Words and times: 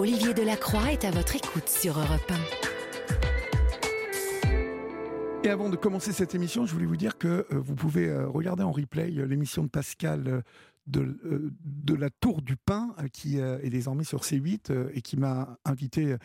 Olivier 0.00 0.32
Delacroix 0.32 0.92
est 0.92 1.04
à 1.04 1.10
votre 1.10 1.36
écoute 1.36 1.68
sur 1.68 1.98
Europe 1.98 2.32
1. 5.42 5.44
Et 5.44 5.50
avant 5.50 5.68
de 5.68 5.76
commencer 5.76 6.12
cette 6.14 6.34
émission, 6.34 6.64
je 6.64 6.72
voulais 6.72 6.86
vous 6.86 6.96
dire 6.96 7.18
que 7.18 7.28
euh, 7.28 7.44
vous 7.50 7.74
pouvez 7.74 8.08
euh, 8.08 8.26
regarder 8.26 8.62
en 8.62 8.72
replay 8.72 9.12
euh, 9.18 9.26
l'émission 9.26 9.62
de 9.62 9.68
Pascal 9.68 10.42
de, 10.86 11.18
euh, 11.24 11.52
de, 11.64 11.94
la 11.94 12.10
Tour 12.10 12.42
du 12.42 12.56
Pain, 12.56 12.94
euh, 12.98 13.08
qui 13.08 13.38
euh, 13.38 13.58
est 13.62 13.70
désormais 13.70 14.04
sur 14.04 14.22
C8 14.22 14.90
et 14.92 15.02
qui 15.02 15.16
m'a 15.16 15.58
invité 15.64 16.16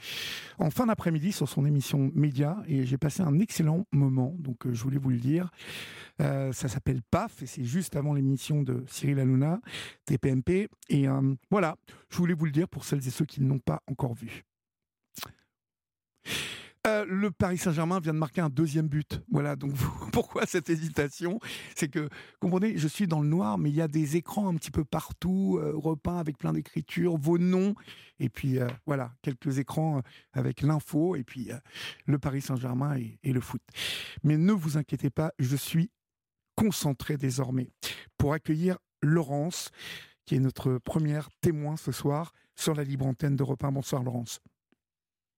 en 0.58 0.70
fin 0.70 0.86
d'après-midi 0.86 1.32
sur 1.32 1.50
son 1.50 1.66
émission 1.66 2.12
Média. 2.14 2.58
Et 2.68 2.86
j'ai 2.86 2.98
passé 2.98 3.22
un 3.22 3.40
excellent 3.40 3.86
moment, 3.92 4.36
donc 4.40 4.72
je 4.72 4.82
voulais 4.84 4.98
vous 4.98 5.10
le 5.10 5.20
dire. 5.20 5.52
ça 6.20 6.54
s'appelle 6.54 7.02
PAF 7.12 7.42
et 7.44 7.46
c'est 7.46 7.64
juste 7.64 7.96
avant 7.96 8.14
l'émission 8.14 8.64
de 8.64 8.84
Cyril 8.88 9.20
Hanouna, 9.20 9.60
TPMP. 10.06 10.70
Et 10.90 11.06
voilà, 11.52 11.76
je 12.10 12.18
voulais 12.18 12.34
vous 12.34 12.46
le 12.46 12.52
dire 12.52 12.68
pour 12.68 12.86
celles 12.86 13.06
et 13.08 13.12
ceux 13.12 13.26
qui 13.26 13.42
ne 13.42 13.50
l'ont 13.50 13.60
pas 13.60 13.82
encore 13.88 14.14
vu. 14.14 14.46
Euh, 16.86 17.06
le 17.08 17.32
Paris 17.32 17.58
Saint-Germain 17.58 18.00
vient 18.00 18.14
de 18.14 18.20
marquer 18.20 18.42
un 18.42 18.50
deuxième 18.50 18.88
but. 18.88 19.22
Voilà, 19.32 19.56
donc 19.56 19.74
pourquoi 20.12 20.46
cette 20.46 20.70
hésitation? 20.70 21.40
C'est 21.76 21.88
que, 21.88 22.10
comprenez, 22.40 22.78
je 22.78 22.88
suis 22.88 23.08
dans 23.08 23.22
le 23.22 23.28
noir, 23.28 23.58
mais 23.58 23.70
il 23.70 23.76
y 23.76 23.82
a 23.82 23.88
des 23.88 24.18
écrans 24.18 24.48
un 24.48 24.56
petit 24.56 24.72
peu 24.72 24.86
partout, 24.86 25.58
euh, 25.60 25.74
repeints 25.76 26.18
avec 26.18 26.38
plein 26.38 26.54
d'écritures, 26.54 27.18
vos 27.18 27.38
noms, 27.38 27.74
et 28.20 28.30
puis 28.30 28.60
euh, 28.60 28.68
voilà, 28.86 29.14
quelques 29.24 29.58
écrans 29.58 30.02
avec 30.34 30.62
l'info, 30.62 31.16
et 31.16 31.24
puis 31.24 31.50
le 32.06 32.20
Paris 32.20 32.42
Saint-Germain 32.42 32.98
et, 32.98 33.20
et 33.24 33.34
le 33.34 33.42
foot. 33.42 33.62
Mais 34.24 34.38
ne 34.38 34.54
vous 34.54 34.78
inquiétez 34.78 35.10
pas, 35.10 35.32
je 35.40 35.56
suis 35.56 35.90
concentré 36.56 37.18
désormais 37.18 37.70
pour 38.18 38.34
accueillir 38.34 38.78
Laurence, 39.02 39.72
qui 40.26 40.36
est 40.36 40.40
notre 40.40 40.78
première 40.78 41.30
témoin 41.42 41.78
ce 41.78 41.92
soir 41.92 42.32
sur 42.56 42.74
la 42.74 42.84
libre 42.84 43.06
antenne 43.06 43.36
d'Europe 43.36 43.64
1. 43.64 43.72
Bonsoir 43.72 44.04
Laurence. 44.04 44.40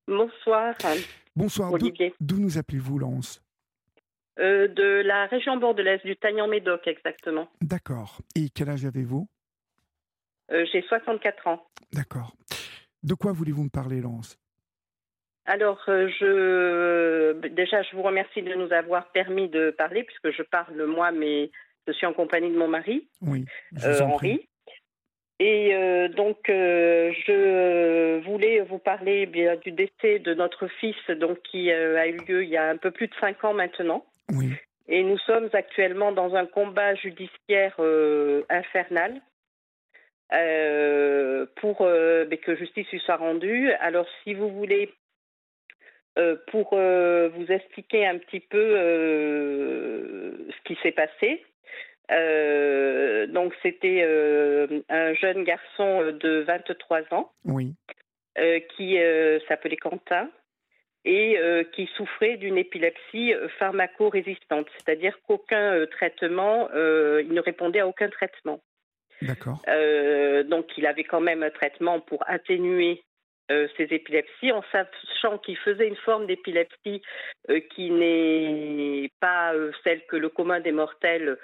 Bonsoir. 0.08 0.76
Bonsoir. 1.36 1.74
Olivier. 1.74 2.14
D'où 2.20 2.40
nous 2.40 2.58
appelez-vous, 2.58 2.98
Laurence 2.98 3.44
euh, 4.40 4.68
De 4.68 5.02
la 5.06 5.26
région 5.26 5.58
bordelaise, 5.58 6.02
du 6.04 6.16
Tagnan-Médoc, 6.16 6.88
exactement. 6.88 7.50
D'accord. 7.62 8.20
Et 8.36 8.50
quel 8.50 8.70
âge 8.70 8.86
avez-vous 8.86 9.28
euh, 10.52 10.66
J'ai 10.72 10.82
64 10.84 11.48
ans. 11.48 11.68
D'accord. 11.92 12.34
De 13.04 13.14
quoi 13.14 13.34
voulez-vous 13.34 13.64
me 13.64 13.70
parler, 13.70 14.02
Laurence 14.02 14.38
alors, 15.50 15.82
euh, 15.88 16.10
je 16.20 17.48
déjà, 17.48 17.82
je 17.82 17.96
vous 17.96 18.02
remercie 18.02 18.42
de 18.42 18.54
nous 18.54 18.70
avoir 18.74 19.10
permis 19.14 19.48
de 19.48 19.72
parler, 19.72 20.04
puisque 20.04 20.36
je 20.36 20.44
parle 20.44 20.86
moi, 20.86 21.14
mais 21.14 21.52
je 21.88 21.94
suis 21.94 22.06
en 22.06 22.12
compagnie 22.12 22.52
de 22.52 22.58
mon 22.58 22.68
mari, 22.68 23.08
oui, 23.22 23.46
Henri. 24.02 24.46
Et 25.40 25.76
euh, 25.76 26.08
donc, 26.08 26.50
euh, 26.50 27.14
je 27.26 28.24
voulais 28.26 28.62
vous 28.62 28.80
parler 28.80 29.28
bien 29.28 29.56
du 29.58 29.72
décès 29.72 30.18
de 30.20 30.34
notre 30.34 30.68
fils, 30.68 30.96
donc 31.12 31.40
qui 31.44 31.72
euh, 31.72 32.00
a 32.00 32.08
eu 32.08 32.18
lieu 32.28 32.44
il 32.44 32.50
y 32.50 32.58
a 32.58 32.70
un 32.70 32.78
peu 32.78 32.90
plus 32.90 33.08
de 33.08 33.14
cinq 33.20 33.44
ans 33.44 33.54
maintenant. 33.54 34.04
Oui. 34.30 34.50
Et 34.88 35.04
nous 35.04 35.20
sommes 35.20 35.50
actuellement 35.54 36.12
dans 36.12 36.34
un 36.36 36.46
combat 36.46 36.96
judiciaire 36.96 37.76
infernal 38.50 39.22
pour 41.58 41.80
que 41.80 42.56
justice 42.56 42.90
lui 42.92 43.00
soit 43.00 43.18
rendue. 43.18 43.72
Alors, 43.82 44.08
si 44.24 44.34
vous 44.34 44.50
voulez, 44.50 44.94
pour 46.48 46.70
vous 46.70 47.46
expliquer 47.50 48.08
un 48.08 48.18
petit 48.18 48.40
peu 48.40 48.78
ce 50.50 50.64
qui 50.64 50.78
s'est 50.82 50.94
passé. 50.94 51.44
Euh, 52.12 53.28
donc 53.28 53.54
c'était 53.62 54.02
euh, 54.04 54.82
un 54.90 55.14
jeune 55.14 55.44
garçon 55.44 56.02
euh, 56.02 56.12
de 56.14 56.46
23 56.48 57.02
ans 57.12 57.32
oui. 57.44 57.76
qui 58.78 58.98
s'appelait 59.48 59.78
Quentin 59.78 60.30
et 61.06 61.40
qui 61.74 61.90
souffrait 61.96 62.36
d'une 62.36 62.58
épilepsie 62.58 63.34
pharmacorésistante, 63.60 64.68
c'est-à-dire 64.76 65.18
qu'aucun 65.26 65.86
traitement, 65.88 66.70
il 66.74 67.30
ne 67.34 67.40
répondait 67.40 67.80
à 67.80 67.88
aucun 67.88 68.10
traitement. 68.10 68.60
D'accord. 69.22 69.62
donc 70.46 70.78
il 70.78 70.86
avait 70.86 71.06
quand 71.06 71.22
même 71.22 71.44
un 71.44 71.50
traitement 71.50 72.02
pour 72.02 72.24
atténuer 72.28 73.04
ses 73.50 73.88
épilepsies, 73.90 74.52
en 74.52 74.62
sachant 74.72 75.38
qu'il 75.38 75.58
faisait 75.58 75.88
une 75.88 75.96
forme 75.96 76.28
d'épilepsie 76.28 77.02
qui 77.74 77.90
n'est 77.90 79.10
pas 79.22 79.54
celle 79.86 80.06
que 80.08 80.18
le 80.18 80.30
commun 80.30 80.60
des 80.60 80.74
mortels 80.74 81.30
euh, 81.30 81.36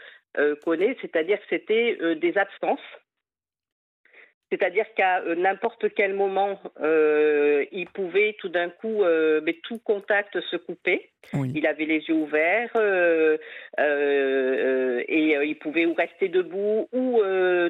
connaît, 0.64 0.98
c'est-à-dire 1.02 1.40
que 1.40 1.46
c'était 1.50 1.98
euh, 2.02 2.16
des 2.16 2.38
absences. 2.38 2.80
C'est-à-dire 4.52 4.86
qu'à 4.96 5.22
euh, 5.22 5.34
n'importe 5.36 5.94
quel 5.96 6.14
moment, 6.14 6.60
il 6.80 7.88
pouvait 7.94 8.36
tout 8.40 8.50
d'un 8.50 8.70
coup, 8.70 9.04
mais 9.44 9.54
tout 9.64 9.80
contact 9.80 10.40
se 10.42 10.58
couper. 10.58 11.10
Il 11.34 11.66
avait 11.66 11.86
les 11.86 12.02
yeux 12.08 12.14
ouverts 12.14 12.76
et 15.08 15.48
il 15.48 15.58
pouvait 15.60 15.88
ou 15.88 15.96
rester 15.96 16.28
debout 16.28 16.88
ou 16.92 17.22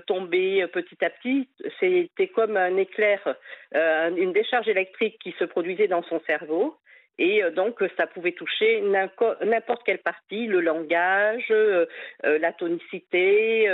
tomber 0.07 0.68
petit 0.68 1.06
à 1.06 1.09
petit. 1.09 1.47
C'était 1.79 2.28
comme 2.28 2.57
un 2.57 2.75
éclair, 2.75 3.38
une 3.73 4.34
décharge 4.34 4.68
électrique 4.68 5.19
qui 5.23 5.34
se 5.40 5.46
produisait 5.46 5.88
dans 5.88 6.03
son 6.03 6.19
cerveau. 6.28 6.75
Et 7.19 7.44
euh, 7.44 7.51
donc, 7.51 7.75
ça 7.96 8.07
pouvait 8.07 8.31
toucher 8.31 8.81
n'importe 8.81 9.84
quelle 9.85 10.00
partie, 10.00 10.47
le 10.47 10.62
langage, 10.62 11.46
euh, 11.51 11.85
euh, 12.25 12.40
la 12.40 12.51
tonicité, 12.53 13.68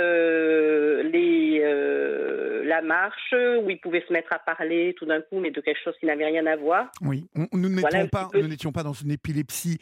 les, 1.10 1.60
la 2.64 2.82
marche, 2.82 3.34
où 3.62 3.70
il 3.70 3.80
pouvait 3.80 4.04
se 4.06 4.12
mettre 4.12 4.32
à 4.32 4.38
parler 4.38 4.94
tout 4.98 5.06
d'un 5.06 5.22
coup, 5.22 5.40
mais 5.40 5.50
de 5.50 5.60
quelque 5.60 5.80
chose 5.82 5.94
qui 5.98 6.06
n'avait 6.06 6.26
rien 6.26 6.46
à 6.46 6.56
voir. 6.56 6.90
Oui, 7.00 7.26
nous 7.52 7.68
n'étions 7.68 8.08
pas, 8.08 8.28
pas, 8.72 8.82
dans 8.82 8.92
une 8.92 9.12
épilepsie 9.12 9.78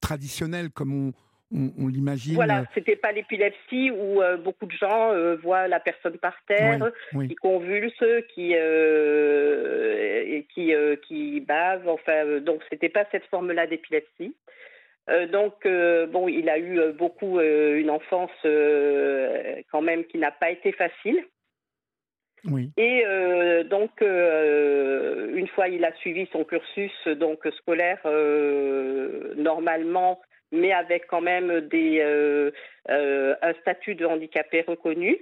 traditionnelle 0.00 0.70
comme 0.70 1.08
on, 1.08 1.12
on, 1.52 1.88
l'imagine. 1.88 2.34
Voilà, 2.34 2.64
c'était 2.74 2.96
pas 2.96 3.12
l'épilepsie 3.12 3.90
où 3.90 4.22
euh, 4.22 4.36
beaucoup 4.36 4.66
de 4.66 4.72
gens 4.72 5.12
euh, 5.12 5.36
voient 5.36 5.68
la 5.68 5.80
personne 5.80 6.18
par 6.18 6.34
terre, 6.46 6.90
qui 7.12 7.34
convulse, 7.36 8.02
qui 8.34 8.52
euh, 8.54 10.40
qui 10.54 10.72
qui 11.06 11.40
bave. 11.40 11.88
Enfin, 11.88 12.40
donc 12.40 12.62
c'était 12.70 12.88
pas 12.88 13.04
cette 13.12 13.24
forme-là 13.26 13.66
d'épilepsie. 13.66 14.34
donc 15.30 15.66
bon, 16.10 16.28
il 16.28 16.48
a 16.48 16.58
eu 16.58 16.92
beaucoup 16.92 17.40
une 17.40 17.90
enfance 17.90 18.30
quand 18.42 19.82
même 19.82 20.04
qui 20.04 20.18
n'a 20.18 20.30
pas 20.30 20.50
été 20.50 20.72
facile. 20.72 21.24
Oui. 22.50 22.70
Et 22.76 23.04
donc, 23.64 24.00
une 24.00 25.48
fois 25.54 25.68
il 25.68 25.84
a 25.84 25.94
suivi 25.96 26.28
son 26.32 26.44
cursus 26.44 27.06
donc 27.16 27.46
scolaire, 27.58 28.00
normalement, 29.36 30.20
mais 30.52 30.72
avec 30.72 31.06
quand 31.06 31.22
même 31.22 31.60
des, 31.62 31.98
euh, 32.00 32.52
euh, 32.90 33.34
un 33.42 33.54
statut 33.54 33.94
de 33.94 34.04
handicapé 34.04 34.60
reconnu. 34.60 35.18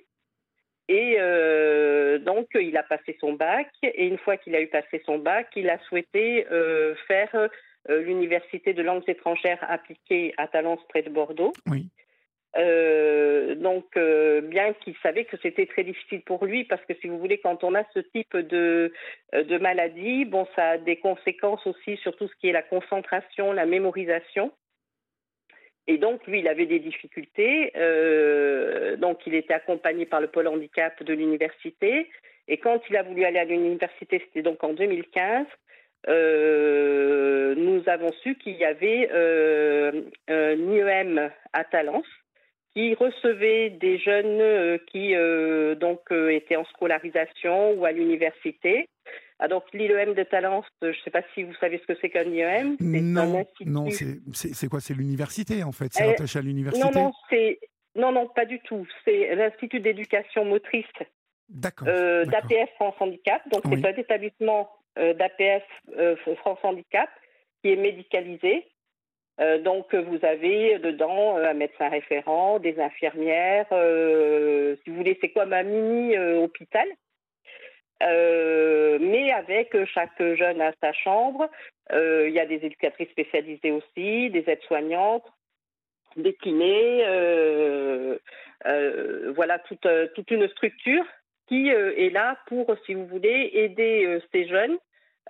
Et 0.89 1.17
euh, 1.21 2.19
donc, 2.19 2.49
il 2.55 2.77
a 2.77 2.83
passé 2.83 3.17
son 3.21 3.35
bac. 3.35 3.69
Et 3.85 4.07
une 4.07 4.19
fois 4.19 4.37
qu'il 4.37 4.57
a 4.57 4.61
eu 4.61 4.67
passé 4.67 5.01
son 5.07 5.19
bac, 5.19 5.49
il 5.55 5.71
a 5.71 5.79
souhaité 5.89 6.45
faire 7.07 7.49
l'université 7.89 8.75
de 8.75 8.83
langues 8.83 9.05
étrangères 9.07 9.65
appliquées 9.69 10.35
à 10.37 10.49
Talence 10.49 10.81
près 10.89 11.03
de 11.03 11.11
Bordeaux. 11.11 11.53
Oui. 11.69 11.87
donc, 13.57 13.97
bien 14.49 14.73
qu'il 14.83 14.97
savait 15.01 15.27
que 15.27 15.37
c'était 15.41 15.67
très 15.67 15.85
difficile 15.85 16.23
pour 16.23 16.45
lui, 16.45 16.65
parce 16.65 16.85
que 16.87 16.95
si 17.01 17.07
vous 17.07 17.21
voulez, 17.21 17.39
quand 17.39 17.63
on 17.63 17.77
a 17.77 17.85
ce 17.95 18.01
type 18.01 18.37
de, 18.37 18.93
de 19.33 19.59
maladie, 19.59 20.25
bon, 20.25 20.49
ça 20.57 20.71
a 20.71 20.79
des 20.79 20.97
conséquences 20.97 21.65
aussi 21.69 21.97
sur 21.99 22.17
tout 22.17 22.27
ce 22.27 22.35
qui 22.41 22.49
est 22.49 22.53
la 22.53 22.63
concentration, 22.63 23.53
la 23.53 23.65
mémorisation. 23.65 24.51
Et 25.87 25.99
donc, 25.99 26.27
lui, 26.27 26.41
il 26.41 26.49
avait 26.49 26.67
des 26.67 26.79
difficultés. 26.79 27.73
Euh, 27.77 28.97
donc, 28.97 29.27
il 29.27 29.35
était 29.35 29.55
accompagné 29.55 30.07
par 30.07 30.21
le 30.21 30.29
pôle 30.29 30.49
handicap 30.49 31.03
de 31.03 31.13
l'université. 31.15 32.09
Et 32.49 32.59
quand 32.59 32.81
il 32.89 32.97
a 32.97 33.03
voulu 33.03 33.25
aller 33.25 33.39
à 33.39 33.45
l'université, 33.45 34.23
c'était 34.25 34.43
donc 34.43 34.63
en 34.63 34.73
2015, 34.73 35.47
euh, 36.09 37.55
nous 37.57 37.83
avons 37.89 38.13
su 38.23 38.37
qu'il 38.37 38.57
y 38.57 38.65
avait 38.65 39.09
euh, 39.13 40.03
un 40.29 40.57
IEM 40.57 41.31
à 41.53 41.65
Talence 41.65 42.07
qui 42.73 42.95
recevait 42.95 43.71
des 43.71 43.99
jeunes 43.99 44.79
qui 44.87 45.13
donc 45.81 46.13
étaient 46.13 46.55
en 46.55 46.65
scolarisation 46.67 47.73
ou 47.73 47.85
à 47.85 47.91
l'université 47.91 48.87
ah, 49.43 49.49
donc 49.49 49.65
l'IEM 49.73 50.13
de 50.13 50.23
Talence, 50.23 50.67
je 50.83 50.89
ne 50.89 50.93
sais 51.03 51.11
pas 51.11 51.23
si 51.33 51.45
vous 51.45 51.55
savez 51.55 51.79
ce 51.79 51.87
que 51.87 51.99
c'est 51.99 52.11
qu'un 52.11 52.25
IEM. 52.25 52.77
Non, 52.79 53.47
non 53.65 53.89
c'est 53.91 54.69
quoi 54.69 54.81
C'est 54.81 54.93
l'université 54.93 55.63
en 55.65 55.73
fait 55.73 55.91
C'est 55.95 56.07
euh, 56.07 56.11
attaché 56.11 56.41
à 56.41 56.43
l'université 56.43 56.87
Non, 56.87 56.91
non, 56.93 57.13
c'est 57.31 57.59
non, 57.97 58.13
non, 58.13 58.29
pas 58.29 58.45
du 58.45 58.61
tout. 58.61 58.87
C'est 59.05 59.35
l'Institut 59.35 59.81
d'éducation 59.81 60.45
motrice 60.45 60.85
euh, 61.87 62.27
d'APF 62.27 62.69
France 62.75 62.95
Handicap. 63.01 63.41
Donc 63.51 63.63
c'est 63.65 63.87
un 63.87 63.97
établissement 63.97 64.71
euh, 64.99 65.15
d'APF 65.15 65.65
France 66.37 66.59
Handicap 66.63 67.09
qui 67.63 67.73
est 67.73 67.77
médicalisé. 67.77 68.67
donc 69.65 69.95
vous 69.95 70.19
avez 70.23 70.79
dedans 70.81 71.37
un 71.37 71.55
médecin 71.55 71.89
référent, 71.89 72.59
des 72.59 72.79
infirmières. 72.79 73.67
si 73.71 74.91
vous 74.91 74.97
voulez, 74.97 75.17
c'est 75.23 75.31
comme 75.31 75.55
un 75.55 75.63
mini 75.63 76.15
hôpital. 78.01 78.99
mais 79.01 79.33
avec 79.33 79.77
chaque 79.87 80.23
jeune 80.37 80.61
à 80.61 80.73
sa 80.81 80.93
chambre. 80.93 81.49
Il 81.93 82.31
y 82.31 82.41
a 82.41 82.47
des 82.47 82.65
éducatrices 82.65 83.11
spécialisées 83.11 83.73
aussi, 83.73 84.31
des 84.31 84.45
aides-soignantes, 84.47 85.27
des 86.17 86.35
kinés, 86.35 87.05
voilà 89.35 89.59
toute, 89.61 89.89
toute 90.15 90.31
une 90.31 90.49
structure 90.49 91.05
qui 91.49 91.69
est 91.69 92.13
là 92.13 92.39
pour, 92.47 92.75
si 92.87 92.95
vous 92.95 93.07
voulez, 93.07 93.51
aider 93.55 94.21
ces 94.33 94.47
jeunes 94.47 94.79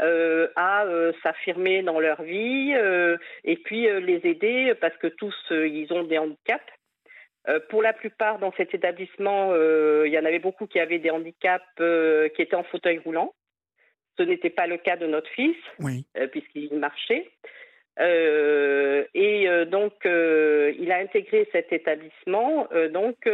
euh, 0.00 0.48
à 0.56 0.84
euh, 0.84 1.12
s'affirmer 1.22 1.82
dans 1.82 2.00
leur 2.00 2.22
vie 2.22 2.72
euh, 2.74 3.18
et 3.44 3.56
puis 3.56 3.82
les 3.82 4.20
aider 4.24 4.72
parce 4.80 4.96
que 4.96 5.08
tous 5.08 5.34
ils 5.50 5.92
ont 5.92 6.04
des 6.04 6.16
handicaps. 6.16 6.64
Pour 7.68 7.82
la 7.82 7.92
plupart 7.92 8.38
dans 8.38 8.52
cet 8.56 8.74
établissement, 8.74 9.54
il 9.54 10.12
y 10.12 10.18
en 10.18 10.24
avait 10.24 10.38
beaucoup 10.38 10.66
qui 10.66 10.78
avaient 10.78 10.98
des 10.98 11.10
handicaps 11.10 11.64
qui 11.76 12.42
étaient 12.42 12.54
en 12.54 12.64
fauteuil 12.64 12.98
roulant. 12.98 13.34
Ce 14.18 14.22
n'était 14.22 14.50
pas 14.50 14.66
le 14.66 14.76
cas 14.76 14.96
de 14.96 15.06
notre 15.06 15.30
fils, 15.30 15.56
puisqu'il 16.32 16.74
marchait. 16.74 17.30
et 17.98 19.64
donc, 19.66 19.94
il 20.04 20.92
a 20.92 20.98
intégré 20.98 21.48
cet 21.52 21.72
établissement 21.72 22.68
donc 22.90 23.26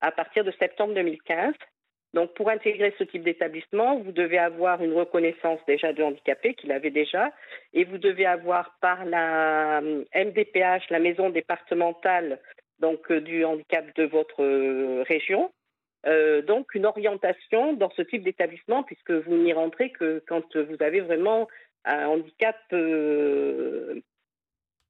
à 0.00 0.12
partir 0.12 0.44
de 0.44 0.52
septembre 0.58 0.94
2015. 0.94 1.54
Donc, 2.14 2.34
pour 2.34 2.50
intégrer 2.50 2.94
ce 2.98 3.04
type 3.04 3.22
d'établissement, 3.22 3.98
vous 4.00 4.12
devez 4.12 4.38
avoir 4.38 4.82
une 4.82 4.92
reconnaissance 4.92 5.60
déjà 5.66 5.94
de 5.94 6.02
handicapé 6.02 6.54
qu'il 6.54 6.70
avait 6.70 6.90
déjà, 6.90 7.32
et 7.72 7.84
vous 7.84 7.96
devez 7.96 8.26
avoir 8.26 8.76
par 8.80 9.06
la 9.06 9.80
MDPH, 9.80 10.56
euh, 10.56 10.78
la 10.90 10.98
maison 10.98 11.30
départementale 11.30 12.38
donc 12.82 13.10
euh, 13.10 13.20
du 13.20 13.44
handicap 13.44 13.86
de 13.96 14.04
votre 14.04 14.42
euh, 14.42 15.02
région, 15.08 15.50
donc 16.48 16.74
une 16.74 16.84
orientation 16.84 17.74
dans 17.74 17.90
ce 17.90 18.02
type 18.02 18.24
d'établissement, 18.24 18.82
puisque 18.82 19.12
vous 19.12 19.36
n'y 19.36 19.52
rentrez 19.52 19.90
que 19.90 20.20
quand 20.26 20.56
vous 20.56 20.76
avez 20.80 21.00
vraiment 21.00 21.46
un 21.84 22.06
handicap 22.06 22.56
que 22.70 24.02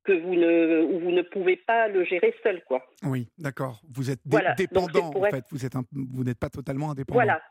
vous 0.06 0.34
ne, 0.34 0.80
vous 1.02 1.10
ne 1.10 1.20
pouvez 1.20 1.56
pas 1.56 1.88
le 1.88 2.04
gérer 2.04 2.34
seul, 2.42 2.64
quoi. 2.64 2.82
Oui, 3.04 3.28
d'accord. 3.36 3.82
Vous 3.94 4.10
êtes 4.10 4.20
dépendant, 4.56 5.10
en 5.14 5.24
fait. 5.24 5.44
Vous 5.50 5.66
êtes 5.66 5.74
vous 5.92 6.24
n'êtes 6.24 6.38
pas 6.38 6.48
totalement 6.48 6.92
indépendant. 6.92 7.18
Voilà. 7.18 7.42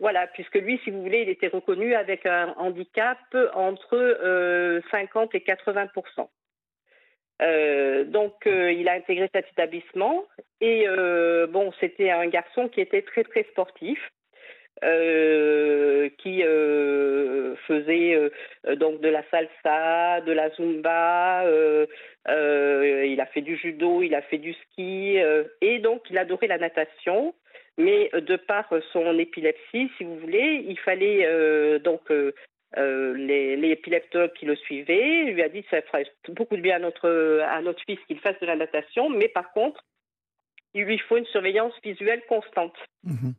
Voilà, 0.00 0.28
puisque 0.28 0.54
lui, 0.54 0.80
si 0.84 0.90
vous 0.90 1.02
voulez, 1.02 1.22
il 1.22 1.28
était 1.28 1.48
reconnu 1.48 1.94
avec 1.94 2.24
un 2.24 2.54
handicap 2.56 3.18
entre 3.54 4.80
50 4.92 5.34
euh, 5.34 5.38
et 5.38 5.40
80 5.40 5.88
euh, 7.40 8.04
donc, 8.04 8.46
euh, 8.46 8.72
il 8.72 8.88
a 8.88 8.92
intégré 8.92 9.28
cet 9.32 9.46
établissement 9.52 10.24
et 10.60 10.86
bon, 11.50 11.72
c'était 11.80 12.10
un 12.10 12.26
garçon 12.26 12.68
qui 12.68 12.80
était 12.80 13.02
très 13.02 13.24
très 13.24 13.44
sportif. 13.44 13.98
Euh, 14.84 16.08
qui 16.18 16.44
euh, 16.44 17.56
faisait 17.66 18.14
euh, 18.14 18.76
donc 18.76 19.00
de 19.00 19.08
la 19.08 19.24
salsa, 19.28 20.20
de 20.20 20.30
la 20.30 20.50
zumba, 20.50 21.44
il 22.28 23.20
a 23.20 23.26
fait 23.26 23.40
du 23.40 23.56
judo, 23.56 24.02
il 24.02 24.14
a 24.14 24.22
fait 24.22 24.38
du 24.38 24.54
ski 24.54 25.18
et 25.60 25.78
donc 25.80 26.02
il 26.10 26.18
adorait 26.18 26.46
la 26.46 26.58
natation. 26.58 27.34
Mais 27.76 28.10
de 28.12 28.36
par 28.36 28.68
son 28.92 29.18
épilepsie, 29.18 29.90
si 29.96 30.04
vous 30.04 30.16
voulez, 30.18 30.64
il 30.68 30.78
fallait 30.78 31.80
donc 31.80 32.12
les, 32.76 33.56
les, 33.56 33.70
épileptologues 33.70 34.32
qui 34.34 34.46
le 34.46 34.56
suivaient 34.56 35.24
lui 35.24 35.42
a 35.42 35.48
dit 35.48 35.64
ça 35.70 35.82
ferait 35.82 36.06
beaucoup 36.28 36.56
de 36.56 36.60
bien 36.60 36.76
à 36.76 36.78
notre 36.78 37.40
à 37.42 37.60
notre 37.62 37.82
fils 37.84 37.98
qu'il 38.06 38.20
fasse 38.20 38.38
de 38.40 38.46
la 38.46 38.56
natation, 38.56 39.08
mais 39.08 39.28
par 39.28 39.52
contre, 39.52 39.82
il 40.74 40.84
lui 40.84 40.98
faut 40.98 41.16
une 41.16 41.26
surveillance 41.26 41.74
visuelle 41.82 42.22
constante. 42.28 42.76
Mmh 43.04 43.30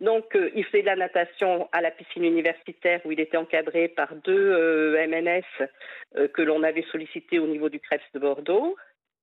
donc, 0.00 0.34
euh, 0.34 0.50
il 0.54 0.64
fait 0.64 0.82
de 0.82 0.86
la 0.86 0.96
natation 0.96 1.68
à 1.72 1.80
la 1.80 1.90
piscine 1.90 2.24
universitaire 2.24 3.00
où 3.04 3.12
il 3.12 3.20
était 3.20 3.36
encadré 3.36 3.88
par 3.88 4.14
deux 4.16 4.52
euh, 4.52 5.06
MNS 5.06 5.68
euh, 6.16 6.28
que 6.28 6.42
l'on 6.42 6.62
avait 6.62 6.84
sollicités 6.90 7.38
au 7.38 7.46
niveau 7.46 7.68
du 7.68 7.80
CREPS 7.80 8.04
de 8.12 8.18
Bordeaux. 8.18 8.76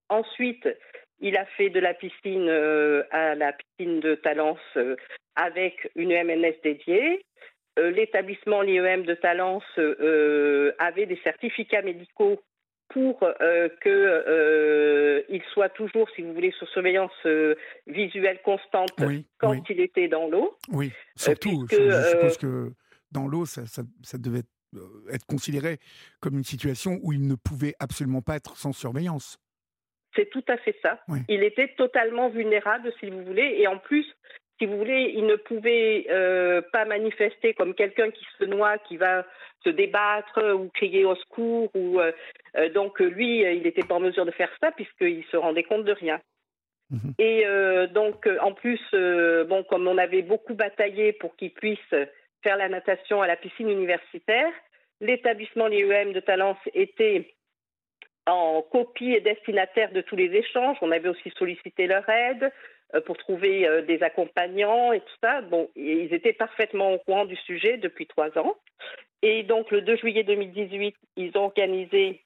Ensuite, 0.10 0.68
il 1.20 1.38
a 1.38 1.46
fait 1.46 1.70
de 1.70 1.80
la 1.80 1.94
piscine 1.94 2.50
à 3.12 3.36
la 3.36 3.54
piscine 3.54 4.00
de 4.00 4.16
Talence 4.16 4.78
avec 5.36 5.90
une 5.96 6.10
MNS 6.10 6.56
dédiée. 6.64 7.24
L'établissement, 8.02 8.62
l'IEM 8.62 9.04
de 9.04 9.14
Talence, 9.14 9.64
avait 10.80 11.06
des 11.06 11.20
certificats 11.24 11.84
médicaux 11.84 12.42
pour 12.92 13.24
euh, 13.24 13.70
qu'il 13.82 13.92
euh, 13.92 15.40
soit 15.54 15.70
toujours, 15.70 16.10
si 16.16 16.22
vous 16.22 16.34
voulez, 16.34 16.52
sous 16.58 16.66
surveillance 16.68 17.12
euh, 17.26 17.56
visuelle 17.88 18.40
constante 18.44 18.92
quand 19.38 19.70
il 19.70 19.80
était 19.80 20.08
dans 20.08 20.28
l'eau. 20.28 20.58
Oui, 20.70 20.92
surtout, 21.16 21.68
je, 21.70 21.76
suppose 22.12 22.38
que 22.38 22.72
dans 23.12 23.28
l'eau, 23.28 23.46
ça, 23.46 23.62
devait 24.18 24.44
être, 25.12 25.26
considéré 25.26 25.78
comme 26.20 26.38
une 26.38 26.44
situation 26.44 27.00
où 27.04 27.14
il 27.14 27.28
ne 27.28 27.36
pouvait 27.36 27.76
absolument 27.80 28.22
pas 28.22 28.36
être 28.36 28.58
sans 28.58 28.74
surveillance. 28.74 29.38
C'est 30.16 30.30
tout 30.30 30.44
à 30.50 30.58
fait 30.58 30.76
ça. 30.82 31.00
Il 31.30 31.44
était 31.44 31.74
totalement 31.78 32.30
vulnérable, 32.30 32.92
si 33.00 33.10
vous 33.10 33.24
voulez, 33.24 33.56
et 33.60 33.68
en 33.68 33.78
plus, 33.78 34.06
si 34.62 34.68
vous 34.68 34.78
voulez, 34.78 35.12
il 35.16 35.26
ne 35.26 35.38
pouvait 35.38 36.06
euh, 36.12 36.62
pas 36.72 36.86
manifester 36.86 37.56
comme 37.56 37.74
quelqu'un 37.74 38.12
qui 38.12 38.24
se 38.38 38.46
noie, 38.46 38.78
qui 38.78 38.96
va 38.96 39.26
se 39.64 39.72
débattre 39.72 40.40
ou 40.54 40.70
crier 40.70 41.04
au 41.04 41.16
secours. 41.16 41.72
Ou, 41.74 42.00
euh, 42.00 42.12
euh, 42.58 42.70
donc 42.70 43.00
lui, 43.00 43.40
il 43.40 43.64
n'était 43.64 43.82
pas 43.82 43.96
en 43.96 44.00
mesure 44.00 44.24
de 44.24 44.32
faire 44.32 44.52
ça 44.62 44.72
puisqu'il 44.72 45.24
se 45.32 45.38
rendait 45.38 45.64
compte 45.64 45.84
de 45.84 45.94
rien. 45.94 46.22
Mhm. 46.92 47.14
Et 47.18 47.46
donc, 47.94 48.30
en 48.42 48.52
plus, 48.52 48.82
bon, 49.48 49.64
comme 49.64 49.88
on 49.88 49.98
avait 49.98 50.22
beaucoup 50.22 50.54
bataillé 50.54 51.14
pour 51.14 51.36
qu'il 51.38 51.52
puisse 51.52 51.80
faire 52.44 52.58
la 52.58 52.70
natation 52.70 53.22
à 53.22 53.28
la 53.28 53.38
piscine 53.38 53.70
universitaire, 53.70 54.52
l'établissement 55.00 55.68
l'IEM 55.68 56.12
de 56.12 56.20
Talence 56.20 56.60
était 56.74 57.34
en 58.28 58.62
copie 58.62 59.14
et 59.14 59.22
destinataire 59.22 59.92
de 59.94 60.02
tous 60.02 60.18
les 60.18 60.36
échanges. 60.36 60.78
On 60.82 60.92
avait 60.92 61.10
aussi 61.10 61.32
sollicité 61.38 61.88
leur 61.88 62.08
aide. 62.10 62.52
Euh, 62.94 63.00
pour 63.00 63.18
trouver 63.18 63.66
euh, 63.66 63.82
des 63.82 64.04
accompagnants 64.04 64.92
et 64.92 65.00
tout 65.00 65.16
ça. 65.24 65.42
Bon, 65.42 65.70
ils 65.76 66.14
étaient 66.14 66.34
parfaitement 66.34 66.94
au 66.94 66.98
courant 66.98 67.26
du 67.26 67.38
sujet 67.38 67.78
depuis 67.78 68.06
trois 68.06 68.38
ans. 68.38 68.56
Et 69.22 69.44
donc, 69.44 69.72
le 69.72 69.82
2 69.82 69.96
juillet 69.96 70.24
2018, 70.24 70.96
ils 71.16 71.38
ont 71.38 71.46
organisé 71.46 72.22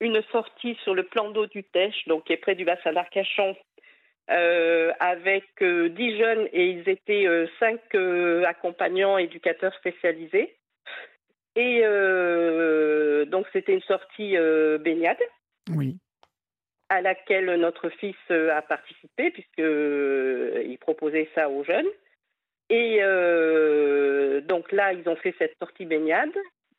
une 0.00 0.22
sortie 0.30 0.76
sur 0.84 0.94
le 0.94 1.02
plan 1.02 1.30
d'eau 1.30 1.46
du 1.46 1.64
Tèche, 1.64 2.06
donc 2.06 2.24
qui 2.24 2.32
est 2.32 2.36
près 2.36 2.54
du 2.54 2.64
bassin 2.64 2.92
d'Arcachon, 2.92 3.56
euh, 4.30 4.92
avec 5.00 5.44
dix 5.60 6.18
jeunes 6.18 6.48
et 6.52 6.66
ils 6.66 6.88
étaient 6.88 7.26
cinq 7.58 7.80
accompagnants 8.46 9.18
éducateurs 9.18 9.74
spécialisés. 9.74 10.54
Et 11.56 11.80
donc, 13.26 13.46
c'était 13.52 13.72
une 13.72 13.82
sortie 13.82 14.36
baignade. 14.80 15.18
Oui 15.74 15.96
à 16.88 17.00
laquelle 17.00 17.46
notre 17.56 17.88
fils 17.88 18.16
euh, 18.30 18.54
a 18.54 18.62
participé, 18.62 19.30
puisqu'il 19.30 19.64
euh, 19.64 20.76
proposait 20.80 21.28
ça 21.34 21.48
aux 21.48 21.64
jeunes. 21.64 21.88
Et 22.70 22.98
euh, 23.00 24.40
donc 24.42 24.70
là, 24.72 24.92
ils 24.92 25.08
ont 25.08 25.16
fait 25.16 25.34
cette 25.38 25.56
sortie 25.58 25.86
baignade. 25.86 26.34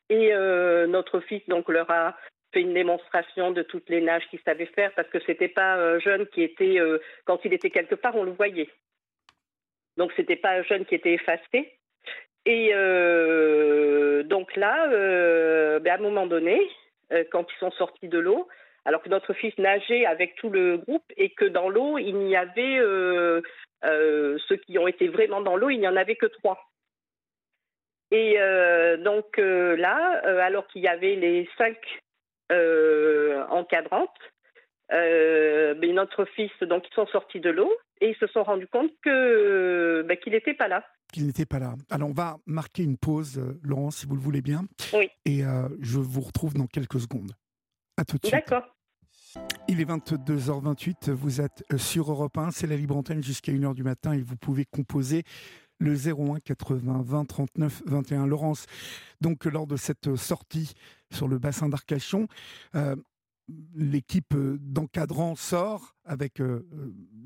Et 0.08 0.32
notre 0.86 1.18
fils 1.18 1.42
donc 1.48 1.68
leur 1.68 1.90
a 1.90 2.16
fait 2.54 2.60
une 2.60 2.74
démonstration 2.74 3.50
de 3.50 3.62
toutes 3.62 3.88
les 3.88 4.00
nages 4.00 4.24
qu'il 4.30 4.38
savait 4.44 4.66
faire, 4.66 4.92
parce 4.94 5.08
que 5.08 5.18
c'était 5.26 5.48
pas 5.48 5.74
un 5.74 5.98
jeune 5.98 6.28
qui 6.28 6.44
était, 6.44 6.78
quand 7.24 7.44
il 7.44 7.52
était 7.52 7.70
quelque 7.70 7.96
part, 7.96 8.14
on 8.14 8.22
le 8.22 8.30
voyait. 8.30 8.70
Donc 9.96 10.12
c'était 10.14 10.36
pas 10.36 10.52
un 10.52 10.62
jeune 10.62 10.84
qui 10.84 10.94
était 10.94 11.14
effacé. 11.14 11.72
Et 12.44 12.68
donc 14.26 14.54
là, 14.54 14.86
ben, 15.80 15.90
à 15.90 15.94
un 15.96 16.02
moment 16.02 16.28
donné, 16.28 16.60
quand 17.32 17.50
ils 17.50 17.58
sont 17.58 17.72
sortis 17.72 18.06
de 18.06 18.20
l'eau, 18.20 18.46
alors 18.86 19.02
que 19.02 19.08
notre 19.08 19.34
fils 19.34 19.52
nageait 19.58 20.06
avec 20.06 20.36
tout 20.36 20.48
le 20.48 20.78
groupe 20.78 21.04
et 21.16 21.30
que 21.30 21.44
dans 21.44 21.68
l'eau, 21.68 21.98
il 21.98 22.16
n'y 22.18 22.36
avait, 22.36 22.78
euh, 22.78 23.42
euh, 23.84 24.38
ceux 24.46 24.56
qui 24.56 24.78
ont 24.78 24.86
été 24.86 25.08
vraiment 25.08 25.40
dans 25.40 25.56
l'eau, 25.56 25.70
il 25.70 25.80
n'y 25.80 25.88
en 25.88 25.96
avait 25.96 26.14
que 26.14 26.26
trois. 26.26 26.70
Et 28.12 28.36
euh, 28.38 28.96
donc 28.96 29.38
là, 29.38 30.20
alors 30.40 30.68
qu'il 30.68 30.82
y 30.82 30.88
avait 30.88 31.16
les 31.16 31.48
cinq 31.58 31.76
encadrantes, 33.50 34.10
notre 34.92 36.24
fils, 36.36 36.52
donc 36.60 36.86
ils 36.88 36.94
sont 36.94 37.06
sortis 37.08 37.40
de 37.40 37.50
l'eau 37.50 37.72
et 38.00 38.10
ils 38.10 38.16
se 38.16 38.28
sont 38.28 38.44
rendus 38.44 38.68
compte 38.68 38.92
que 39.02 40.04
ben, 40.06 40.16
qu'il 40.16 40.34
n'était 40.34 40.54
pas 40.54 40.68
là. 40.68 40.84
Qu'il 41.12 41.26
n'était 41.26 41.46
pas 41.46 41.58
là. 41.58 41.74
Alors 41.90 42.10
on 42.10 42.12
va 42.12 42.36
marquer 42.46 42.84
une 42.84 42.98
pause, 42.98 43.42
Laurent, 43.64 43.90
si 43.90 44.06
vous 44.06 44.14
le 44.14 44.20
voulez 44.20 44.42
bien. 44.42 44.60
Oui. 44.92 45.10
Et 45.24 45.40
je 45.80 45.98
vous 45.98 46.20
retrouve 46.20 46.54
dans 46.54 46.66
quelques 46.68 47.00
secondes. 47.00 47.32
À 47.96 48.04
tout 48.04 48.18
de 48.18 48.26
suite. 48.26 48.34
D'accord. 48.34 48.75
Il 49.68 49.80
est 49.80 49.84
22h28, 49.84 51.10
vous 51.10 51.40
êtes 51.40 51.64
sur 51.76 52.10
Europe 52.10 52.38
1, 52.38 52.52
c'est 52.52 52.68
la 52.68 52.76
libre 52.76 52.96
antenne 52.96 53.22
jusqu'à 53.22 53.50
1h 53.50 53.74
du 53.74 53.82
matin 53.82 54.12
et 54.12 54.20
vous 54.20 54.36
pouvez 54.36 54.64
composer 54.64 55.24
le 55.80 55.94
01 55.94 56.38
80 56.38 57.02
20 57.04 57.24
39 57.24 57.82
21. 57.86 58.26
Laurence, 58.26 58.66
donc 59.20 59.44
lors 59.44 59.66
de 59.66 59.76
cette 59.76 60.14
sortie 60.14 60.74
sur 61.10 61.26
le 61.26 61.38
bassin 61.38 61.68
d'Arcachon, 61.68 62.28
euh, 62.76 62.94
l'équipe 63.74 64.34
d'encadrants 64.34 65.34
sort 65.34 65.94
avec 66.04 66.40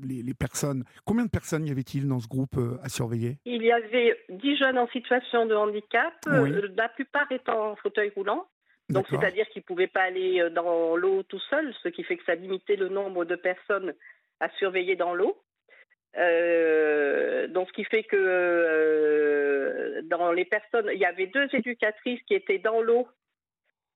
les, 0.03 0.33
personnes. 0.33 0.83
Combien 1.05 1.25
de 1.25 1.29
personnes 1.29 1.67
y 1.67 1.71
avait-il 1.71 2.07
dans 2.07 2.19
ce 2.19 2.27
groupe 2.27 2.59
à 2.81 2.89
surveiller? 2.89 3.37
Il 3.45 3.61
y 3.61 3.71
avait 3.71 4.17
dix 4.29 4.57
jeunes 4.57 4.79
en 4.79 4.87
situation 4.87 5.45
de 5.45 5.53
handicap, 5.53 6.13
la 6.25 6.89
plupart 6.89 7.31
étant 7.31 7.71
en 7.71 7.75
fauteuil 7.75 8.11
roulant. 8.15 8.47
Donc, 8.89 9.07
c'est-à-dire 9.09 9.47
qu'ils 9.49 9.61
ne 9.61 9.67
pouvaient 9.67 9.87
pas 9.87 10.03
aller 10.03 10.49
dans 10.51 10.95
l'eau 10.97 11.23
tout 11.23 11.39
seuls, 11.49 11.73
ce 11.81 11.87
qui 11.89 12.03
fait 12.03 12.17
que 12.17 12.25
ça 12.25 12.35
limitait 12.35 12.75
le 12.75 12.89
nombre 12.89 13.23
de 13.23 13.35
personnes 13.35 13.93
à 14.39 14.49
surveiller 14.57 14.95
dans 14.95 15.13
l'eau. 15.13 15.41
donc, 16.15 17.67
ce 17.67 17.73
qui 17.73 17.85
fait 17.85 18.03
que 18.03 20.01
dans 20.03 20.31
les 20.33 20.45
personnes, 20.45 20.89
il 20.93 20.99
y 20.99 21.05
avait 21.05 21.27
deux 21.27 21.47
éducatrices 21.53 22.21
qui 22.23 22.33
étaient 22.33 22.59
dans 22.59 22.81
l'eau 22.81 23.07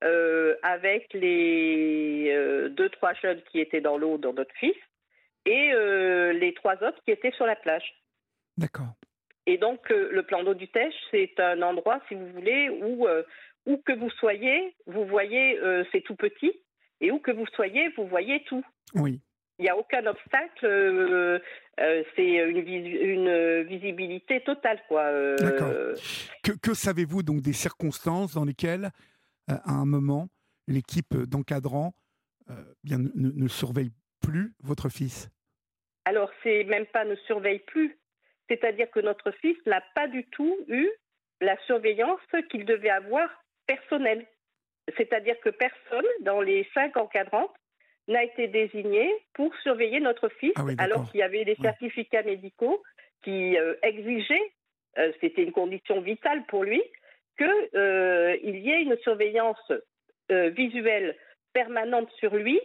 euh, 0.03 0.55
avec 0.61 1.11
les 1.13 2.27
euh, 2.29 2.69
deux, 2.69 2.89
trois 2.89 3.13
jeunes 3.13 3.41
qui 3.51 3.59
étaient 3.59 3.81
dans 3.81 3.97
l'eau 3.97 4.17
dans 4.17 4.33
notre 4.33 4.53
fils 4.55 4.75
et 5.45 5.71
euh, 5.73 6.33
les 6.33 6.53
trois 6.53 6.75
autres 6.83 7.01
qui 7.05 7.11
étaient 7.11 7.31
sur 7.31 7.45
la 7.45 7.55
plage. 7.55 7.95
D'accord. 8.57 8.93
Et 9.47 9.57
donc, 9.57 9.89
le 9.89 10.23
plan 10.23 10.43
d'eau 10.43 10.55
du 10.55 10.67
Tèche, 10.67 10.95
c'est 11.11 11.39
un 11.39 11.61
endroit, 11.61 12.01
si 12.07 12.15
vous 12.15 12.27
voulez, 12.29 12.67
où, 12.69 13.07
où 13.65 13.77
que 13.77 13.93
vous 13.93 14.09
soyez, 14.11 14.75
vous 14.85 15.05
voyez, 15.05 15.59
c'est 15.91 16.01
tout 16.01 16.15
petit, 16.15 16.53
et 17.01 17.11
où 17.11 17.19
que 17.19 17.31
vous 17.31 17.47
soyez, 17.55 17.89
vous 17.97 18.07
voyez 18.07 18.43
tout. 18.43 18.63
Oui. 18.93 19.21
Il 19.57 19.63
n'y 19.63 19.69
a 19.69 19.77
aucun 19.77 20.05
obstacle, 20.05 21.41
c'est 22.15 22.25
une, 22.25 22.57
une, 22.57 23.63
visibilité 23.63 24.41
totale. 24.41 24.81
quoi. 24.87 25.35
D'accord. 25.37 25.71
Que, 26.43 26.51
que 26.51 26.73
savez-vous 26.73 27.23
donc 27.23 27.41
des 27.41 27.53
circonstances 27.53 28.33
dans 28.33 28.43
lesquelles 28.43 28.91
à 29.47 29.71
un 29.71 29.85
moment, 29.85 30.27
l'équipe 30.67 31.15
d'encadrants 31.15 31.93
euh, 32.49 32.53
bien, 32.83 32.99
ne, 33.15 33.47
surveille 33.47 33.91
plus 34.21 34.53
votre 34.63 34.89
fils? 34.89 35.29
Alors, 36.05 36.31
c'est 36.43 36.63
même 36.65 36.85
pas 36.87 37.05
ne 37.05 37.15
surveille 37.27 37.59
plus. 37.59 37.97
C'est-à-dire 38.47 38.89
que 38.91 38.99
notre 38.99 39.31
fils 39.31 39.57
n'a 39.65 39.81
pas 39.95 40.07
du 40.07 40.25
tout 40.29 40.55
eu 40.67 40.89
la 41.41 41.57
surveillance 41.65 42.19
qu'il 42.49 42.65
devait 42.65 42.89
avoir 42.89 43.29
personnelle. 43.67 44.25
C'est-à-dire 44.97 45.39
que 45.39 45.49
personne 45.49 46.05
dans 46.21 46.41
les 46.41 46.67
cinq 46.73 46.95
encadrants 46.97 47.51
n'a 48.07 48.23
été 48.23 48.47
désigné 48.47 49.11
pour 49.33 49.53
surveiller 49.63 49.99
notre 49.99 50.29
fils, 50.29 50.53
ah 50.57 50.65
alors 50.77 51.09
qu'il 51.09 51.19
y 51.19 51.23
avait 51.23 51.45
des 51.45 51.55
certificats 51.55 52.23
médicaux 52.23 52.83
qui 53.23 53.57
euh, 53.57 53.75
exigeaient, 53.81 54.53
euh, 54.99 55.11
c'était 55.19 55.43
une 55.43 55.51
condition 55.51 56.01
vitale 56.01 56.45
pour 56.45 56.63
lui, 56.63 56.83
qu'il 57.37 57.69
euh, 57.75 58.37
y 58.43 58.69
ait 58.69 58.83
une 58.83 58.97
surveillance 58.97 59.71
visuelle 60.29 61.15
permanente 61.53 62.09
sur 62.19 62.35
lui. 62.35 62.59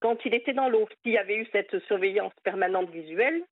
Quand 0.00 0.18
il 0.26 0.34
était 0.34 0.52
dans 0.52 0.68
l'eau. 0.68 0.86
S'il 1.02 1.12
y 1.12 1.18
avait 1.18 1.36
eu 1.36 1.46
cette 1.52 1.78
surveillance 1.86 2.32
permanente 2.42 2.90
visuelle, 2.90 3.42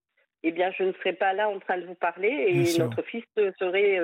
eh 0.43 0.51
bien, 0.51 0.71
je 0.73 0.83
ne 0.83 0.93
serais 0.95 1.13
pas 1.13 1.33
là 1.33 1.49
en 1.49 1.61
train 1.61 1.79
de 1.79 1.87
vous 1.87 1.95
parler 1.95 2.29
et 2.29 2.79
notre 2.79 3.03
fils 3.03 3.25
serait 3.59 4.01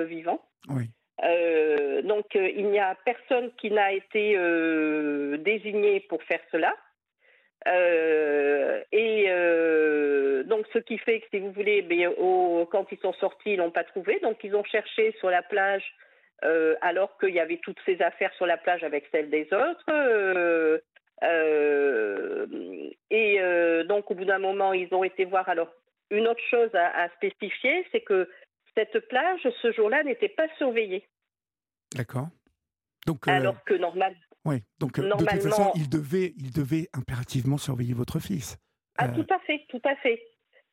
euh, 1.23 2.01
donc, 2.03 2.25
il 2.35 2.67
n'y 2.67 2.79
a 2.79 2.95
personne 3.05 3.51
qui 3.57 3.71
n'a 3.71 3.91
été 3.91 4.37
désigné 5.39 6.01
pour 6.01 6.21
faire 6.23 6.41
cela. 6.51 6.73
et 8.91 9.27
donc, 10.47 10.65
ce 10.73 10.79
qui 10.79 10.97
fait 10.97 11.19
que, 11.19 11.27
si 11.31 11.39
vous 11.39 11.51
voulez, 11.51 11.81
ben, 11.81 12.13
quand 12.71 12.85
ils 12.91 12.99
sont 12.99 13.13
sortis, 13.13 13.53
ils 13.53 13.57
l'ont 13.57 13.71
pas 13.71 13.83
trouvé. 13.83 14.19
Donc, 14.19 14.43
ils 14.43 14.55
ont 14.55 14.63
cherché 14.63 15.13
sur 15.19 15.29
la 15.29 15.41
plage, 15.41 15.83
euh, 16.43 16.75
alors 16.81 17.17
qu'il 17.17 17.33
y 17.33 17.39
avait 17.39 17.57
toutes 17.57 17.79
ces 17.85 18.01
affaires 18.01 18.33
sur 18.35 18.45
la 18.45 18.57
plage 18.57 18.83
avec 18.83 19.05
celles 19.11 19.29
des 19.29 19.47
autres. 19.53 19.83
Euh, 19.89 20.77
euh, 21.23 22.45
et 23.09 23.39
donc, 23.85 24.09
au 24.11 24.15
bout 24.15 24.25
d'un 24.25 24.39
moment, 24.39 24.73
ils 24.73 24.93
ont 24.93 25.03
été 25.03 25.25
voir. 25.25 25.47
Alors, 25.49 25.71
une 26.09 26.27
autre 26.27 26.43
chose 26.49 26.69
à, 26.73 27.09
spécifier, 27.15 27.85
c'est 27.91 28.01
que 28.01 28.29
cette 28.77 29.07
plage, 29.07 29.41
ce 29.61 29.71
jour-là, 29.71 30.03
n'était 30.03 30.29
pas 30.29 30.47
surveillée. 30.57 31.07
D'accord. 31.95 32.27
Donc, 33.05 33.27
alors 33.27 33.63
que 33.63 33.73
normal, 33.73 34.15
oui, 34.47 34.63
donc 34.79 34.97
de 34.99 35.09
toute 35.09 35.29
façon, 35.29 35.71
il 35.75 35.89
devait, 35.89 36.33
il 36.37 36.51
devait 36.53 36.87
impérativement 36.93 37.57
surveiller 37.57 37.93
votre 37.93 38.19
fils. 38.19 38.57
Ah, 38.97 39.09
tout 39.09 39.25
à 39.29 39.39
fait, 39.39 39.65
tout 39.67 39.81
à 39.83 39.95
fait. 39.97 40.21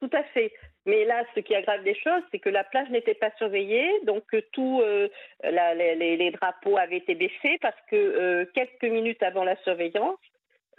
Tout 0.01 0.11
à 0.13 0.23
fait. 0.23 0.53
Mais 0.87 1.05
là, 1.05 1.25
ce 1.35 1.41
qui 1.41 1.55
aggrave 1.55 1.83
les 1.83 1.95
choses, 1.95 2.23
c'est 2.31 2.39
que 2.39 2.51
la 2.51 2.63
plage 2.63 2.89
n'était 2.91 3.15
pas 3.15 3.31
surveillée, 3.39 3.91
donc 4.05 4.23
euh, 4.35 4.43
tous 4.53 4.81
euh, 4.83 5.09
les, 5.43 6.31
drapeaux 6.31 6.77
avaient 6.77 6.99
été 6.99 7.15
baissés 7.15 7.59
parce 7.61 7.77
que 7.91 7.97
euh, 7.97 8.45
quelques 8.55 8.85
minutes 8.85 9.23
avant 9.23 9.45
la 9.45 9.57
surveillance, 9.63 10.19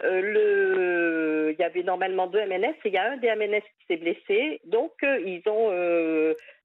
le, 0.02 1.54
il 1.58 1.60
y 1.60 1.64
avait 1.64 1.82
normalement 1.82 2.26
deux 2.26 2.40
MNS 2.40 2.74
et 2.84 2.88
il 2.88 2.92
y 2.92 2.98
a 2.98 3.12
un 3.12 3.16
des 3.16 3.34
MNS 3.34 3.62
qui 3.62 3.86
s'est 3.88 3.96
blessé, 3.96 4.60
donc 4.64 4.92
ils 5.02 5.42
ont 5.46 5.70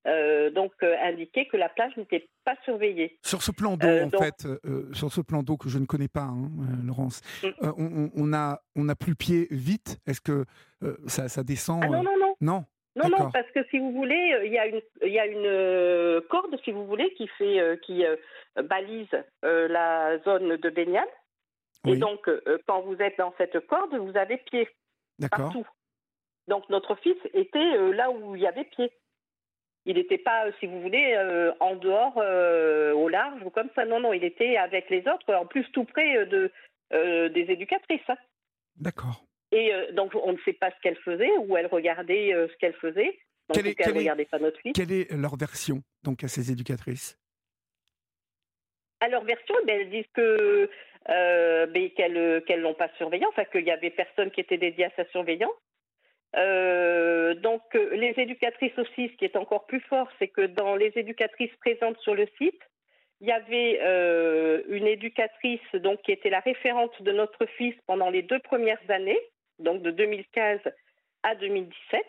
donc 0.05 0.71
indiqué 0.81 1.47
que 1.47 1.57
la 1.57 1.69
plage 1.69 1.95
n'était 1.97 2.27
pas 2.43 2.55
surveillée. 2.65 3.17
Sur 3.23 3.41
ce 3.41 3.51
plan 3.51 3.77
d'eau, 3.77 3.87
en 3.87 4.09
fait, 4.09 4.47
sur 4.93 5.11
ce 5.11 5.21
plan 5.21 5.43
d'eau 5.43 5.57
que 5.57 5.69
je 5.69 5.79
ne 5.79 5.85
connais 5.85 6.07
pas, 6.07 6.21
hein, 6.21 6.49
Laurence, 6.85 7.21
mm. 7.43 7.47
on, 7.77 8.09
on, 8.15 8.33
a 8.33 8.61
on 8.75 8.89
a 8.89 8.95
plus 8.95 9.15
pied 9.15 9.47
vite? 9.51 9.99
Est-ce 10.07 10.21
que 10.21 10.45
ça, 11.07 11.29
ça 11.29 11.43
descend 11.43 11.81
ah 11.83 11.87
non 11.87 12.03
non 12.03 12.17
non 12.19 12.35
non? 12.41 12.65
Non, 12.95 13.07
non, 13.07 13.31
parce 13.31 13.49
que 13.51 13.63
si 13.69 13.79
vous 13.79 13.93
voulez, 13.93 14.33
euh, 14.33 14.45
il 14.45 14.51
y 14.51 14.59
a 14.59 14.65
une, 14.67 14.81
il 15.01 15.13
y 15.13 15.19
a 15.19 15.25
une 15.25 15.45
euh, 15.45 16.19
corde, 16.29 16.53
si 16.65 16.71
vous 16.71 16.85
voulez, 16.85 17.13
qui 17.13 17.25
fait, 17.37 17.57
euh, 17.59 17.77
qui 17.77 18.03
balise 18.65 19.07
la 19.43 20.19
zone 20.25 20.57
de 20.57 20.69
baignade. 20.69 21.07
Et 21.87 21.95
donc, 21.95 22.29
quand 22.67 22.81
vous 22.81 22.95
êtes 22.95 23.17
dans 23.17 23.33
cette 23.37 23.65
corde, 23.67 23.95
vous 23.95 24.17
avez 24.17 24.37
pied 24.37 24.67
partout. 25.29 25.65
Donc, 26.47 26.69
notre 26.69 26.95
fils 26.95 27.17
était 27.33 27.93
là 27.93 28.11
où 28.11 28.35
il 28.35 28.41
y 28.41 28.47
avait 28.47 28.65
pied. 28.65 28.91
Il 29.85 29.95
n'était 29.95 30.19
pas, 30.19 30.45
si 30.59 30.67
vous 30.67 30.79
voulez, 30.81 31.17
en 31.59 31.75
dehors, 31.75 32.17
au 32.17 33.09
large 33.09 33.41
ou 33.43 33.49
comme 33.49 33.69
ça. 33.75 33.85
Non, 33.85 33.99
non, 33.99 34.13
il 34.13 34.23
était 34.23 34.57
avec 34.57 34.89
les 34.89 34.99
autres, 35.07 35.33
en 35.33 35.45
plus 35.45 35.65
tout 35.71 35.85
près 35.85 36.25
de, 36.27 36.51
des 36.91 37.45
éducatrices. 37.49 38.07
Hein. 38.07 38.17
D'accord. 38.75 39.25
Et 39.51 39.73
euh, 39.73 39.91
donc, 39.91 40.15
on 40.15 40.33
ne 40.33 40.37
sait 40.45 40.53
pas 40.53 40.71
ce 40.71 40.81
qu'elle 40.81 40.97
faisait, 40.97 41.31
ou 41.39 41.57
elle 41.57 41.67
regardait 41.67 42.33
euh, 42.33 42.47
ce 42.47 42.57
qu'elle 42.57 42.73
faisait. 42.73 43.19
quelle 43.53 43.67
est, 43.67 43.75
quelle 43.75 43.97
regardait 43.97 44.25
pas 44.25 44.39
notre 44.39 44.59
fille. 44.59 44.73
Quelle 44.73 44.91
est 44.91 45.11
leur 45.11 45.35
version, 45.35 45.81
donc, 46.03 46.23
à 46.23 46.27
ces 46.27 46.51
éducatrices? 46.51 47.17
À 49.01 49.09
leur 49.09 49.23
version, 49.23 49.55
ben, 49.65 49.81
elles 49.81 49.89
disent 49.89 50.11
que 50.13 50.69
euh, 51.09 51.65
ben, 51.65 51.89
qu'elles 51.91 52.43
qu'elles 52.45 52.61
l'ont 52.61 52.75
pas 52.75 52.89
surveillée, 52.97 53.25
enfin 53.25 53.45
qu'il 53.45 53.65
y 53.65 53.71
avait 53.71 53.89
personne 53.89 54.29
qui 54.29 54.41
était 54.41 54.59
dédié 54.59 54.85
à 54.85 54.91
sa 54.95 55.05
surveillance. 55.09 55.51
Donc, 56.33 57.61
les 57.73 58.13
éducatrices 58.17 58.77
aussi, 58.77 59.09
ce 59.09 59.17
qui 59.17 59.25
est 59.25 59.35
encore 59.35 59.65
plus 59.65 59.81
fort, 59.81 60.07
c'est 60.19 60.27
que 60.27 60.45
dans 60.45 60.75
les 60.75 60.91
éducatrices 60.95 61.55
présentes 61.59 61.97
sur 61.99 62.15
le 62.15 62.27
site, 62.37 62.59
il 63.19 63.27
y 63.27 63.31
avait 63.31 63.79
une 64.69 64.87
éducatrice 64.87 65.59
donc 65.75 66.01
qui 66.01 66.11
était 66.11 66.29
la 66.29 66.39
référente 66.39 67.01
de 67.01 67.11
notre 67.11 67.45
fils 67.45 67.75
pendant 67.85 68.09
les 68.09 68.21
deux 68.21 68.39
premières 68.39 68.81
années, 68.89 69.19
donc 69.59 69.81
de 69.81 69.91
2015 69.91 70.59
à 71.23 71.35
2017. 71.35 72.01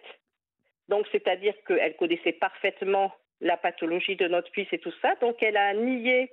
Donc, 0.88 1.06
c'est-à-dire 1.12 1.54
qu'elle 1.66 1.96
connaissait 1.96 2.32
parfaitement 2.32 3.12
la 3.40 3.56
pathologie 3.56 4.16
de 4.16 4.28
notre 4.28 4.50
fils 4.52 4.68
et 4.72 4.78
tout 4.78 4.92
ça. 5.02 5.14
Donc, 5.20 5.42
elle 5.42 5.56
a 5.56 5.74
nié 5.74 6.30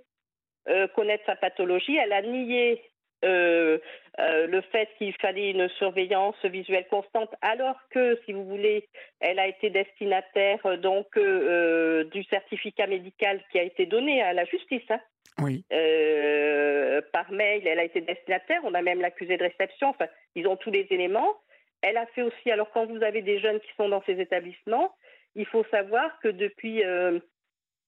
euh, 0.68 0.88
connaître 0.90 1.26
sa 1.26 1.36
pathologie, 1.36 1.98
elle 1.98 2.14
a 2.14 2.22
nié 2.22 2.82
euh, 3.26 3.78
euh, 4.20 4.48
le 4.48 4.62
fait 4.62 4.90
qu'il 4.98 5.14
fallait 5.22 5.52
une 5.52 5.70
surveillance 5.70 6.44
visuelle 6.46 6.88
constante, 6.90 7.34
alors 7.42 7.78
que, 7.90 8.20
si 8.26 8.34
vous 8.34 8.46
voulez, 8.46 8.88
elle 9.20 9.40
a 9.40 9.48
été 9.48 9.70
destinataire 9.70 10.60
donc 10.80 11.18
du 11.18 12.24
certificat 12.26 12.88
médical 12.88 13.42
qui 13.52 13.60
a 13.60 13.64
été 13.64 13.86
donné 13.86 14.22
à 14.22 14.34
la 14.34 14.46
justice. 14.46 14.84
Hein. 14.90 15.00
Oui. 15.42 15.64
Euh, 15.72 17.02
par 17.14 17.32
mail, 17.32 17.66
elle 17.68 17.80
a 17.80 17.84
été 17.84 18.02
destinataire. 18.02 18.62
On 18.64 18.74
a 18.74 18.82
même 18.82 19.02
l'accusé 19.02 19.38
de 19.38 19.44
réception. 19.44 19.90
Enfin, 19.90 20.08
ils 20.36 20.48
ont 20.48 20.58
tous 20.58 20.72
les 20.72 20.88
éléments. 20.90 21.36
Elle 21.82 21.98
a 21.98 22.06
fait 22.08 22.22
aussi. 22.22 22.52
Alors, 22.52 22.70
quand 22.72 22.86
vous 22.86 23.04
avez 23.04 23.22
des 23.22 23.40
jeunes 23.40 23.60
qui 23.60 23.70
sont 23.78 23.90
dans 23.90 24.04
ces 24.06 24.20
établissements, 24.20 24.94
il 25.36 25.46
faut 25.46 25.64
savoir 25.72 26.20
que 26.20 26.28
depuis. 26.28 26.84
Euh, 26.84 27.20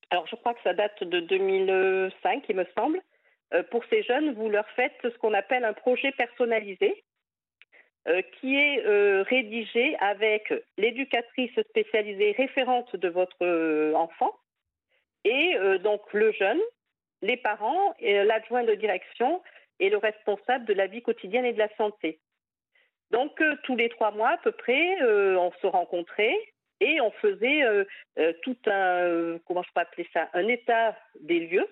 alors, 0.10 0.28
je 0.28 0.36
crois 0.36 0.54
que 0.54 0.62
ça 0.64 0.74
date 0.74 1.04
de 1.04 1.20
2005, 1.22 2.44
il 2.50 2.56
me 2.56 2.66
semble. 2.78 3.02
Euh, 3.54 3.64
pour 3.64 3.84
ces 3.86 4.04
jeunes, 4.04 4.34
vous 4.34 4.50
leur 4.50 4.68
faites 4.72 4.98
ce 5.04 5.18
qu'on 5.18 5.34
appelle 5.34 5.66
un 5.66 5.74
projet 5.74 6.12
personnalisé, 6.14 7.04
qui 8.40 8.56
est 8.56 8.82
rédigé 9.22 9.96
avec 10.00 10.52
l'éducatrice 10.80 11.52
spécialisée 11.70 12.32
référente 12.32 12.96
de 12.96 13.08
votre 13.10 13.94
enfant 13.94 14.36
et 15.24 15.54
donc 15.84 16.02
le 16.12 16.32
jeune 16.32 16.60
les 17.22 17.38
parents, 17.38 17.94
l'adjoint 18.02 18.64
de 18.64 18.74
direction 18.74 19.42
et 19.80 19.90
le 19.90 19.98
responsable 19.98 20.66
de 20.66 20.74
la 20.74 20.88
vie 20.88 21.02
quotidienne 21.02 21.46
et 21.46 21.54
de 21.54 21.60
la 21.60 21.74
santé. 21.76 22.20
Donc 23.12 23.42
euh, 23.42 23.56
tous 23.64 23.76
les 23.76 23.90
trois 23.90 24.12
mois 24.12 24.32
à 24.32 24.38
peu 24.38 24.52
près, 24.52 25.02
euh, 25.02 25.38
on 25.38 25.52
se 25.62 25.68
rencontrait 25.68 26.38
et 26.80 27.02
on 27.02 27.12
faisait 27.12 27.64
euh, 27.64 27.84
tout 28.42 28.58
un, 28.68 29.38
comment 29.46 29.64
je 29.64 29.70
peux 29.74 29.82
appeler 29.82 30.08
ça, 30.14 30.30
un 30.34 30.48
état 30.48 30.98
des 31.20 31.40
lieux 31.42 31.68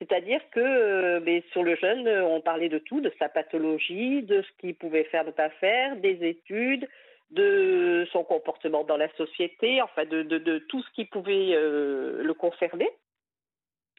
C'est-à-dire 0.00 0.40
que 0.50 1.18
ben, 1.20 1.42
sur 1.52 1.62
le 1.62 1.76
jeune, 1.76 2.08
on 2.08 2.40
parlait 2.40 2.68
de 2.68 2.78
tout, 2.78 3.00
de 3.00 3.12
sa 3.18 3.28
pathologie, 3.28 4.22
de 4.22 4.42
ce 4.42 4.48
qu'il 4.58 4.74
pouvait 4.74 5.04
faire, 5.04 5.24
ne 5.24 5.30
pas 5.30 5.50
faire, 5.50 5.96
des 5.96 6.26
études, 6.26 6.88
de 7.30 8.06
son 8.10 8.24
comportement 8.24 8.82
dans 8.82 8.96
la 8.96 9.12
société, 9.16 9.82
enfin 9.82 10.04
de, 10.06 10.22
de, 10.22 10.58
tout 10.58 10.82
ce 10.82 10.90
qui 10.92 11.04
pouvait 11.04 11.52
le 11.54 12.32
concerner. 12.32 12.88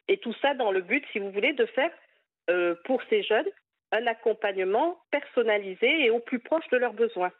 Et 0.08 0.18
tout 0.18 0.34
ça 0.42 0.54
dans 0.54 0.72
le 0.72 0.80
but, 0.80 1.04
si 1.12 1.20
vous 1.20 1.30
voulez, 1.30 1.52
de 1.52 1.66
faire 1.66 1.90
pour 2.84 3.00
ces 3.08 3.22
jeunes 3.22 3.48
un 3.92 4.06
accompagnement 4.06 4.98
personnalisé 5.10 6.06
et 6.06 6.10
au 6.10 6.18
plus 6.18 6.40
proche 6.40 6.68
de 6.70 6.78
leurs 6.78 6.94
besoins. 6.94 7.30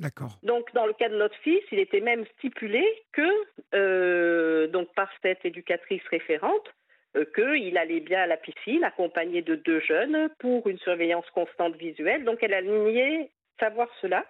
D'accord. 0.00 0.38
Donc, 0.42 0.72
dans 0.74 0.86
le 0.86 0.92
cas 0.92 1.08
de 1.08 1.16
notre 1.16 1.36
fils, 1.36 1.62
il 1.72 1.78
était 1.78 2.00
même 2.00 2.24
stipulé 2.38 2.84
que, 3.12 3.28
euh, 3.74 4.68
donc 4.68 4.92
par 4.94 5.10
cette 5.22 5.44
éducatrice 5.44 6.02
référente, 6.10 6.68
euh, 6.68 6.77
qu'il 7.34 7.78
allait 7.78 8.00
bien 8.00 8.22
à 8.22 8.26
la 8.26 8.36
piscine, 8.36 8.84
accompagné 8.84 9.42
de 9.42 9.56
deux 9.56 9.80
jeunes, 9.80 10.28
pour 10.38 10.68
une 10.68 10.78
surveillance 10.78 11.28
constante 11.30 11.76
visuelle. 11.76 12.24
Donc, 12.24 12.38
elle 12.42 12.54
a 12.54 12.62
nié 12.62 13.30
savoir 13.58 13.88
cela. 14.00 14.24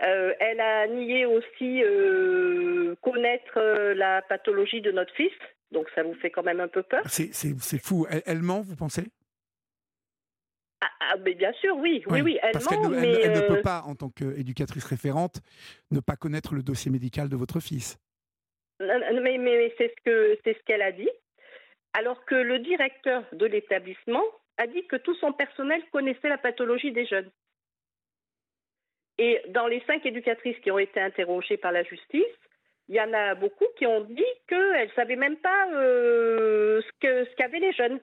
Euh, 0.00 0.32
elle 0.38 0.60
a 0.60 0.86
nié 0.86 1.26
aussi 1.26 1.82
connaître 3.02 3.60
la 3.94 4.22
pathologie 4.22 4.80
de 4.80 4.92
notre 4.92 5.14
fils. 5.14 5.32
Donc, 5.70 5.88
ça 5.94 6.02
vous 6.02 6.14
fait 6.14 6.30
quand 6.30 6.42
même 6.42 6.60
un 6.60 6.68
peu 6.68 6.82
peur. 6.82 7.02
C'est 7.06 7.82
fou. 7.82 8.06
elle 8.08 8.42
ment, 8.42 8.60
vous 8.60 8.76
pensez? 8.76 9.04
Ah, 10.80 10.86
ah, 11.00 11.16
mais 11.24 11.34
bien 11.34 11.52
sûr, 11.54 11.76
oui, 11.76 12.04
oui, 12.06 12.20
oui, 12.20 12.38
elle, 12.40 12.52
parce 12.52 12.68
qu'elle 12.68 12.80
ne, 12.80 12.94
elle, 12.94 13.32
ne 13.32 13.40
peut 13.48 13.58
euh, 13.58 13.62
pas, 13.62 13.82
en 13.86 13.96
tant 13.96 14.10
qu'éducatrice 14.10 14.84
référente, 14.84 15.40
ne 15.90 15.98
pas 15.98 16.14
connaître 16.14 16.54
le 16.54 16.62
dossier 16.62 16.90
médical 16.90 17.28
de 17.28 17.36
votre 17.36 17.58
fils. 17.58 17.98
Mais, 18.78 19.38
mais 19.38 19.74
c'est 19.76 19.88
ce 19.88 20.04
que 20.04 20.38
c'est 20.44 20.56
ce 20.56 20.62
qu'elle 20.64 20.82
a 20.82 20.92
dit. 20.92 21.08
Alors 21.94 22.24
que 22.24 22.34
le 22.34 22.58
directeur 22.58 23.24
de 23.32 23.46
l'établissement 23.46 24.24
a 24.56 24.66
dit 24.66 24.86
que 24.86 24.96
tout 24.96 25.14
son 25.16 25.32
personnel 25.32 25.82
connaissait 25.90 26.28
la 26.28 26.38
pathologie 26.38 26.92
des 26.92 27.06
jeunes. 27.06 27.30
Et 29.18 29.40
dans 29.48 29.66
les 29.66 29.82
cinq 29.86 30.06
éducatrices 30.06 30.58
qui 30.60 30.70
ont 30.70 30.78
été 30.78 31.00
interrogées 31.00 31.56
par 31.56 31.72
la 31.72 31.82
justice, 31.82 32.22
il 32.88 32.94
y 32.94 33.00
en 33.00 33.12
a 33.12 33.34
beaucoup 33.34 33.66
qui 33.76 33.86
ont 33.86 34.02
dit 34.02 34.24
qu'elles 34.46 34.88
ne 34.88 34.92
savaient 34.94 35.16
même 35.16 35.36
pas 35.36 35.68
euh, 35.72 36.80
ce 36.82 37.34
qu'avaient 37.34 37.58
les 37.58 37.72
jeunes. 37.72 38.00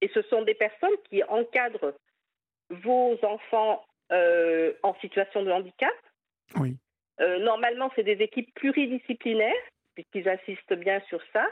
Et 0.00 0.08
ce 0.08 0.22
sont 0.22 0.42
des 0.42 0.54
personnes 0.54 0.96
qui 1.08 1.22
encadrent 1.24 1.94
vos 2.70 3.18
enfants 3.22 3.84
euh, 4.12 4.72
en 4.82 4.94
situation 4.96 5.42
de 5.42 5.50
handicap. 5.50 5.94
Oui. 6.56 6.76
Euh, 7.20 7.38
normalement, 7.38 7.90
c'est 7.96 8.02
des 8.02 8.22
équipes 8.22 8.52
pluridisciplinaires, 8.54 9.52
puisqu'ils 9.94 10.28
assistent 10.28 10.74
bien 10.74 11.00
sur 11.08 11.20
ça. 11.32 11.46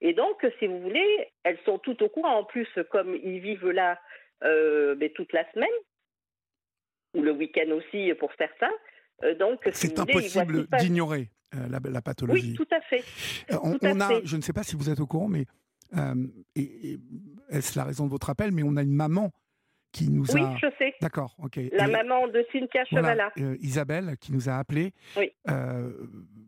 Et 0.00 0.12
donc, 0.12 0.44
si 0.58 0.66
vous 0.66 0.80
voulez, 0.80 1.28
elles 1.42 1.58
sont 1.64 1.78
toutes 1.78 2.02
au 2.02 2.08
courant. 2.08 2.38
En 2.38 2.44
plus, 2.44 2.68
comme 2.90 3.14
ils 3.14 3.40
vivent 3.40 3.70
là 3.70 3.98
euh, 4.44 4.94
mais 4.98 5.10
toute 5.10 5.32
la 5.32 5.50
semaine, 5.52 5.68
ou 7.14 7.22
le 7.22 7.32
week-end 7.32 7.70
aussi 7.70 8.12
pour 8.18 8.30
certains. 8.36 8.72
donc, 9.38 9.60
c'est 9.72 9.98
impossible 9.98 10.66
d'ignorer 10.78 11.30
la, 11.70 12.02
pathologie. 12.02 12.50
Oui, 12.50 12.54
tout 12.54 12.68
à 12.70 12.80
fait. 12.82 13.02
on, 13.62 14.00
a, 14.00 14.20
je 14.24 14.36
ne 14.36 14.42
sais 14.42 14.52
pas 14.52 14.62
si 14.62 14.76
vous 14.76 14.90
êtes 14.90 15.00
au 15.00 15.06
courant, 15.06 15.28
mais 15.28 15.46
euh, 15.96 16.26
et, 16.54 16.98
est-ce 17.50 17.78
la 17.78 17.84
raison 17.84 18.04
de 18.06 18.10
votre 18.10 18.30
appel 18.30 18.52
Mais 18.52 18.62
on 18.62 18.76
a 18.76 18.82
une 18.82 18.94
maman 18.94 19.30
qui 19.92 20.10
nous 20.10 20.26
oui, 20.32 20.40
a. 20.40 20.50
Oui, 20.50 20.58
je 20.60 20.66
sais. 20.78 20.94
D'accord, 21.00 21.36
ok. 21.38 21.58
La 21.72 21.88
maman 21.88 22.28
de 22.28 22.44
Cynthia 22.52 22.84
Chevala. 22.84 23.32
Euh, 23.38 23.56
Isabelle, 23.60 24.16
qui 24.20 24.32
nous 24.32 24.48
a 24.48 24.54
appelé 24.54 24.92
oui. 25.16 25.32
Euh, 25.48 25.92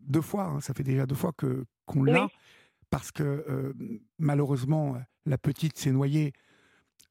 deux 0.06 0.20
fois. 0.20 0.44
Hein, 0.44 0.60
ça 0.60 0.74
fait 0.74 0.82
déjà 0.82 1.06
deux 1.06 1.14
fois 1.14 1.32
que 1.36 1.64
qu'on 1.86 2.04
l'a, 2.04 2.28
parce 2.90 3.12
que 3.12 3.74
malheureusement 4.18 4.96
la 5.26 5.38
petite 5.38 5.78
s'est 5.78 5.92
noyée 5.92 6.32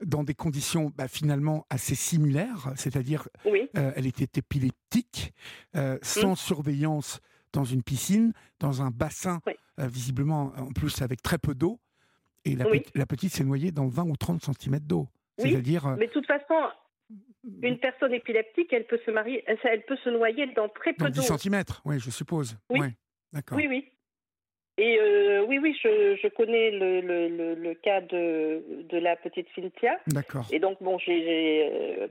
dans 0.03 0.23
des 0.23 0.35
conditions 0.35 0.91
bah, 0.95 1.07
finalement 1.07 1.65
assez 1.69 1.95
similaires, 1.95 2.71
c'est-à-dire 2.75 3.27
oui. 3.45 3.69
elle 3.73 4.05
était 4.05 4.39
épileptique, 4.39 5.33
sans 6.01 6.31
mmh. 6.33 6.35
surveillance 6.35 7.19
dans 7.53 7.63
une 7.63 7.83
piscine, 7.83 8.33
dans 8.59 8.81
un 8.81 8.91
bassin, 8.91 9.39
visiblement 9.77 10.53
en 10.57 10.71
plus 10.71 11.01
avec 11.01 11.21
très 11.21 11.37
peu 11.37 11.55
d'eau. 11.55 11.79
Et 12.45 12.55
la, 12.95 13.05
petite, 13.05 13.33
s'est 13.33 13.43
noyée 13.43 13.71
dans 13.71 13.87
20 13.87 14.03
ou 14.03 14.15
30 14.15 14.41
cm 14.41 14.79
d'eau. 14.79 15.07
C'est-à-dire. 15.37 15.85
Euh, 15.85 15.95
mais 15.97 16.07
de 16.07 16.11
toute 16.11 16.25
façon, 16.25 16.55
une 17.61 17.77
personne 17.79 18.13
épileptique, 18.13 18.71
elle 18.71 18.85
peut 18.87 18.99
se, 19.05 19.11
marier, 19.11 19.43
elle 19.47 19.83
peut 19.85 19.97
se 19.97 20.09
noyer 20.09 20.47
dans 20.55 20.69
très 20.69 20.93
peu 20.93 21.09
d'eau. 21.09 21.21
10 21.21 21.37
cm, 21.37 21.63
oui, 21.85 21.99
je 21.99 22.09
suppose. 22.09 22.57
Oui, 22.69 22.87
d'accord. 23.33 23.57
Oui, 23.57 23.67
oui. 23.67 23.91
Et 24.77 24.99
euh, 24.99 25.43
oui, 25.47 25.57
oui, 25.57 25.75
je, 25.81 26.15
je 26.21 26.27
connais 26.27 26.69
le, 26.71 27.01
le, 27.01 27.55
le, 27.55 27.73
cas 27.73 28.01
de, 28.01 28.63
de, 28.89 28.97
la 28.99 29.15
petite 29.15 29.47
Cynthia. 29.55 29.97
D'accord. 30.07 30.45
Et 30.51 30.59
donc, 30.59 30.77
bon, 30.81 30.99
euh, 31.07 32.07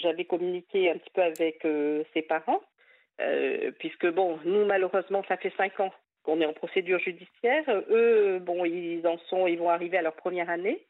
j'avais 0.00 0.24
communiqué 0.24 0.90
un 0.90 0.98
petit 0.98 1.10
peu 1.10 1.22
avec 1.22 1.66
ses 2.14 2.22
parents, 2.22 2.60
puisque, 3.78 4.06
bon, 4.06 4.38
nous, 4.44 4.64
malheureusement, 4.64 5.24
ça 5.28 5.36
fait 5.36 5.52
cinq 5.56 5.80
ans 5.80 5.92
on 6.28 6.40
est 6.40 6.46
en 6.46 6.52
procédure 6.52 6.98
judiciaire. 6.98 7.64
Eux, 7.90 8.38
bon, 8.38 8.64
ils 8.64 9.06
en 9.06 9.18
sont, 9.30 9.46
ils 9.46 9.58
vont 9.58 9.70
arriver 9.70 9.96
à 9.98 10.02
leur 10.02 10.14
première 10.14 10.50
année. 10.50 10.84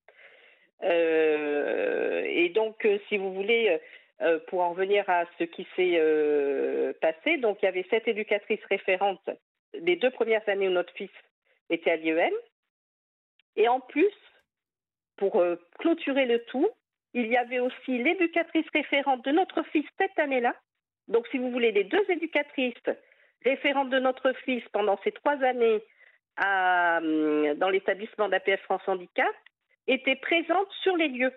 Euh, 0.82 2.24
et 2.26 2.50
donc, 2.50 2.84
euh, 2.84 2.98
si 3.08 3.16
vous 3.16 3.32
voulez, 3.32 3.78
euh, 4.20 4.38
pour 4.48 4.60
en 4.60 4.70
revenir 4.70 5.08
à 5.08 5.24
ce 5.38 5.44
qui 5.44 5.66
s'est 5.76 6.94
passé, 7.00 7.38
donc 7.38 7.58
il 7.62 7.66
y 7.66 7.68
avait 7.68 7.86
sept 7.88 8.06
éducatrices 8.08 8.64
référentes 8.68 9.30
les 9.80 9.96
deux 9.96 10.10
premières 10.10 10.46
années 10.48 10.68
où 10.68 10.72
notre 10.72 10.92
fils 10.94 11.10
était 11.70 11.90
à 11.90 11.96
l'IEM. 11.96 12.32
Et 13.56 13.68
en 13.68 13.80
plus, 13.80 14.14
pour 15.16 15.42
clôturer 15.78 16.26
le 16.26 16.44
tout, 16.44 16.68
il 17.14 17.26
y 17.26 17.36
avait 17.36 17.58
aussi 17.58 17.98
l'éducatrice 17.98 18.66
référente 18.72 19.24
de 19.24 19.32
notre 19.32 19.62
fils 19.64 19.86
cette 19.98 20.18
année-là. 20.18 20.54
Donc, 21.08 21.26
si 21.28 21.38
vous 21.38 21.50
voulez, 21.50 21.72
les 21.72 21.84
deux 21.84 22.04
éducatrices 22.08 22.74
référente 23.44 23.90
de 23.90 23.98
notre 23.98 24.32
fils 24.44 24.62
pendant 24.72 24.98
ces 25.04 25.12
trois 25.12 25.42
années 25.42 25.82
à, 26.36 26.98
hum, 26.98 27.54
dans 27.54 27.70
l'établissement 27.70 28.28
d'APF 28.28 28.60
France 28.62 28.82
Handicap, 28.86 29.34
était 29.86 30.16
présente 30.16 30.68
sur 30.82 30.96
les 30.96 31.08
lieux. 31.08 31.32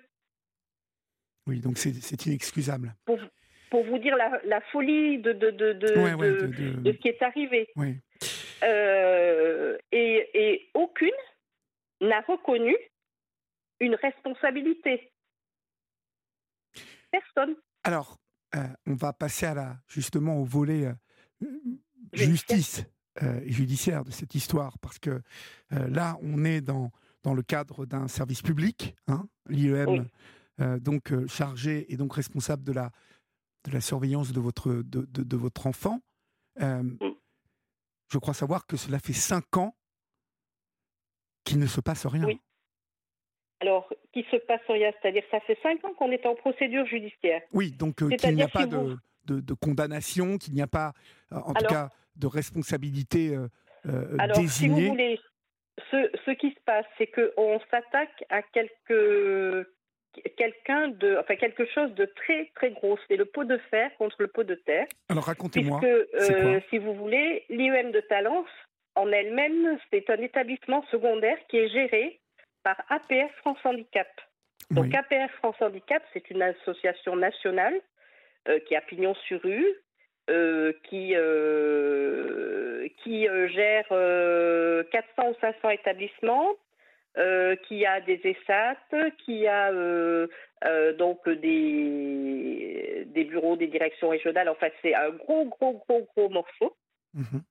Oui, 1.47 1.59
donc 1.59 1.77
c'est 1.77 2.25
inexcusable. 2.25 2.93
Pour, 3.05 3.17
pour, 3.71 3.83
vous 3.85 3.97
dire 3.97 4.15
la, 4.17 4.39
la 4.45 4.61
folie 4.71 5.17
de, 5.19 5.31
de, 5.31 5.49
de, 5.49 5.73
de, 5.73 5.87
ce 5.87 6.97
qui 6.97 7.07
est 7.07 7.21
arrivé. 7.23 7.67
Euh, 8.63 9.77
et, 9.91 10.29
et 10.33 10.69
aucune 10.75 11.09
n'a 12.01 12.21
reconnu 12.21 12.75
une 13.79 13.95
responsabilité. 13.95 15.11
Personne. 17.11 17.55
Alors, 17.83 18.17
euh, 18.55 18.59
on 18.85 18.93
va 18.93 19.13
passer 19.13 19.47
à 19.47 19.53
la, 19.53 19.77
justement 19.87 20.37
au 20.37 20.43
volet 20.43 20.85
euh, 20.85 21.47
justice 22.13 22.85
euh, 23.23 23.41
judiciaire 23.45 24.03
de 24.03 24.11
cette 24.11 24.35
histoire, 24.35 24.77
parce 24.79 24.99
que 24.99 25.21
là, 25.71 26.17
on 26.21 26.43
est 26.43 26.61
dans, 26.61 26.91
dans 27.23 27.33
le 27.33 27.41
cadre 27.41 27.85
d'un 27.85 28.07
service 28.07 28.41
public, 28.41 28.95
hein, 29.07 29.27
l'IEM, 29.47 30.07
donc 30.79 31.11
chargé 31.27 31.91
et 31.91 31.97
donc 31.97 32.13
responsable 32.13 32.63
de 32.63 32.73
la, 32.73 32.91
de 33.65 33.71
la 33.71 33.81
surveillance 33.81 34.31
de 34.31 34.39
votre, 34.39 34.71
de, 34.71 35.05
de, 35.05 35.37
votre 35.37 35.67
enfant. 35.67 35.99
Je 36.57 38.17
crois 38.17 38.33
savoir 38.33 38.65
que 38.65 38.77
cela 38.77 38.99
fait 38.99 39.13
cinq 39.13 39.57
ans 39.57 39.75
qu'il 41.43 41.59
ne 41.59 41.67
se 41.67 41.81
passe 41.81 42.05
rien. 42.05 42.25
Oui. 42.25 42.39
Alors, 43.61 43.87
qu'il 44.11 44.25
se 44.25 44.37
passe 44.37 44.61
rien, 44.67 44.91
c'est-à-dire 45.01 45.23
ça 45.29 45.39
fait 45.41 45.57
cinq 45.61 45.83
ans 45.85 45.93
qu'on 45.93 46.11
est 46.11 46.25
en 46.25 46.35
procédure 46.35 46.85
judiciaire. 46.87 47.41
Oui, 47.53 47.71
donc 47.71 47.97
qu'il 47.97 48.35
n'y 48.35 48.41
a 48.41 48.47
pas 48.47 48.65
de, 48.65 48.97
de, 49.25 49.53
condamnation, 49.53 50.37
qu'il 50.37 50.53
n'y 50.53 50.61
a 50.61 50.67
pas, 50.67 50.93
en 51.29 51.53
tout 51.53 51.65
cas, 51.65 51.89
de 52.15 52.27
responsabilité 52.27 53.35
euh, 53.35 53.47
euh, 53.87 54.15
Alors, 54.19 54.37
si 54.37 54.67
vous 54.67 54.87
voulez, 54.87 55.19
ce, 55.91 56.31
qui 56.31 56.49
se 56.51 56.59
passe, 56.65 56.85
c'est 56.97 57.07
qu'on 57.07 57.59
s'attaque 57.69 58.23
à 58.29 58.41
quelque, 58.41 59.71
quelqu'un 60.37 60.89
de, 60.89 61.17
enfin 61.19 61.35
quelque 61.35 61.65
chose 61.65 61.93
de 61.93 62.05
très 62.05 62.51
très 62.55 62.71
gros. 62.71 62.97
C'est 63.07 63.15
le 63.15 63.25
pot 63.25 63.43
de 63.43 63.57
fer 63.69 63.89
contre 63.97 64.17
le 64.19 64.27
pot 64.27 64.43
de 64.43 64.55
terre. 64.55 64.87
Alors 65.09 65.25
racontez-moi. 65.25 65.79
Euh, 65.83 66.59
si 66.69 66.77
vous 66.77 66.93
voulez, 66.93 67.45
l'IEM 67.49 67.91
de 67.91 68.01
Talence 68.01 68.49
en 68.95 69.11
elle-même, 69.11 69.77
c'est 69.91 70.09
un 70.09 70.21
établissement 70.21 70.83
secondaire 70.91 71.37
qui 71.49 71.57
est 71.57 71.69
géré 71.69 72.19
par 72.63 72.75
APF 72.89 73.31
France 73.37 73.59
Handicap. 73.63 74.09
Donc 74.69 74.93
APF 74.93 75.31
France 75.37 75.55
Handicap, 75.61 76.03
c'est 76.13 76.29
une 76.29 76.41
association 76.41 77.15
nationale 77.15 77.79
qui 78.67 78.75
a 78.75 78.81
pignon 78.81 79.13
sur 79.27 79.41
rue, 79.41 79.75
euh, 80.29 80.71
qui, 80.83 81.13
euh, 81.15 82.87
qui 83.03 83.27
euh, 83.27 83.47
gère 83.49 83.87
400 84.91 85.29
ou 85.29 85.35
500 85.41 85.69
établissements, 85.71 86.53
qui 87.15 87.85
a 87.85 88.01
des 88.01 88.21
ESAT, 88.23 89.11
qui 89.25 89.47
a 89.47 89.71
donc 90.93 91.27
des, 91.27 93.03
des 93.07 93.23
bureaux, 93.25 93.55
des 93.55 93.67
directions 93.67 94.09
régionales. 94.09 94.49
Enfin, 94.49 94.69
c'est 94.81 94.93
un 94.93 95.09
gros, 95.09 95.45
gros, 95.45 95.83
gros, 95.87 96.07
gros 96.15 96.29
morceau. 96.29 96.75
Mhm. 97.13 97.41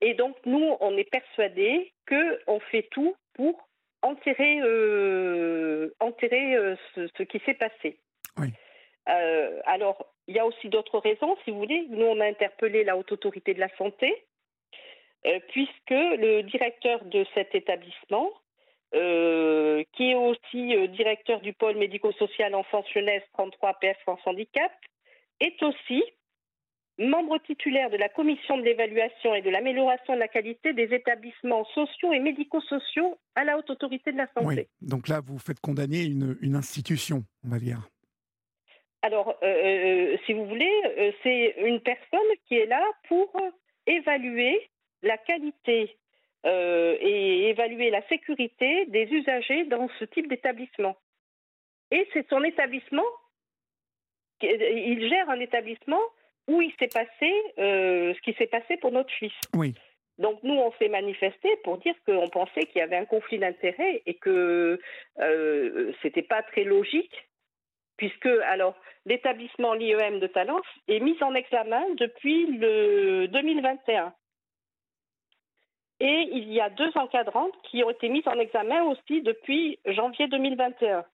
Et 0.00 0.14
donc, 0.14 0.36
nous, 0.46 0.76
on 0.80 0.96
est 0.96 1.10
persuadés 1.10 1.92
qu'on 2.08 2.60
fait 2.60 2.88
tout 2.90 3.16
pour 3.34 3.68
enterrer, 4.02 4.60
enterrer 6.00 6.76
ce, 6.94 7.22
qui 7.22 7.40
s'est 7.44 7.54
passé. 7.54 7.98
Oui. 8.36 8.48
alors, 9.06 10.14
il 10.28 10.36
y 10.36 10.38
a 10.38 10.46
aussi 10.46 10.68
d'autres 10.68 10.98
raisons, 10.98 11.36
si 11.44 11.50
vous 11.50 11.58
voulez. 11.58 11.86
Nous, 11.88 12.04
on 12.04 12.20
a 12.20 12.26
interpellé 12.26 12.84
la 12.84 12.96
haute 12.96 13.10
autorité 13.10 13.54
de 13.54 13.60
la 13.60 13.74
santé, 13.76 14.24
puisque 15.48 15.90
le 15.90 16.42
directeur 16.42 17.04
de 17.04 17.24
cet 17.34 17.54
établissement, 17.54 18.30
qui 18.92 20.10
est 20.10 20.14
aussi 20.14 20.88
directeur 20.88 21.40
du 21.40 21.52
pôle 21.52 21.76
médico-social 21.76 22.54
enfance-jeunesse 22.54 23.22
33 23.34 23.74
PS 23.74 23.98
France 24.02 24.20
Handicap, 24.26 24.72
est 25.40 25.62
aussi 25.62 26.02
membre 26.98 27.38
titulaire 27.38 27.90
de 27.90 27.96
la 27.96 28.08
commission 28.08 28.58
de 28.58 28.62
l'évaluation 28.62 29.34
et 29.34 29.42
de 29.42 29.50
l'amélioration 29.50 30.14
de 30.14 30.18
la 30.18 30.28
qualité 30.28 30.72
des 30.72 30.92
établissements 30.94 31.64
sociaux 31.66 32.12
et 32.12 32.18
médico-sociaux 32.18 33.18
à 33.36 33.44
la 33.44 33.56
haute 33.56 33.70
autorité 33.70 34.12
de 34.12 34.18
la 34.18 34.26
santé. 34.34 34.46
Oui, 34.46 34.66
donc 34.80 35.08
là, 35.08 35.20
vous 35.24 35.38
faites 35.38 35.60
condamner 35.60 36.02
une, 36.02 36.56
institution, 36.56 37.22
on 37.44 37.50
va 37.50 37.58
dire. 37.58 37.88
Alors, 39.02 39.36
euh, 39.44 39.46
euh, 39.46 40.16
si 40.26 40.32
vous 40.32 40.44
voulez, 40.46 40.72
euh, 40.98 41.12
c'est 41.22 41.54
une 41.64 41.80
personne 41.80 42.20
qui 42.46 42.56
est 42.56 42.66
là 42.66 42.84
pour 43.08 43.32
évaluer 43.86 44.68
la 45.02 45.16
qualité 45.18 45.96
et 46.44 47.48
évaluer 47.50 47.90
la 47.90 48.06
sécurité 48.08 48.86
des 48.86 49.04
usagers 49.04 49.64
dans 49.64 49.88
ce 49.98 50.04
type 50.04 50.28
d'établissement. 50.28 50.96
Et 51.90 52.06
c'est 52.12 52.28
son 52.28 52.42
établissement, 52.44 53.04
il 54.42 55.08
gère 55.08 55.30
un 55.30 55.40
établissement 55.40 56.00
où 56.48 56.62
il 56.62 56.72
s'est 56.78 56.88
passé 56.88 57.32
euh, 57.58 58.14
ce 58.14 58.20
qui 58.22 58.32
s'est 58.34 58.46
passé 58.46 58.76
pour 58.78 58.92
notre 58.92 59.12
fils. 59.12 59.32
Oui. 59.54 59.74
Donc 60.18 60.42
nous, 60.42 60.54
on 60.54 60.72
s'est 60.72 60.88
manifesté 60.88 61.48
pour 61.62 61.78
dire 61.78 61.94
qu'on 62.04 62.28
pensait 62.28 62.62
qu'il 62.62 62.78
y 62.78 62.82
avait 62.82 62.96
un 62.96 63.04
conflit 63.04 63.38
d'intérêts 63.38 64.02
et 64.04 64.14
que 64.14 64.80
euh, 65.20 65.92
c'était 66.02 66.22
pas 66.22 66.42
très 66.42 66.64
logique, 66.64 67.28
puisque 67.96 68.26
alors 68.26 68.74
l'établissement 69.06 69.74
l'IEM 69.74 70.18
de 70.18 70.26
Talence 70.26 70.66
est 70.88 71.00
mis 71.00 71.16
en 71.22 71.34
examen 71.34 71.84
depuis 71.96 72.46
le 72.46 73.28
2021. 73.28 74.12
Et 76.00 76.28
il 76.32 76.52
y 76.52 76.60
a 76.60 76.70
deux 76.70 76.90
encadrantes 76.94 77.54
qui 77.64 77.82
ont 77.82 77.90
été 77.90 78.08
mises 78.08 78.26
en 78.26 78.38
examen 78.38 78.84
aussi 78.84 79.20
depuis 79.22 79.78
janvier 79.84 80.28
2021. 80.28 81.04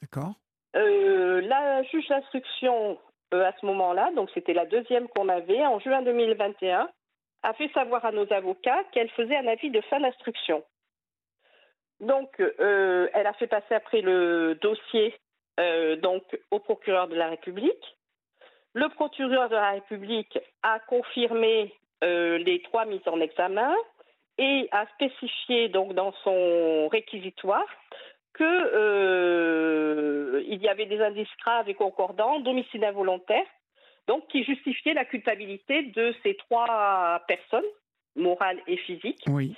D'accord. 0.00 0.34
Euh, 0.76 1.40
la 1.42 1.82
juge 1.84 2.08
d'instruction 2.08 2.98
euh, 3.34 3.44
à 3.44 3.52
ce 3.60 3.66
moment-là, 3.66 4.10
donc 4.14 4.30
c'était 4.32 4.54
la 4.54 4.66
deuxième 4.66 5.08
qu'on 5.08 5.28
avait, 5.28 5.64
en 5.66 5.78
juin 5.80 6.02
2021, 6.02 6.88
a 7.42 7.52
fait 7.54 7.70
savoir 7.72 8.04
à 8.04 8.12
nos 8.12 8.30
avocats 8.32 8.84
qu'elle 8.92 9.10
faisait 9.10 9.36
un 9.36 9.46
avis 9.46 9.70
de 9.70 9.80
fin 9.82 10.00
d'instruction. 10.00 10.64
Donc, 12.00 12.40
euh, 12.40 13.08
elle 13.12 13.26
a 13.26 13.34
fait 13.34 13.46
passer 13.46 13.74
après 13.74 14.00
le 14.00 14.58
dossier 14.60 15.16
donc 16.02 16.22
au 16.50 16.58
procureur 16.58 17.06
de 17.06 17.14
la 17.14 17.28
République. 17.28 17.98
Le 18.72 18.88
procureur 18.88 19.50
de 19.50 19.56
la 19.56 19.72
République 19.72 20.38
a 20.62 20.80
confirmé 20.80 21.74
les 22.02 22.62
trois 22.64 22.84
mises 22.86 23.06
en 23.06 23.20
examen 23.20 23.74
et 24.38 24.68
a 24.72 24.86
spécifié 24.94 25.68
donc 25.68 25.94
dans 25.94 26.12
son 26.24 26.88
réquisitoire 26.88 27.66
qu'il 28.36 28.46
euh, 28.46 30.42
y 30.46 30.68
avait 30.68 30.86
des 30.86 31.00
indices 31.00 31.28
graves 31.44 31.68
et 31.68 31.74
concordants, 31.74 32.40
domicile 32.40 32.84
involontaire, 32.84 33.44
donc 34.06 34.26
qui 34.28 34.44
justifiaient 34.44 34.94
la 34.94 35.04
culpabilité 35.04 35.82
de 35.82 36.14
ces 36.22 36.36
trois 36.36 37.22
personnes, 37.28 37.64
morales 38.16 38.60
et 38.66 38.78
physiques. 38.78 39.24
Oui. 39.28 39.54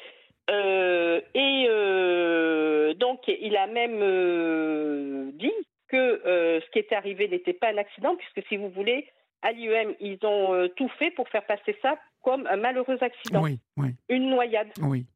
Euh, 0.51 1.21
et 1.35 1.67
euh, 1.69 2.95
donc, 2.95 3.21
il 3.29 3.57
a 3.57 3.69
même 3.69 5.31
dit 5.33 5.53
que 5.89 6.21
ce 6.25 6.71
qui 6.71 6.81
était 6.81 6.97
arrivé 6.97 7.29
n'était 7.29 7.53
pas 7.53 7.69
un 7.69 7.79
accident, 7.79 8.17
puisque 8.17 8.49
si 8.49 8.57
vous 8.57 8.71
voulez, 8.71 9.07
à 9.43 9.53
l'IEM, 9.53 9.95
ils 10.01 10.19
ont 10.25 10.69
tout 10.77 10.89
fait 10.99 11.13
pour 11.13 11.29
faire 11.29 11.47
passer 11.47 11.77
ça 11.83 11.97
comme 12.23 12.47
un 12.47 12.57
malheureux 12.57 12.99
accident. 13.01 13.43
Oui, 13.43 13.59
oui. 13.77 13.91
Une 14.09 14.31
noyade. 14.31 14.73
Oui. 14.81 15.07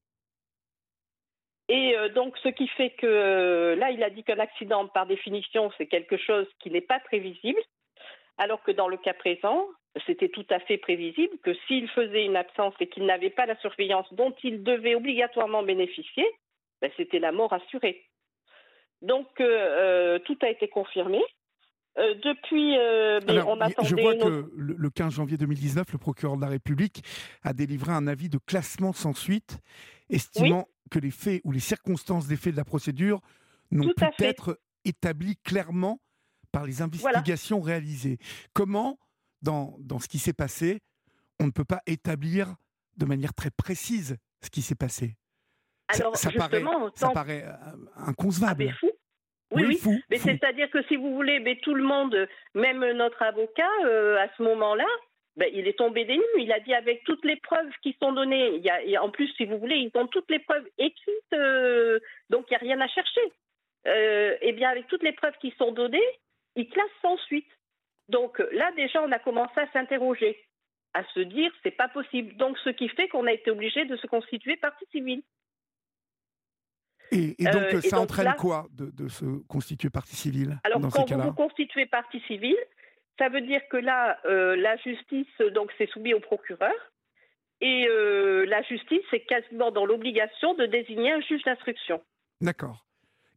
Et 1.69 1.97
euh, 1.97 2.09
donc, 2.11 2.37
ce 2.38 2.49
qui 2.49 2.69
fait 2.69 2.90
que 2.90 3.07
euh, 3.07 3.77
là, 3.77 3.90
il 3.90 4.03
a 4.03 4.11
dit 4.11 4.23
qu'un 4.23 4.38
accident, 4.38 4.87
par 4.87 5.07
définition, 5.07 5.71
c'est 5.77 5.87
quelque 5.87 6.16
chose 6.16 6.47
qui 6.61 6.71
n'est 6.71 6.81
pas 6.81 7.01
prévisible, 7.01 7.61
alors 8.38 8.62
que 8.62 8.71
dans 8.71 8.88
le 8.88 8.97
cas 8.97 9.14
présent, 9.14 9.66
c'était 10.07 10.29
tout 10.29 10.47
à 10.51 10.61
fait 10.61 10.79
prévisible 10.79 11.37
que 11.42 11.55
s'il 11.66 11.88
faisait 11.88 12.25
une 12.25 12.37
absence 12.37 12.75
et 12.81 12.87
qu'il 12.87 13.07
n'avait 13.07 13.31
pas 13.31 13.47
la 13.47 13.57
surveillance 13.57 14.12
dont 14.12 14.35
il 14.45 14.62
devait 14.62 14.95
obligatoirement 14.95 15.62
bénéficier, 15.62 16.27
ben, 16.81 16.90
c'était 16.97 17.19
la 17.19 17.33
mort 17.33 17.53
assurée. 17.53 18.05
Donc, 19.03 19.40
euh, 19.40 20.19
tout 20.21 20.38
a 20.42 20.49
été 20.49 20.69
confirmé. 20.69 21.21
Depuis, 21.97 22.77
ben, 23.27 23.45
on 23.47 23.61
attendait. 23.61 23.89
Je 23.89 23.95
vois 23.97 24.15
que 24.17 24.51
le 24.57 24.91
15 24.91 25.15
janvier 25.15 25.37
2019, 25.37 25.93
le 25.93 25.99
procureur 25.99 26.37
de 26.37 26.43
la 26.43 26.49
République 26.49 27.03
a 27.43 27.53
délivré 27.53 27.93
un 27.93 28.07
avis 28.07 28.29
de 28.29 28.39
classement 28.39 28.93
sans 28.93 29.15
suite, 29.15 29.59
estimant 30.11 30.69
que 30.91 30.99
les 30.99 31.11
faits 31.11 31.41
ou 31.45 31.53
les 31.53 31.61
circonstances 31.61 32.27
des 32.27 32.37
faits 32.37 32.53
de 32.53 32.59
la 32.59 32.65
procédure 32.65 33.21
n'ont 33.71 33.93
pu 33.95 34.25
être 34.25 34.61
établis 34.85 35.37
clairement 35.37 36.01
par 36.53 36.65
les 36.65 36.83
investigations 36.83 37.61
réalisées. 37.61 38.19
Comment, 38.53 38.99
dans, 39.43 39.77
dans 39.81 39.99
ce 39.99 40.09
qui 40.09 40.19
s'est 40.19 40.33
passé, 40.33 40.81
on 41.41 41.47
ne 41.47 41.51
peut 41.51 41.65
pas 41.65 41.83
établir 41.87 42.55
de 42.97 43.05
manière 43.05 43.35
très 43.35 43.51
précise 43.51 44.17
ce 44.43 44.51
qui 44.51 44.63
s'est 44.63 44.75
passé? 44.75 45.17
Alors, 45.89 46.17
ça, 46.17 46.31
paraît, 46.33 46.65
ça 46.95 47.11
paraît 47.11 47.45
euh, 47.45 47.77
inconcevable. 47.97 48.75
Ah, 48.83 48.87
Oui, 49.53 49.79
oui. 49.85 50.03
mais 50.11 50.19
c'est-à-dire 50.19 50.69
que 50.71 50.83
si 50.85 50.97
vous 50.97 51.15
voulez, 51.15 51.39
mais 51.39 51.57
tout 51.57 51.75
le 51.75 51.85
monde, 51.85 52.29
même 52.55 52.85
notre 52.93 53.23
avocat, 53.23 53.71
euh, 53.85 54.19
à 54.19 54.29
ce 54.37 54.43
moment-là, 54.43 54.87
ben, 55.37 55.49
il 55.53 55.69
est 55.69 55.79
tombé 55.79 56.05
des 56.05 56.17
nues. 56.17 56.25
Il 56.39 56.53
a 56.53 56.61
dit 56.61 56.75
avec 56.75 57.05
toutes 57.05 57.25
les 57.25 57.37
preuves 57.37 57.71
qui 57.83 57.97
sont 58.01 58.13
données. 58.13 58.57
Il 58.57 58.65
y 58.65 58.97
a, 58.97 59.03
en 59.03 59.11
plus, 59.11 59.29
si 59.37 59.45
vous 59.45 59.59
voulez, 59.59 59.77
ils 59.77 59.91
ont 59.95 60.07
toutes 60.07 60.31
les 60.31 60.41
preuves 60.41 60.67
écrites, 60.79 61.33
euh, 61.35 62.01
donc 62.31 62.47
il 62.49 62.53
n'y 62.53 62.57
a 62.57 62.75
rien 62.75 62.81
à 62.81 62.89
chercher. 62.89 63.33
Euh, 63.87 64.37
eh 64.41 64.53
bien, 64.53 64.71
avec 64.71 64.89
toutes 64.89 65.05
les 65.05 65.13
preuves 65.13 65.37
qui 65.41 65.55
sont 65.59 65.71
données, 65.71 66.09
il 66.57 66.69
classe 66.69 66.91
sans 67.03 67.17
suite. 67.19 67.51
Donc 68.09 68.39
là, 68.53 68.73
déjà, 68.73 69.03
on 69.03 69.13
a 69.13 69.19
commencé 69.19 69.61
à 69.61 69.71
s'interroger, 69.73 70.43
à 70.95 71.05
se 71.15 71.21
dire 71.21 71.53
c'est 71.63 71.71
pas 71.77 71.89
possible. 71.89 72.35
Donc, 72.37 72.59
ce 72.59 72.71
qui 72.71 72.89
fait 72.89 73.09
qu'on 73.09 73.27
a 73.27 73.33
été 73.33 73.51
obligé 73.51 73.85
de 73.85 73.97
se 73.97 74.07
constituer 74.07 74.57
partie 74.57 74.87
civile. 74.91 75.23
Et, 77.12 77.35
donc, 77.38 77.75
euh, 77.75 77.81
ça 77.81 78.01
entraîne 78.01 78.35
quoi 78.38 78.66
de, 78.73 79.09
se 79.09 79.25
constituer 79.47 79.90
partie 79.90 80.16
civile 80.16 80.59
Alors, 80.64 80.81
dans 80.81 80.90
quand 80.90 81.11
vous 81.11 81.21
vous 81.21 81.33
constituez 81.33 81.87
partie 81.87 82.21
civile, 82.27 82.57
ça 83.19 83.29
veut 83.29 83.40
dire 83.40 83.61
que 83.71 83.77
là, 83.77 84.19
euh, 84.27 84.57
la 84.57 84.77
justice 84.77 85.27
donc 85.55 85.71
s'est 85.79 85.87
soumise 85.87 86.14
au 86.14 86.21
procureur 86.21 86.75
et 87.61 87.87
euh, 87.88 88.45
la 88.47 88.62
justice 88.62 89.05
est 89.12 89.25
quasiment 89.27 89.71
dans 89.71 89.87
l'obligation 89.87 90.55
de 90.55 90.66
désigner 90.66 91.12
un 91.12 91.21
juge 91.21 91.42
d'instruction. 91.45 92.03
D'accord. 92.40 92.85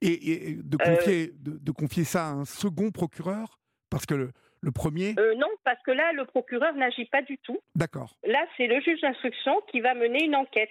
Et, 0.02 0.56
de, 0.56 0.78
confier, 0.78 1.32
de, 1.36 1.72
confier 1.72 2.06
ça 2.06 2.28
à 2.28 2.32
un 2.32 2.46
second 2.46 2.90
procureur 2.90 3.60
Parce 3.90 4.06
que 4.06 4.14
le, 4.14 4.72
premier. 4.72 5.14
Non, 5.38 5.50
parce 5.66 5.82
que 5.84 5.92
là, 5.92 6.14
le 6.14 6.24
procureur 6.24 6.74
n'agit 6.76 7.06
pas 7.06 7.22
du 7.22 7.38
tout. 7.40 7.60
D'accord. 7.76 8.16
Là, 8.26 8.46
c'est 8.56 8.68
le 8.68 8.80
juge 8.80 9.02
d'instruction 9.02 9.62
qui 9.70 9.82
va 9.82 9.94
mener 9.96 10.24
une 10.24 10.36
enquête. 10.36 10.70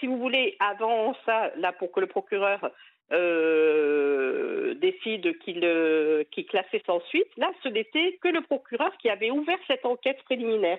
Si 0.00 0.06
vous 0.06 0.18
voulez, 0.18 0.56
avant 0.60 1.14
ça, 1.24 1.50
là, 1.56 1.72
pour 1.72 1.92
que 1.92 2.00
le 2.00 2.06
procureur 2.06 2.70
euh, 3.12 4.74
décide 4.74 5.38
qu'il 5.38 5.64
euh, 5.64 6.24
classait 6.48 6.82
sans 6.86 7.00
suite, 7.06 7.28
là, 7.36 7.50
ce 7.62 7.68
n'était 7.68 8.18
que 8.20 8.28
le 8.28 8.42
procureur 8.42 8.96
qui 8.98 9.08
avait 9.08 9.30
ouvert 9.30 9.58
cette 9.66 9.86
enquête 9.86 10.22
préliminaire. 10.24 10.78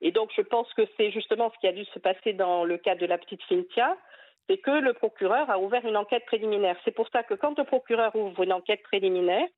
Et 0.00 0.12
donc, 0.12 0.30
je 0.36 0.42
pense 0.42 0.72
que 0.74 0.82
c'est 0.96 1.10
justement 1.10 1.50
ce 1.54 1.58
qui 1.60 1.66
a 1.66 1.72
dû 1.72 1.84
se 1.86 1.98
passer 1.98 2.32
dans 2.32 2.64
le 2.64 2.76
cas 2.76 2.94
de 2.94 3.06
la 3.06 3.18
petite 3.18 3.40
Cynthia, 3.48 3.96
c'est 4.48 4.58
que 4.58 4.70
le 4.70 4.92
procureur 4.92 5.48
a 5.48 5.58
ouvert 5.58 5.86
une 5.86 5.96
enquête 5.96 6.26
préliminaire. 6.26 6.76
C'est 6.84 6.94
pour 6.94 7.08
ça 7.08 7.22
que 7.22 7.34
quand 7.34 7.56
le 7.56 7.64
procureur 7.64 8.14
ouvre 8.14 8.42
une 8.42 8.52
enquête 8.52 8.82
préliminaire, 8.82 9.48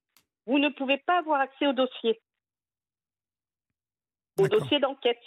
vous 0.47 0.59
ne 0.59 0.69
pouvez 0.69 0.99
pas 0.99 1.19
avoir 1.19 1.41
accès 1.41 1.67
au 1.67 1.73
dossier, 1.73 2.21
au 4.39 4.47
dossier 4.47 4.79
d'enquête. 4.79 5.23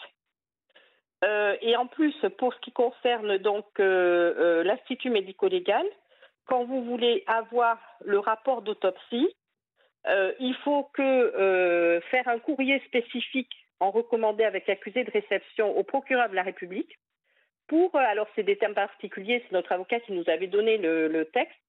Euh, 1.23 1.55
et 1.61 1.75
en 1.75 1.87
plus, 1.87 2.15
pour 2.37 2.53
ce 2.53 2.59
qui 2.59 2.71
concerne 2.71 3.37
donc 3.37 3.65
euh, 3.79 4.63
l'institut 4.63 5.09
médico-légal, 5.09 5.85
quand 6.45 6.63
vous 6.63 6.83
voulez 6.83 7.23
avoir 7.27 7.77
le 8.05 8.19
rapport 8.19 8.61
d'autopsie, 8.61 9.35
euh, 10.07 10.33
il 10.39 10.55
faut 10.63 10.89
que 10.93 11.01
euh, 11.01 12.01
faire 12.09 12.27
un 12.27 12.39
courrier 12.39 12.79
spécifique 12.85 13.51
en 13.79 13.91
recommandé 13.91 14.43
avec 14.43 14.67
accusé 14.69 15.03
de 15.03 15.11
réception 15.11 15.77
au 15.77 15.83
procureur 15.83 16.29
de 16.29 16.35
la 16.35 16.43
République 16.43 16.97
pour, 17.67 17.95
euh, 17.95 17.99
alors 17.99 18.27
c'est 18.35 18.43
des 18.43 18.57
termes 18.57 18.73
particuliers, 18.73 19.43
c'est 19.43 19.53
notre 19.53 19.71
avocat 19.71 19.99
qui 19.99 20.13
nous 20.13 20.27
avait 20.27 20.47
donné 20.47 20.77
le, 20.77 21.25
texte, 21.33 21.59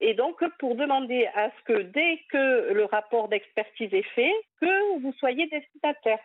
et 0.00 0.14
donc 0.14 0.42
pour 0.58 0.76
demander 0.76 1.26
à 1.34 1.50
ce 1.50 1.72
que 1.72 1.82
dès 1.82 2.20
que 2.30 2.72
le 2.72 2.84
rapport 2.84 3.28
d'expertise 3.28 3.92
est 3.92 4.08
fait, 4.14 4.32
que 4.60 5.00
vous 5.00 5.12
soyez 5.14 5.46
destinataire. 5.48 6.20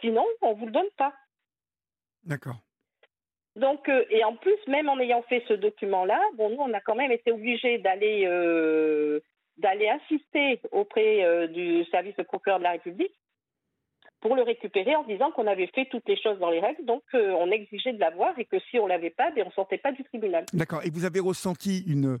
Sinon, 0.00 0.26
on 0.42 0.54
ne 0.54 0.58
vous 0.58 0.66
le 0.66 0.72
donne 0.72 0.90
pas. 0.96 1.14
D'accord. 2.24 2.56
Donc, 3.56 3.88
euh, 3.88 4.04
et 4.10 4.22
en 4.24 4.36
plus, 4.36 4.56
même 4.68 4.88
en 4.88 4.98
ayant 5.00 5.22
fait 5.22 5.42
ce 5.48 5.54
document-là, 5.54 6.20
bon, 6.36 6.50
nous, 6.50 6.60
on 6.60 6.72
a 6.72 6.80
quand 6.80 6.94
même 6.94 7.10
été 7.10 7.32
obligés 7.32 7.78
d'aller 7.78 8.24
euh, 8.26 9.20
d'aller 9.58 9.88
insister 9.88 10.60
auprès 10.70 11.24
euh, 11.24 11.46
du 11.48 11.84
service 11.86 12.16
de 12.16 12.22
procureur 12.22 12.58
de 12.58 12.64
la 12.64 12.72
République 12.72 13.12
pour 14.20 14.36
le 14.36 14.42
récupérer 14.42 14.94
en 14.94 15.04
disant 15.04 15.30
qu'on 15.32 15.46
avait 15.46 15.66
fait 15.74 15.86
toutes 15.86 16.06
les 16.08 16.20
choses 16.20 16.38
dans 16.38 16.50
les 16.50 16.60
règles, 16.60 16.84
donc 16.84 17.02
on 17.14 17.50
exigeait 17.50 17.94
de 17.94 18.00
l'avoir 18.00 18.38
et 18.38 18.44
que 18.44 18.58
si 18.70 18.78
on 18.78 18.86
l'avait 18.86 19.08
pas, 19.08 19.30
ben, 19.30 19.44
on 19.46 19.50
sortait 19.52 19.78
pas 19.78 19.92
du 19.92 20.04
tribunal. 20.04 20.44
D'accord. 20.52 20.84
Et 20.84 20.90
vous 20.90 21.06
avez 21.06 21.20
ressenti 21.20 21.82
une 21.86 22.18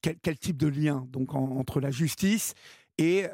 quel, 0.00 0.38
type 0.38 0.56
de 0.56 0.66
lien 0.66 1.06
donc 1.10 1.34
entre 1.34 1.78
la 1.82 1.90
justice 1.90 2.54
et 2.96 3.24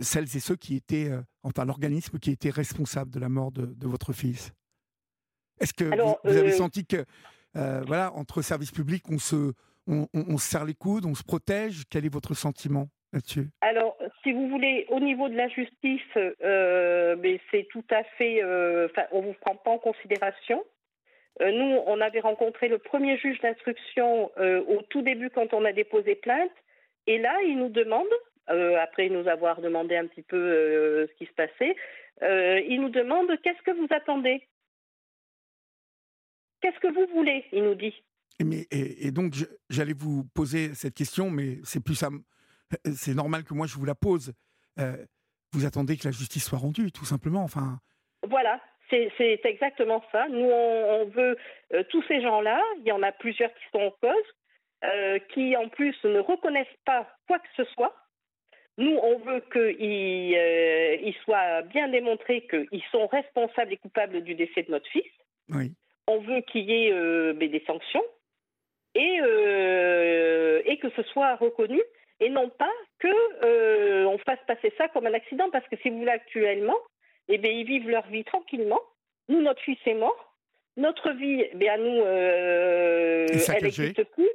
celles 0.00 0.24
et 0.24 0.40
ceux 0.40 0.56
qui 0.56 0.76
étaient, 0.76 1.10
enfin 1.42 1.64
l'organisme 1.64 2.18
qui 2.18 2.30
était 2.30 2.50
responsable 2.50 3.10
de 3.10 3.20
la 3.20 3.28
mort 3.28 3.52
de, 3.52 3.66
de 3.66 3.86
votre 3.86 4.12
fils. 4.12 4.52
Est-ce 5.60 5.74
que 5.74 5.84
vous, 5.84 6.36
avez 6.38 6.52
senti 6.52 6.84
que, 6.84 7.04
voilà, 7.54 8.12
entre 8.14 8.42
services 8.42 8.72
publics, 8.72 9.04
on 9.10 9.18
se, 9.18 9.52
on, 9.86 10.36
se 10.38 10.50
serre 10.50 10.64
les 10.64 10.74
coudes, 10.74 11.06
on 11.06 11.14
se 11.14 11.22
protège? 11.22 11.84
Quel 11.90 12.04
est 12.04 12.12
votre 12.12 12.34
sentiment 12.34 12.88
là-dessus? 13.12 13.48
Alors, 13.60 13.96
si 14.22 14.32
vous 14.32 14.48
voulez, 14.48 14.86
au 14.88 15.00
niveau 15.00 15.28
de 15.28 15.36
la 15.36 15.48
justice, 15.48 16.00
mais 16.16 17.40
c'est 17.50 17.68
tout 17.70 17.84
à 17.90 18.02
fait, 18.18 18.42
enfin, 18.84 19.04
on 19.12 19.22
vous 19.22 19.34
prend 19.40 19.56
pas 19.56 19.70
en 19.70 19.78
considération. 19.78 20.64
nous, 21.40 21.78
on 21.86 22.00
avait 22.00 22.20
rencontré 22.20 22.68
le 22.68 22.78
premier 22.78 23.18
juge 23.18 23.40
d'instruction 23.40 24.30
au 24.36 24.82
tout 24.90 25.02
début 25.02 25.30
quand 25.30 25.52
on 25.54 25.64
a 25.64 25.72
déposé 25.72 26.14
plainte, 26.16 26.52
et 27.06 27.18
là, 27.18 27.36
il 27.46 27.58
nous 27.58 27.68
demande 27.68 28.06
euh, 28.50 28.76
après 28.82 29.08
nous 29.08 29.28
avoir 29.28 29.60
demandé 29.60 29.96
un 29.96 30.06
petit 30.06 30.22
peu 30.22 30.36
euh, 30.36 31.06
ce 31.06 31.12
qui 31.14 31.26
se 31.26 31.34
passait, 31.34 31.76
euh, 32.22 32.60
il 32.68 32.80
nous 32.80 32.88
demande 32.88 33.30
qu'est-ce 33.42 33.62
que 33.62 33.70
vous 33.70 33.86
attendez? 33.90 34.42
Qu'est-ce 36.60 36.78
que 36.80 36.92
vous 36.92 37.06
voulez? 37.14 37.44
Il 37.52 37.64
nous 37.64 37.74
dit. 37.74 37.94
Mais, 38.44 38.66
et, 38.70 39.12
donc, 39.12 39.34
j'allais 39.70 39.92
vous 39.92 40.24
poser 40.34 40.74
cette 40.74 40.94
question, 40.94 41.30
mais 41.30 41.58
c'est 41.64 41.82
plus 41.82 42.04
c'est 42.94 43.14
normal 43.14 43.44
que 43.44 43.54
moi 43.54 43.66
je 43.66 43.76
vous 43.76 43.84
la 43.84 43.94
pose. 43.94 44.32
vous 45.52 45.66
attendez 45.66 45.96
que 45.96 46.08
la 46.08 46.10
justice 46.10 46.44
soit 46.44 46.58
rendue, 46.58 46.90
tout 46.90 47.04
simplement. 47.04 47.42
Enfin. 47.42 47.78
Voilà, 48.28 48.60
c'est 48.90 49.40
exactement 49.44 50.02
ça. 50.10 50.28
Nous, 50.28 50.48
on, 50.50 51.04
veut 51.06 51.36
tous 51.90 52.02
ces 52.08 52.22
gens-là. 52.22 52.60
Il 52.78 52.86
y 52.86 52.92
en 52.92 53.02
a 53.02 53.12
plusieurs 53.12 53.52
qui 53.54 53.64
sont 53.72 53.80
en 53.80 53.90
cause, 53.90 55.22
qui 55.34 55.56
en 55.56 55.68
plus 55.68 55.94
ne 56.04 56.20
reconnaissent 56.20 56.66
pas 56.84 57.08
quoi 57.26 57.38
que 57.38 57.48
ce 57.56 57.64
soit. 57.74 58.01
Nous, 58.78 58.96
on 59.02 59.18
veut 59.18 59.40
qu'il 59.52 60.34
euh, 60.34 61.12
soit 61.24 61.62
bien 61.62 61.88
démontré 61.88 62.46
qu'ils 62.46 62.82
sont 62.90 63.06
responsables 63.06 63.72
et 63.72 63.76
coupables 63.76 64.22
du 64.22 64.34
décès 64.34 64.62
de 64.62 64.70
notre 64.70 64.88
fils. 64.88 65.10
On 66.06 66.18
veut 66.20 66.40
qu'il 66.40 66.62
y 66.62 66.86
ait 66.86 66.92
euh, 66.92 67.34
des 67.34 67.62
sanctions 67.66 68.04
et, 68.94 69.20
euh, 69.20 70.62
et 70.64 70.78
que 70.78 70.88
ce 70.90 71.02
soit 71.02 71.36
reconnu 71.36 71.80
et 72.20 72.30
non 72.30 72.48
pas 72.48 72.72
que 72.98 74.06
on 74.06 74.18
fasse 74.18 74.38
passer 74.46 74.72
ça 74.78 74.88
comme 74.88 75.06
un 75.06 75.14
accident 75.14 75.50
parce 75.50 75.66
que 75.68 75.76
si 75.82 75.90
vous 75.90 75.98
voulez 75.98 76.10
actuellement, 76.10 76.76
eh 77.28 77.38
bien, 77.38 77.50
ils 77.50 77.66
vivent 77.66 77.88
leur 77.88 78.06
vie 78.08 78.24
tranquillement. 78.24 78.80
Nous, 79.28 79.42
notre 79.42 79.62
fils 79.62 79.78
est 79.86 79.94
mort. 79.94 80.34
Notre 80.76 81.10
vie, 81.12 81.44
eh 81.52 81.68
à 81.68 81.76
nous, 81.76 82.02
elle 82.04 83.62
n'existe 83.62 84.04
plus. 84.04 84.30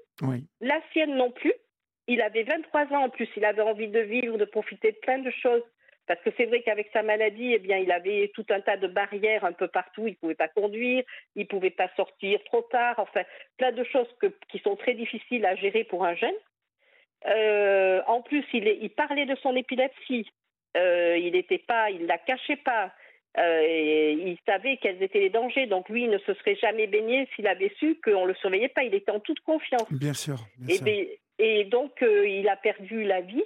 La 0.61 0.79
sienne 0.91 1.15
non 1.15 1.31
plus 1.31 1.53
il 2.07 2.21
avait 2.21 2.43
23 2.43 2.93
ans 2.93 3.05
en 3.05 3.09
plus, 3.09 3.29
il 3.35 3.45
avait 3.45 3.61
envie 3.61 3.89
de 3.89 3.99
vivre, 3.99 4.37
de 4.37 4.45
profiter 4.45 4.91
de 4.91 4.97
plein 4.97 5.19
de 5.19 5.31
choses. 5.31 5.63
Parce 6.07 6.21
que 6.21 6.29
c'est 6.37 6.45
vrai 6.45 6.61
qu'avec 6.61 6.89
sa 6.93 7.03
maladie, 7.03 7.53
eh 7.53 7.59
bien, 7.59 7.77
il 7.77 7.91
avait 7.91 8.31
tout 8.33 8.45
un 8.49 8.61
tas 8.61 8.77
de 8.77 8.87
barrières 8.87 9.43
un 9.43 9.51
peu 9.51 9.67
partout. 9.67 10.07
Il 10.07 10.11
ne 10.11 10.15
pouvait 10.15 10.35
pas 10.35 10.47
conduire, 10.47 11.03
il 11.35 11.41
ne 11.41 11.47
pouvait 11.47 11.69
pas 11.69 11.89
sortir 11.97 12.39
trop 12.45 12.61
tard. 12.71 12.95
Enfin, 12.97 13.23
plein 13.57 13.73
de 13.73 13.83
choses 13.83 14.07
qui 14.49 14.59
sont 14.59 14.77
très 14.77 14.93
difficiles 14.93 15.45
à 15.45 15.55
gérer 15.55 15.83
pour 15.83 16.05
un 16.05 16.15
jeune. 16.15 16.33
Euh, 17.25 18.01
en 18.07 18.21
plus, 18.21 18.45
il, 18.53 18.89
parlait 18.91 19.25
de 19.25 19.35
son 19.43 19.53
épilepsie. 19.55 20.29
Euh, 20.77 21.17
il 21.17 21.33
n'était 21.33 21.57
pas, 21.57 21.89
il 21.89 22.05
la 22.05 22.17
cachait 22.17 22.57
pas. 22.57 22.93
Euh, 23.37 24.15
il 24.17 24.37
savait 24.45 24.77
quels 24.77 25.03
étaient 25.03 25.19
les 25.19 25.29
dangers. 25.29 25.67
Donc 25.67 25.89
lui, 25.89 26.03
il 26.03 26.09
ne 26.09 26.19
se 26.19 26.33
serait 26.35 26.55
jamais 26.55 26.87
baigné 26.87 27.27
s'il 27.35 27.47
avait 27.47 27.73
su 27.79 27.99
qu'on 28.01 28.23
ne 28.23 28.27
le 28.27 28.35
surveillait 28.35 28.69
pas. 28.69 28.83
Il 28.83 28.95
était 28.95 29.11
en 29.11 29.19
toute 29.19 29.41
confiance. 29.41 29.91
Bien 29.91 30.13
sûr. 30.13 30.37
Bien 30.57 30.77
sûr. 30.77 30.85
Et 31.39 31.65
donc, 31.65 32.01
euh, 32.01 32.27
il 32.27 32.47
a 32.49 32.55
perdu 32.55 33.03
la 33.03 33.21
vie, 33.21 33.43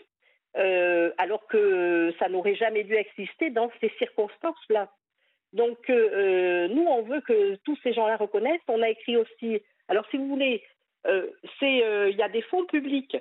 euh, 0.58 1.12
alors 1.17 1.45
que 1.47 2.13
ça 2.19 2.30
n'aurait 2.30 2.56
jamais 2.56 2.84
dû 2.84 2.95
exister 2.95 3.49
dans 3.49 3.69
ces 3.82 3.89
circonstances-là. 3.97 4.91
Donc, 5.54 5.89
euh, 5.89 6.67
nous, 6.69 6.84
on 6.84 7.01
veut 7.04 7.21
que 7.21 7.56
tous 7.65 7.77
ces 7.84 7.93
gens-là 7.93 8.15
reconnaissent. 8.15 8.62
On 8.67 8.82
a 8.82 8.89
écrit 8.89 9.17
aussi. 9.17 9.62
Alors, 9.89 10.06
si 10.10 10.17
vous 10.17 10.27
voulez, 10.27 10.63
il 11.06 12.15
y 12.17 12.21
a 12.21 12.30
des 12.30 12.41
fonds 12.43 12.65
publics 12.65 13.17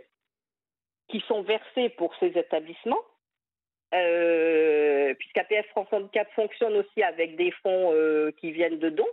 qui 1.09 1.21
sont 1.27 1.43
versés 1.43 1.89
pour 1.91 2.15
ces 2.21 2.29
établissements, 2.39 3.03
puisqu'APF 3.91 5.67
France 5.71 5.89
Handicap 5.91 6.31
fonctionne 6.35 6.77
aussi 6.77 7.03
avec 7.03 7.35
des 7.35 7.51
fonds 7.63 7.93
qui 8.39 8.53
viennent 8.53 8.79
de 8.79 8.91
dons. 8.91 9.09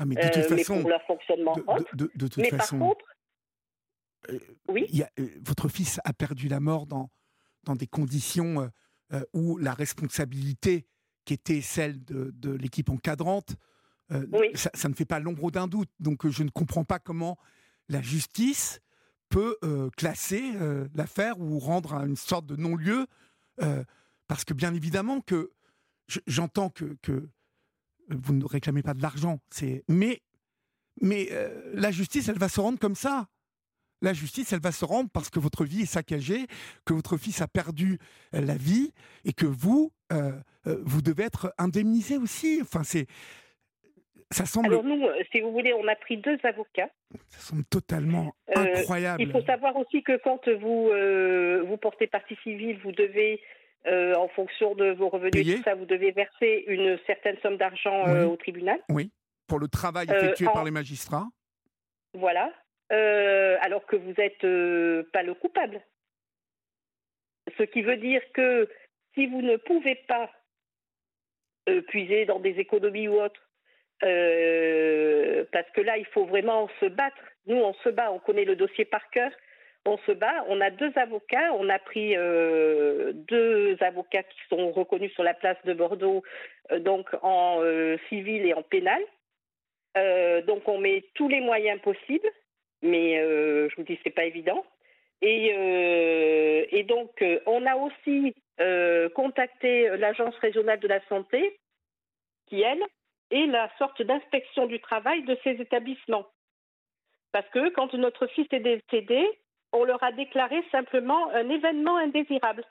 Ah, 0.00 0.04
mais 0.04 0.16
de 0.16 0.22
toute 0.22 0.58
façon, 0.58 0.80
pour 0.80 0.90
leur 0.90 1.02
fonctionnement 1.02 1.54
de, 1.92 2.10
de, 2.14 2.26
toute 2.26 2.38
mais 2.38 2.50
par 2.50 2.68
contre, 2.70 3.04
euh. 4.30 4.38
Euh, 5.18 5.28
votre 5.44 5.68
fils 5.68 6.00
a 6.04 6.12
perdu 6.12 6.48
la 6.48 6.60
mort 6.60 6.86
dans, 6.86 7.10
dans 7.64 7.76
des 7.76 7.86
conditions 7.86 8.70
euh, 9.12 9.22
où 9.32 9.58
la 9.58 9.74
responsabilité 9.74 10.86
qui 11.24 11.34
était 11.34 11.60
celle 11.60 12.02
de, 12.04 12.50
l'équipe 12.50 12.90
encadrante, 12.90 13.54
ça, 14.54 14.88
ne 14.88 14.94
fait 14.94 15.04
pas 15.04 15.20
l'ombre 15.20 15.50
d'un 15.50 15.68
doute. 15.68 15.88
Donc 16.00 16.28
je 16.28 16.42
ne 16.42 16.50
comprends 16.50 16.84
pas 16.84 16.98
comment 16.98 17.38
la 17.88 18.02
justice 18.02 18.80
peut 19.28 19.56
classer 19.96 20.52
l'affaire 20.94 21.38
ou 21.38 21.60
rendre 21.60 21.94
une 21.94 22.16
sorte 22.16 22.46
de 22.46 22.56
non-lieu, 22.56 23.06
parce 24.26 24.44
que 24.44 24.52
bien 24.52 24.74
évidemment 24.74 25.20
que 25.20 25.52
j'entends 26.26 26.70
que, 26.70 26.96
que, 27.02 27.30
vous 28.08 28.34
ne 28.34 28.44
réclamez 28.44 28.82
pas 28.82 28.94
de 28.94 29.00
l'argent, 29.00 29.38
mais 29.88 30.22
mais 31.00 31.30
la 31.72 31.92
justice, 31.92 32.28
elle 32.28 32.38
va 32.38 32.48
se 32.48 32.60
rendre 32.60 32.80
comme 32.80 32.96
ça 32.96 33.28
la 34.02 34.12
justice, 34.12 34.52
elle 34.52 34.60
va 34.60 34.72
se 34.72 34.84
rendre 34.84 35.08
parce 35.12 35.30
que 35.30 35.38
votre 35.38 35.64
vie 35.64 35.82
est 35.82 35.86
saccagée, 35.86 36.46
que 36.84 36.92
votre 36.92 37.16
fils 37.16 37.40
a 37.40 37.48
perdu 37.48 37.98
euh, 38.34 38.40
la 38.40 38.54
vie 38.54 38.92
et 39.24 39.32
que 39.32 39.46
vous, 39.46 39.92
euh, 40.12 40.32
euh, 40.66 40.76
vous 40.84 41.00
devez 41.00 41.24
être 41.24 41.54
indemnisé 41.58 42.18
aussi. 42.18 42.58
Enfin, 42.60 42.82
c'est. 42.82 43.06
Ça 44.30 44.46
semble. 44.46 44.68
Alors, 44.68 44.82
nous, 44.82 45.06
si 45.30 45.42
vous 45.42 45.52
voulez, 45.52 45.74
on 45.74 45.86
a 45.86 45.94
pris 45.94 46.16
deux 46.16 46.38
avocats. 46.42 46.88
Ça 47.28 47.38
semble 47.38 47.64
totalement 47.64 48.34
incroyable. 48.54 49.22
Il 49.22 49.30
faut 49.30 49.42
savoir 49.42 49.76
aussi 49.76 50.02
que 50.02 50.18
quand 50.24 50.48
vous, 50.48 50.90
vous 51.68 51.76
portez 51.76 52.06
partie 52.06 52.36
civile, 52.42 52.78
vous 52.82 52.92
devez. 52.92 53.42
en 53.86 54.28
fonction 54.28 54.74
de 54.74 54.92
vos 54.92 55.10
revenus, 55.10 55.56
tout 55.56 55.62
ça, 55.64 55.74
vous 55.74 55.84
devez 55.84 56.12
verser 56.12 56.64
une 56.66 56.98
certaine 57.06 57.36
somme 57.42 57.58
d'argent 57.58 58.10
au 58.24 58.36
tribunal. 58.36 58.78
Oui, 58.88 59.10
pour 59.46 59.58
le 59.58 59.68
travail 59.68 60.06
effectué 60.08 60.46
par 60.46 60.64
les 60.64 60.70
magistrats. 60.70 61.28
Voilà. 62.14 62.50
Euh, 62.92 63.56
alors 63.62 63.86
que 63.86 63.96
vous 63.96 64.12
n'êtes 64.18 64.44
euh, 64.44 65.04
pas 65.12 65.22
le 65.22 65.34
coupable. 65.34 65.80
Ce 67.56 67.62
qui 67.62 67.82
veut 67.82 67.96
dire 67.96 68.20
que 68.34 68.68
si 69.14 69.26
vous 69.26 69.40
ne 69.40 69.56
pouvez 69.56 69.94
pas 70.06 70.30
euh, 71.68 71.80
puiser 71.82 72.26
dans 72.26 72.38
des 72.38 72.58
économies 72.58 73.08
ou 73.08 73.20
autres, 73.20 73.40
parce 74.00 75.70
que 75.70 75.80
là, 75.80 75.96
il 75.96 76.06
faut 76.12 76.26
vraiment 76.26 76.68
se 76.80 76.86
battre. 76.86 77.22
Nous, 77.46 77.56
on 77.56 77.72
se 77.74 77.88
bat, 77.88 78.10
on 78.10 78.18
connaît 78.18 78.44
le 78.44 78.56
dossier 78.56 78.84
par 78.84 79.08
cœur. 79.10 79.30
On 79.86 79.96
se 79.98 80.12
bat. 80.12 80.44
On 80.48 80.60
a 80.60 80.70
deux 80.70 80.92
avocats. 80.96 81.52
On 81.54 81.68
a 81.68 81.78
pris 81.78 82.16
deux 82.16 83.76
avocats 83.80 84.24
qui 84.24 84.40
sont 84.48 84.72
reconnus 84.72 85.12
sur 85.12 85.22
la 85.22 85.34
place 85.34 85.58
de 85.64 85.72
Bordeaux, 85.72 86.24
donc 86.80 87.08
en 87.22 87.62
civil 88.08 88.44
et 88.44 88.54
en 88.54 88.62
pénal. 88.64 89.00
donc, 90.46 90.66
on 90.66 90.78
met 90.78 91.04
tous 91.14 91.28
les 91.28 91.40
moyens 91.40 91.80
possibles 91.80 92.28
mais 92.82 93.18
euh, 93.18 93.68
je 93.70 93.76
vous 93.76 93.84
dis 93.84 93.98
c'est 94.02 94.10
pas 94.10 94.24
évident. 94.24 94.64
Et, 95.22 95.54
euh, 95.56 96.82
donc 96.84 97.22
euh, 97.22 97.40
on 97.46 97.64
a 97.66 97.76
aussi 97.76 98.34
contacté 99.14 99.88
l'agence 99.96 100.36
régionale 100.36 100.78
de 100.78 100.86
la 100.86 101.04
santé, 101.08 101.58
qui 102.46 102.60
elle 102.60 102.82
est 103.30 103.46
la 103.46 103.68
sorte 103.76 104.02
d'inspection 104.02 104.66
du 104.66 104.78
travail 104.80 105.24
de 105.24 105.36
ces 105.42 105.60
établissements. 105.60 106.26
Parce 107.32 107.48
que 107.48 107.70
quand 107.70 107.92
notre 107.94 108.28
fils 108.28 108.46
est 108.52 108.60
décédé, 108.60 109.26
on 109.72 109.82
leur 109.84 110.00
a 110.04 110.12
déclaré 110.12 110.62
simplement 110.70 111.28
un 111.30 111.48
événement 111.48 111.96
indésirable. 111.96 112.64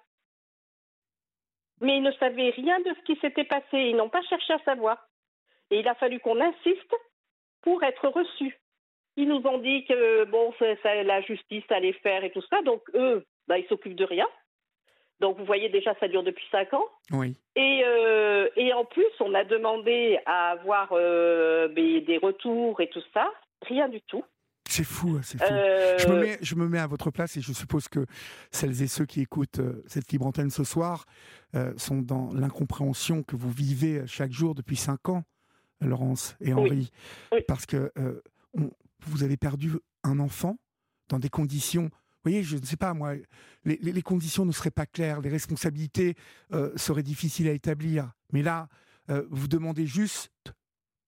Mais 1.82 1.97
ils 1.97 2.04
ne 2.04 2.12
savaient 2.13 2.52
rien 2.52 2.80
de 2.80 2.93
ce 2.93 3.02
qui 3.02 3.19
s'était 3.19 3.43
passé, 3.43 3.78
ils 3.78 3.95
n'ont 3.97 4.10
pas 4.10 4.21
cherché 4.21 4.54
à 4.54 4.60
savoir. 4.60 5.10
Et 5.71 5.80
il 5.80 5.88
a 5.89 5.95
fallu 5.95 6.19
qu'on 6.19 6.39
insiste 6.39 6.95
pour 7.63 7.84
être 7.84 8.08
reçus. 8.08 8.61
Ils 9.17 9.28
nous 9.28 9.41
ont 9.45 9.58
dit 9.60 9.84
que 9.86 10.26
bon, 10.26 10.54
ça, 10.60 11.04
la 11.04 11.21
justice 11.21 11.63
allait 11.69 11.93
faire 11.93 12.24
et 12.24 12.32
tout 12.32 12.43
ça, 12.50 12.62
donc 12.63 12.82
eux, 12.93 13.26
bah, 13.47 13.58
ils 13.60 13.67
s'occupent 13.67 13.95
de 13.95 14.06
rien. 14.06 14.28
Donc 15.19 15.38
vous 15.38 15.45
voyez 15.45 15.69
déjà, 15.69 15.93
ça 16.00 16.08
dure 16.08 16.24
depuis 16.24 16.45
cinq 16.52 16.74
ans. 16.74 16.86
Oui. 17.12 17.36
Et, 17.56 17.84
euh, 17.86 18.47
et 18.56 18.74
en 18.74 18.86
plus, 18.86 19.06
on 19.19 19.34
a 19.36 19.43
demandé 19.43 20.17
à 20.26 20.52
avoir 20.52 20.89
euh, 20.93 21.67
des 21.67 22.17
retours 22.21 22.82
et 22.82 22.89
tout 22.89 23.04
ça. 23.13 23.30
Rien 23.67 23.88
du 23.88 24.02
tout. 24.02 24.24
C'est 24.67 24.86
fou, 24.86 25.19
c'est 25.21 25.38
fou. 25.38 25.54
Euh, 25.54 25.97
Je, 26.00 26.08
me 26.08 26.19
mets, 26.21 26.38
je 26.41 26.56
me 26.56 26.67
mets 26.67 26.80
à 26.80 26.88
votre 26.88 27.12
place 27.12 27.36
et 27.38 27.41
je 27.41 27.52
suppose 27.52 27.88
que 27.89 28.06
celles 28.52 28.82
et 28.82 28.88
ceux 28.88 29.06
qui 29.06 29.21
écoutent 29.21 29.60
euh, 29.60 29.84
cette 29.86 30.12
libre 30.12 30.26
antenne 30.26 30.50
ce 30.50 30.63
soir 30.63 31.06
euh, 31.56 31.74
sont 31.78 31.97
dans 32.02 32.32
l'incompréhension 32.34 33.21
que 33.21 33.36
vous 33.36 33.52
vivez 33.52 34.02
chaque 34.08 34.32
jour 34.32 34.56
depuis 34.56 34.78
cinq 34.78 35.10
ans, 35.10 35.24
Laurence 35.82 36.36
et 36.41 36.54
Henri. 36.54 36.91
Oui. 37.34 37.41
Parce 37.47 37.65
que 37.65 37.91
on- 38.58 38.71
vous 39.05 39.23
avez 39.23 39.37
perdu 39.37 39.71
un 40.03 40.19
enfant 40.19 40.57
dans 41.09 41.19
des 41.19 41.29
conditions. 41.29 41.83
Vous 41.83 42.29
voyez, 42.29 42.43
je 42.43 42.57
ne 42.57 42.65
sais 42.65 42.77
pas, 42.77 42.93
moi, 42.93 43.13
les, 43.65 44.01
conditions 44.01 44.45
ne 44.45 44.51
seraient 44.51 44.71
pas 44.71 44.85
claires, 44.85 45.21
les 45.21 45.29
responsabilités 45.29 46.15
euh, 46.53 46.71
seraient 46.75 47.03
difficiles 47.03 47.47
à 47.47 47.51
établir. 47.53 48.11
Mais 48.31 48.41
là, 48.43 48.67
euh, 49.09 49.25
vous 49.31 49.47
demandez 49.47 49.87
juste, 49.87 50.31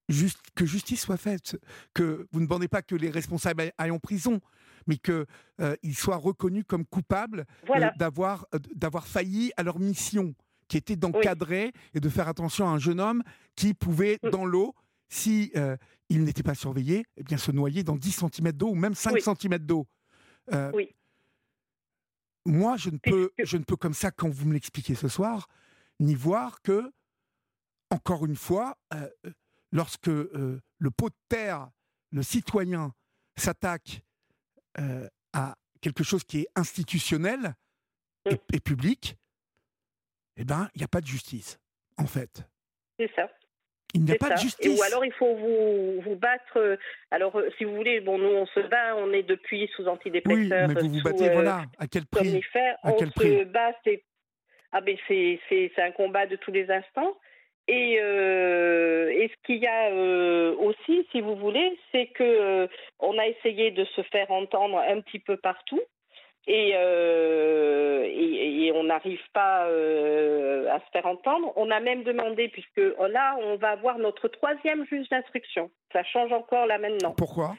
juste 0.09 0.39
que 0.55 0.65
justice 0.65 1.01
soit 1.01 1.17
faite, 1.17 1.57
que 1.93 2.27
vous 2.31 2.39
ne 2.39 2.45
demandez 2.45 2.67
pas 2.67 2.81
que 2.81 2.95
les 2.95 3.09
responsables 3.11 3.71
aillent- 3.77 3.91
en 3.91 3.99
prison, 3.99 4.41
mais 4.87 4.97
qu'ils 4.97 5.95
soient 5.95 6.17
reconnus 6.17 6.63
comme 6.67 6.85
coupables 6.85 7.41
euh, 7.41 7.63
Voilà. 7.67 7.93
d'avoir 7.97 8.45
euh, 8.53 8.59
d'avoir 8.75 9.05
failli 9.07 9.51
à 9.55 9.63
leur 9.63 9.79
mission, 9.79 10.33
qui 10.67 10.77
était 10.77 10.95
d'encadrer 10.95 11.71
et 11.93 11.99
de 11.99 12.09
faire 12.09 12.27
attention 12.27 12.67
à 12.67 12.71
un 12.71 12.79
jeune 12.79 12.99
homme 12.99 13.21
qui 13.55 13.73
pouvait, 13.75 14.17
Mm. 14.23 14.29
dans 14.31 14.45
l'eau, 14.45 14.73
si 15.09 15.51
euh, 15.55 15.77
il 16.13 16.23
n'était 16.23 16.43
pas 16.43 16.53
surveillé, 16.55 17.05
eh 17.17 17.23
bien 17.23 17.37
se 17.37 17.51
noyer 17.51 17.83
dans 17.83 17.95
10 17.95 18.11
cm 18.31 18.51
d'eau 18.51 18.69
ou 18.69 18.75
même 18.75 18.93
5 18.93 19.13
Oui. 19.13 19.21
cm 19.21 19.57
d'eau. 19.57 19.87
Euh, 20.53 20.71
Oui. 20.73 20.95
Moi, 22.45 22.75
je 22.77 22.89
ne, 22.89 22.97
peux, 22.97 23.31
je 23.41 23.57
ne 23.57 23.63
peux 23.63 23.77
comme 23.77 23.93
ça, 23.93 24.11
quand 24.11 24.29
vous 24.29 24.45
me 24.45 24.53
l'expliquez 24.53 24.95
ce 24.95 25.07
soir, 25.07 25.47
ni 25.99 26.13
voir 26.13 26.61
que, 26.61 26.91
encore 27.89 28.25
une 28.25 28.35
fois, 28.35 28.77
euh, 28.93 29.09
lorsque 29.71 30.09
euh, 30.09 30.61
le 30.77 30.91
pot 30.91 31.09
de 31.09 31.15
terre, 31.29 31.69
le 32.11 32.21
citoyen, 32.21 32.93
s'attaque 33.37 34.03
à 35.33 35.55
quelque 35.81 36.03
chose 36.03 36.23
qui 36.23 36.39
est 36.41 36.47
institutionnel 36.55 37.55
et, 38.29 38.35
Mm. 38.35 38.37
et 38.53 38.59
public, 38.59 39.17
eh 40.37 40.45
ben, 40.45 40.69
il 40.75 40.79
n'y 40.79 40.83
a 40.83 40.87
pas 40.87 41.01
de 41.01 41.07
justice, 41.07 41.59
en 41.97 42.05
fait. 42.05 42.43
C'est 42.99 43.09
ça. 43.15 43.27
Il 43.93 44.03
n'y 44.05 44.11
a 44.11 44.15
pas 44.15 44.27
ça. 44.29 44.33
de 44.35 44.39
Et, 44.39 44.41
justice. 44.41 44.79
ou 44.79 44.83
alors 44.83 45.05
il 45.05 45.11
faut 45.13 45.35
vous, 45.35 46.01
vous 46.01 46.15
battre. 46.15 46.57
euh, 46.57 46.77
Alors 47.11 47.35
euh, 47.37 47.49
si 47.57 47.63
vous 47.63 47.75
voulez, 47.75 47.99
bon 48.01 48.17
nous 48.17 48.27
on 48.29 48.45
se 48.47 48.59
bat, 48.61 48.95
on 48.97 49.11
est 49.13 49.23
depuis 49.23 49.67
sous 49.75 49.83
oui, 49.83 49.89
antidépresseurs. 49.91 50.67
mais 50.67 50.73
vous 50.73 50.89
vous 50.89 50.97
sous, 50.99 51.03
battez, 51.03 51.29
euh, 51.29 51.33
voilà. 51.33 51.61
À 51.77 51.87
quel 51.87 52.05
prix? 52.05 52.41
À 52.55 52.75
on 52.91 52.93
quel 52.93 53.09
se 53.09 53.13
prix? 53.13 53.45
bat, 53.45 53.71
c'est 53.83 54.03
ah 54.71 54.81
ben 54.81 54.97
c'est 55.07 55.39
c'est 55.49 55.71
c'est 55.75 55.81
un 55.83 55.91
combat 55.91 56.25
de 56.25 56.35
tous 56.37 56.51
les 56.51 56.69
instants. 56.71 57.15
Et, 57.69 57.97
euh, 58.01 59.07
et 59.09 59.29
ce 59.29 59.33
qu'il 59.45 59.55
y 59.63 59.67
a 59.67 59.89
euh, 59.89 60.53
aussi, 60.57 61.07
si 61.13 61.21
vous 61.21 61.37
voulez, 61.37 61.79
c'est 61.93 62.07
que 62.07 62.21
euh, 62.23 62.67
on 62.99 63.17
a 63.17 63.25
essayé 63.27 63.71
de 63.71 63.85
se 63.85 64.01
faire 64.01 64.29
entendre 64.31 64.79
un 64.79 64.99
petit 64.99 65.19
peu 65.19 65.37
partout. 65.37 65.79
Et, 66.45 66.73
euh, 66.75 68.03
et, 68.03 68.65
et 68.65 68.71
on 68.73 68.83
n'arrive 68.83 69.21
pas 69.31 69.67
euh, 69.67 70.69
à 70.69 70.79
se 70.79 70.85
faire 70.91 71.05
entendre. 71.05 71.53
On 71.55 71.71
a 71.71 71.79
même 71.79 72.03
demandé, 72.03 72.49
puisque 72.49 72.81
là, 73.09 73.37
on 73.39 73.55
va 73.55 73.69
avoir 73.69 73.97
notre 73.97 74.27
troisième 74.27 74.85
juge 74.87 75.07
d'instruction. 75.09 75.71
Ça 75.93 76.03
change 76.03 76.33
encore 76.33 76.65
là 76.65 76.77
maintenant. 76.77 77.13
Pourquoi? 77.17 77.55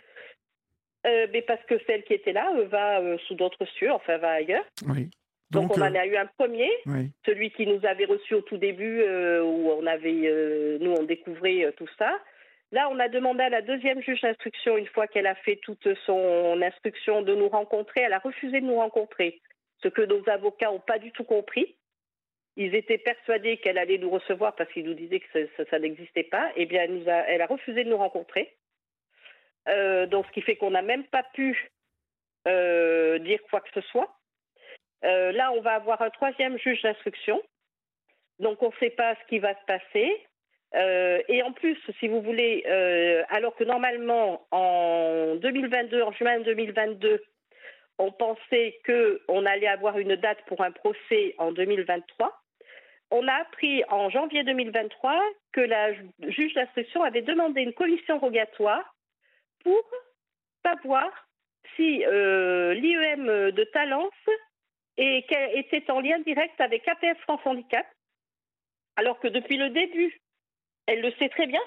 Euh, 1.06 1.26
mais 1.32 1.42
parce 1.42 1.62
que 1.64 1.74
celle 1.86 2.04
qui 2.04 2.14
était 2.14 2.32
là 2.32 2.50
va 2.66 3.00
sous 3.26 3.34
d'autres 3.34 3.64
cieux, 3.78 3.92
enfin 3.92 4.18
va 4.18 4.32
ailleurs. 4.32 4.64
Oui. 4.86 5.08
Donc, 5.50 5.76
on 5.76 5.80
en 5.80 5.94
a 5.94 6.06
eu 6.06 6.16
un 6.16 6.26
premier, 6.26 6.70
oui. 6.86 7.10
celui 7.24 7.50
qui 7.52 7.66
nous 7.66 7.86
avait 7.86 8.06
reçu 8.06 8.34
au 8.34 8.40
tout 8.40 8.56
début, 8.56 9.02
où 9.02 9.70
on 9.70 9.86
avait, 9.86 10.78
nous, 10.80 10.92
on 10.92 11.04
découvrait 11.04 11.72
tout 11.76 11.88
ça. 11.96 12.18
Là, 12.74 12.88
on 12.90 12.98
a 12.98 13.06
demandé 13.06 13.44
à 13.44 13.50
la 13.50 13.62
deuxième 13.62 14.02
juge 14.02 14.20
d'instruction, 14.20 14.76
une 14.76 14.88
fois 14.88 15.06
qu'elle 15.06 15.28
a 15.28 15.36
fait 15.36 15.60
toute 15.62 15.86
son 16.06 16.60
instruction, 16.60 17.22
de 17.22 17.32
nous 17.32 17.48
rencontrer. 17.48 18.00
Elle 18.00 18.12
a 18.12 18.18
refusé 18.18 18.60
de 18.60 18.66
nous 18.66 18.74
rencontrer, 18.74 19.40
ce 19.80 19.86
que 19.86 20.02
nos 20.02 20.28
avocats 20.28 20.72
n'ont 20.72 20.80
pas 20.80 20.98
du 20.98 21.12
tout 21.12 21.22
compris. 21.22 21.76
Ils 22.56 22.74
étaient 22.74 22.98
persuadés 22.98 23.58
qu'elle 23.58 23.78
allait 23.78 23.98
nous 23.98 24.10
recevoir 24.10 24.56
parce 24.56 24.72
qu'ils 24.72 24.86
nous 24.86 24.94
disaient 24.94 25.20
que 25.20 25.48
ça, 25.70 25.78
n'existait 25.78 26.24
pas. 26.24 26.50
Eh 26.56 26.66
bien, 26.66 26.82
elle, 26.82 27.42
a, 27.42 27.46
refusé 27.46 27.84
de 27.84 27.90
nous 27.90 27.96
rencontrer. 27.96 28.56
Euh, 29.68 30.08
ce 30.10 30.32
qui 30.32 30.42
fait 30.42 30.56
qu'on 30.56 30.72
n'a 30.72 30.82
même 30.82 31.04
pas 31.04 31.22
pu 31.32 31.70
euh, 32.48 33.20
dire 33.20 33.38
quoi 33.50 33.60
que 33.60 33.70
ce 33.72 33.82
soit. 33.82 34.12
Euh, 35.04 35.30
là, 35.30 35.52
on 35.52 35.60
va 35.60 35.74
avoir 35.74 36.02
un 36.02 36.10
troisième 36.10 36.58
juge 36.58 36.82
d'instruction. 36.82 37.40
Donc, 38.40 38.60
on 38.64 38.70
ne 38.70 38.76
sait 38.80 38.90
pas 38.90 39.14
ce 39.14 39.28
qui 39.28 39.38
va 39.38 39.54
se 39.54 39.64
passer. 39.64 40.26
Euh, 40.74 41.22
et 41.28 41.42
en 41.42 41.52
plus, 41.52 41.78
si 42.00 42.08
vous 42.08 42.20
voulez, 42.20 42.64
euh, 42.66 43.22
alors 43.28 43.54
que 43.54 43.64
normalement, 43.64 44.46
en 44.50 45.36
2022, 45.36 46.02
en 46.02 46.12
juin 46.12 46.40
2022, 46.40 47.22
on 47.98 48.10
pensait 48.10 48.80
qu'on 48.84 49.46
allait 49.46 49.68
avoir 49.68 49.98
une 49.98 50.16
date 50.16 50.42
pour 50.46 50.62
un 50.62 50.72
procès 50.72 51.34
en 51.38 51.52
2023. 51.52 52.36
On 53.10 53.28
a 53.28 53.34
appris 53.34 53.84
en 53.88 54.10
janvier 54.10 54.42
2023 54.42 55.20
que 55.52 55.60
la 55.60 55.92
ju- 55.92 56.08
juge 56.28 56.54
d'instruction 56.54 57.04
avait 57.04 57.22
demandé 57.22 57.60
une 57.62 57.72
commission 57.72 58.18
rogatoire 58.18 58.96
pour 59.62 59.80
savoir 60.64 61.08
si 61.76 62.04
euh, 62.04 62.74
l'IEM 62.74 63.52
de 63.52 63.64
Talence 63.64 64.12
était 64.96 65.90
en 65.90 66.00
lien 66.00 66.18
direct 66.20 66.60
avec 66.60 66.86
APS 66.88 67.18
France 67.22 67.40
Handicap, 67.44 67.86
alors 68.96 69.18
que 69.20 69.28
depuis 69.28 69.56
le 69.56 69.70
début, 69.70 70.20
elle 70.86 71.00
le 71.00 71.12
sait 71.12 71.28
très 71.28 71.46
bien, 71.46 71.62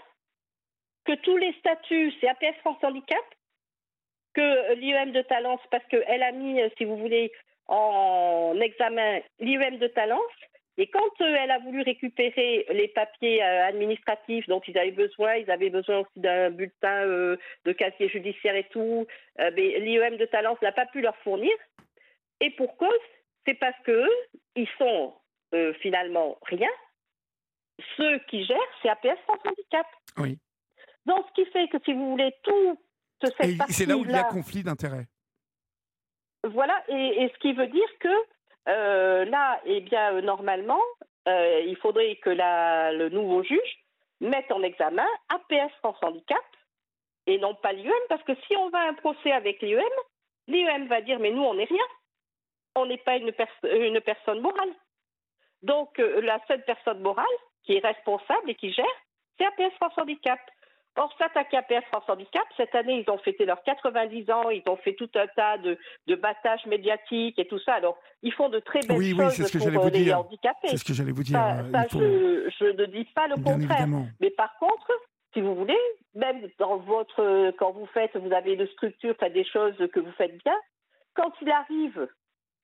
que 1.06 1.14
tous 1.14 1.38
les 1.38 1.54
statuts, 1.54 2.14
c'est 2.20 2.28
APS 2.28 2.58
France 2.60 2.84
Handicap, 2.84 3.24
que 4.34 4.74
l'IEM 4.76 5.12
de 5.14 5.22
Talence, 5.24 5.62
parce 5.72 5.86
qu'elle 5.86 6.22
a 6.22 6.32
mis, 6.32 6.62
euh, 6.62 6.70
si 6.78 6.86
vous 6.86 6.98
voulez, 6.98 7.32
en 7.68 8.54
examen 8.62 9.20
l'IEM 9.40 9.78
de 9.78 9.88
Talence, 9.88 10.22
et 10.78 10.88
quand 10.88 11.22
euh, 11.22 11.36
elle 11.42 11.50
a 11.50 11.60
voulu 11.60 11.82
récupérer 11.82 12.68
les 12.70 12.88
papiers 12.90 13.42
euh, 13.42 13.66
administratifs 13.66 14.48
dont 14.48 14.62
ils 14.68 14.78
avaient 14.78 14.92
besoin, 14.92 15.36
ils 15.36 15.50
avaient 15.50 15.72
besoin 15.72 16.00
aussi 16.00 16.20
d'un 16.20 16.52
bulletin 16.52 17.06
de 17.08 17.72
casier 17.72 18.10
judiciaire 18.10 18.56
et 18.56 18.66
tout, 18.66 19.08
l'IEM 19.40 20.18
de 20.18 20.26
Talence 20.26 20.62
n'a 20.62 20.72
pas 20.72 20.86
pu 20.86 21.02
leur 21.02 21.16
fournir. 21.18 21.54
Et 22.42 22.52
pour 22.52 22.78
cause, 22.78 22.90
c'est 23.46 23.56
parce 23.56 23.80
que 23.84 24.08
ils 24.56 24.70
sont 24.78 25.14
finalement 25.80 26.38
rien. 26.44 26.70
Ceux 27.96 28.20
qui 28.30 28.44
gèrent, 28.46 28.58
c'est 28.82 28.90
APS 28.90 29.20
France 29.26 29.40
Handicap. 29.46 29.86
Oui. 30.18 30.40
Donc, 31.06 31.26
ce 31.30 31.34
qui 31.44 31.50
fait 31.52 31.68
que 31.70 31.78
si 31.86 31.94
vous 31.94 32.12
voulez 32.12 32.34
tout 32.44 32.78
cette 33.22 33.40
Et 33.42 33.58
c'est 33.70 33.86
là 33.86 33.96
où 33.98 34.04
il 34.04 34.12
y 34.12 34.16
a 34.16 34.24
conflit 34.26 34.64
d'intérêts. 34.64 35.08
voilà, 36.44 36.84
et, 36.88 37.24
et 37.24 37.30
ce 37.34 37.38
qui 37.40 37.54
veut 37.54 37.68
dire 37.68 37.90
que 38.00 38.10
euh, 38.70 39.26
là, 39.26 39.62
eh 39.66 39.82
bien, 39.82 40.22
normalement, 40.22 40.82
euh, 41.28 41.62
il 41.66 41.78
faudrait 41.78 42.16
que 42.18 42.30
la, 42.30 42.92
le 42.94 43.10
nouveau 43.10 43.44
juge 43.44 43.84
mette 44.20 44.52
en 44.52 44.64
examen 44.64 45.06
APS 45.30 45.72
France 45.80 45.98
Handicap 46.02 46.44
et 47.28 47.38
non 47.38 47.56
pas 47.56 47.74
l'IEM, 47.74 47.94
parce 48.10 48.24
que 48.24 48.34
si 48.48 48.56
on 48.56 48.70
va 48.70 48.80
à 48.80 48.88
un 48.90 48.94
procès 48.94 49.32
avec 49.32 49.62
l'IEM, 49.62 49.84
l'IEM 50.48 50.88
va 50.88 51.02
dire 51.02 51.20
mais 51.20 51.32
nous 51.32 51.44
on 51.44 51.54
n'est 51.54 51.66
rien, 51.66 51.84
on 52.76 52.86
n'est 52.86 52.98
pas 52.98 53.18
une, 53.18 53.32
pers- 53.32 53.48
une 53.64 54.02
personne 54.02 54.40
morale. 54.42 54.74
Donc 55.62 56.00
euh, 56.00 56.22
la 56.22 56.40
seule 56.48 56.64
personne 56.66 57.00
morale 57.02 57.26
qui 57.68 57.76
est 57.76 57.86
responsable 57.86 58.50
et 58.50 58.56
qui 58.56 58.72
gère, 58.74 58.86
c'est 59.38 59.46
APS 59.46 59.74
France 59.76 59.94
Handicap. 59.98 60.40
Or, 61.00 61.14
s'attaquer 61.20 61.58
à 61.58 61.60
APS 61.60 61.86
France 61.90 62.06
Handicap, 62.10 62.42
cette 62.56 62.74
année, 62.74 63.04
ils 63.06 63.12
ont 63.12 63.20
fêté 63.20 63.46
leurs 63.46 63.62
90 63.62 64.32
ans, 64.32 64.50
ils 64.50 64.64
ont 64.68 64.78
fait 64.78 64.96
tout 64.96 65.10
un 65.14 65.28
tas 65.28 65.60
de, 65.60 65.78
de 66.08 66.16
battages 66.16 66.66
médiatiques 66.66 67.38
et 67.38 67.46
tout 67.46 67.60
ça. 67.60 67.74
Alors, 67.76 68.00
ils 68.24 68.34
font 68.34 68.50
de 68.50 68.58
très 68.60 68.80
belles 68.80 68.98
Oui, 68.98 69.14
oui, 69.14 69.26
choses 69.26 69.34
c'est 69.34 69.44
ce 69.44 69.52
que 69.54 69.58
pour 69.60 69.68
j'allais 69.68 69.78
euh, 69.78 69.82
vous 69.82 69.90
les 69.92 70.04
dire. 70.06 70.20
handicapés. 70.20 70.68
C'est 70.70 70.78
ce 70.78 70.84
que 70.86 70.94
j'allais 70.94 71.12
vous 71.12 71.22
dire. 71.22 71.38
Ça, 71.38 71.60
euh, 71.60 71.72
ça, 71.72 71.84
il 71.84 71.90
faut- 71.92 72.00
je, 72.00 72.50
je 72.60 72.66
ne 72.66 72.86
dis 72.86 73.06
pas 73.14 73.28
le 73.28 73.36
Bien 73.36 73.54
contraire. 73.54 73.82
évidemment. 73.82 74.06
Mais 74.22 74.32
par 74.32 74.58
contre, 74.58 74.92
si 75.34 75.42
vous 75.42 75.54
voulez, 75.54 75.78
même 76.16 76.50
dans 76.58 76.78
votre, 76.78 77.52
quand 77.60 77.74
vous 77.74 77.86
faites, 77.94 78.16
vous 78.18 78.34
avez 78.34 78.54
une 78.54 78.66
structure, 78.70 79.14
des 79.32 79.46
choses 79.46 79.76
que 79.94 80.00
vous 80.00 80.12
faites 80.14 80.36
bien. 80.44 80.56
Quand 81.14 81.32
il 81.44 81.52
arrive 81.52 82.08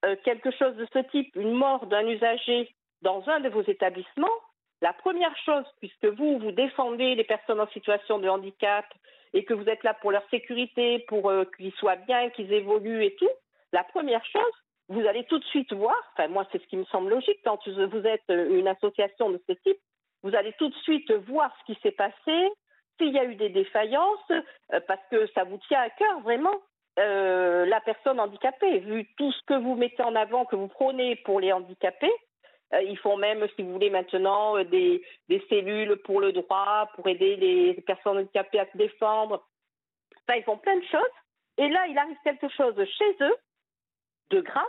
euh, 0.05 0.15
quelque 0.23 0.49
chose 0.49 0.75
de 0.77 0.87
ce 0.91 0.99
type, 1.11 1.35
une 1.35 1.51
mort 1.53 1.85
d'un 1.85 2.07
usager 2.07 2.73
dans 3.03 3.23
un 3.29 3.41
de 3.41 3.49
vos 3.49 3.61
établissements, 3.61 4.27
la 4.83 4.91
première 4.91 5.35
chose, 5.45 5.63
puisque 5.79 6.05
vous, 6.05 6.39
vous 6.39 6.51
défendez 6.51 7.15
les 7.15 7.23
personnes 7.23 7.61
en 7.61 7.69
situation 7.69 8.19
de 8.19 8.27
handicap 8.27 8.85
et 9.33 9.45
que 9.45 9.53
vous 9.53 9.69
êtes 9.69 9.81
là 9.83 9.93
pour 9.93 10.11
leur 10.11 10.27
sécurité, 10.29 10.99
pour 11.07 11.29
euh, 11.29 11.45
qu'ils 11.55 11.71
soient 11.75 11.95
bien, 11.95 12.29
qu'ils 12.31 12.51
évoluent 12.51 13.05
et 13.05 13.15
tout, 13.15 13.29
la 13.71 13.85
première 13.85 14.25
chose, 14.25 14.53
vous 14.89 15.07
allez 15.07 15.23
tout 15.23 15.39
de 15.39 15.45
suite 15.45 15.71
voir, 15.71 15.95
enfin 16.11 16.27
moi 16.27 16.45
c'est 16.51 16.61
ce 16.61 16.67
qui 16.67 16.75
me 16.75 16.83
semble 16.85 17.11
logique, 17.11 17.39
quand 17.45 17.65
vous 17.65 18.05
êtes 18.05 18.27
une 18.27 18.67
association 18.67 19.29
de 19.29 19.41
ce 19.47 19.53
type, 19.53 19.79
vous 20.21 20.35
allez 20.35 20.51
tout 20.59 20.67
de 20.67 20.75
suite 20.75 21.09
voir 21.29 21.55
ce 21.61 21.73
qui 21.73 21.79
s'est 21.81 21.91
passé, 21.91 22.51
s'il 22.99 23.13
y 23.13 23.19
a 23.19 23.23
eu 23.23 23.35
des 23.35 23.49
défaillances, 23.49 24.31
euh, 24.31 24.81
parce 24.85 25.07
que 25.09 25.27
ça 25.27 25.45
vous 25.45 25.59
tient 25.69 25.79
à 25.79 25.89
cœur 25.91 26.19
vraiment. 26.19 26.57
la 26.97 27.81
personne 27.85 28.19
handicapée. 28.19 28.79
Vu 28.79 29.07
tout 29.17 29.31
ce 29.31 29.41
que 29.47 29.57
vous 29.63 29.75
mettez 29.75 30.03
en 30.03 30.15
avant, 30.15 30.45
que 30.45 30.57
vous 30.57 30.67
prônez 30.67 31.15
pour 31.25 31.39
les 31.39 31.51
handicapés, 31.53 32.13
ils 32.81 32.97
font 32.97 33.17
même, 33.17 33.45
si 33.55 33.61
vous 33.61 33.73
voulez, 33.73 33.89
maintenant 33.89 34.63
des, 34.63 35.03
des, 35.29 35.43
cellules 35.49 35.97
pour 35.97 36.19
le 36.19 36.31
droit, 36.31 36.89
pour 36.95 37.07
aider 37.07 37.35
les 37.35 37.73
personnes 37.81 38.17
handicapées 38.17 38.59
à 38.59 38.71
se 38.71 38.77
défendre. 38.77 39.45
Enfin, 40.27 40.39
ils 40.39 40.43
font 40.43 40.57
plein 40.57 40.77
de 40.77 40.85
choses. 40.85 41.01
Et 41.57 41.67
là, 41.69 41.85
il 41.87 41.97
arrive 41.97 42.17
quelque 42.23 42.49
chose 42.49 42.75
chez 42.75 43.15
eux 43.21 43.35
de 44.31 44.41
grave. 44.41 44.63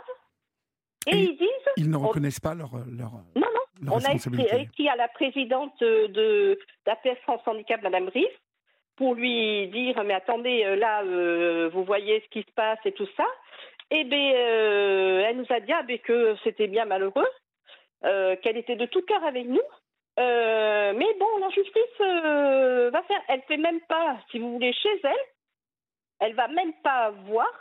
Et, 1.07 1.17
ils 1.17 1.37
disent. 1.37 1.73
Ils 1.77 1.89
ne 1.89 1.97
reconnaissent 1.97 2.39
pas 2.39 2.55
leur, 2.55 2.71
leur. 2.75 3.11
Non, 3.35 3.47
non. 3.81 3.93
on 3.93 4.03
a 4.03 4.13
écrit, 4.13 4.89
à 4.89 4.95
la 4.95 5.07
présidente 5.07 5.79
de 5.81 6.59
d'APS 6.85 7.19
France 7.23 7.41
Handicap, 7.45 7.81
Madame 7.83 8.09
Riff, 8.09 8.31
pour 8.95 9.13
lui 9.13 9.67
dire 9.67 10.03
Mais 10.03 10.13
attendez, 10.13 10.63
euh, 10.65 10.75
là, 10.75 11.03
euh, 11.03 11.69
vous 11.73 11.83
voyez 11.83 12.21
ce 12.21 12.29
qui 12.29 12.41
se 12.41 12.51
passe 12.55 12.79
et 12.85 12.91
tout 12.91 13.07
ça. 13.15 13.25
Et 13.91 14.03
bien, 14.03 14.33
euh, 14.33 15.23
elle 15.27 15.37
nous 15.37 15.45
a 15.49 15.59
dit 15.59 15.71
ah, 15.71 15.83
ben, 15.83 15.99
que 15.99 16.35
c'était 16.43 16.67
bien 16.67 16.85
malheureux, 16.85 17.27
qu'elle 18.41 18.57
était 18.57 18.75
de 18.75 18.85
tout 18.85 19.01
cœur 19.01 19.23
avec 19.23 19.47
nous. 19.47 19.67
mais 20.17 21.15
bon, 21.19 21.37
la 21.39 21.49
justice 21.49 21.99
va 21.99 23.03
faire. 23.03 23.21
Elle 23.27 23.41
fait 23.43 23.57
même 23.57 23.81
pas, 23.81 24.17
si 24.31 24.39
vous 24.39 24.53
voulez, 24.53 24.73
chez 24.73 24.99
elle. 25.03 25.25
Elle 26.19 26.35
va 26.35 26.47
même 26.47 26.73
pas 26.83 27.09
voir 27.27 27.51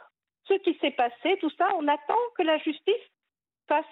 ce 0.47 0.55
qui 0.55 0.75
s'est 0.81 0.93
passé, 0.93 1.39
tout 1.41 1.51
ça. 1.59 1.69
On 1.77 1.89
attend 1.89 2.19
que 2.37 2.43
la 2.43 2.59
justice 2.59 2.95
fasse. 3.69 3.85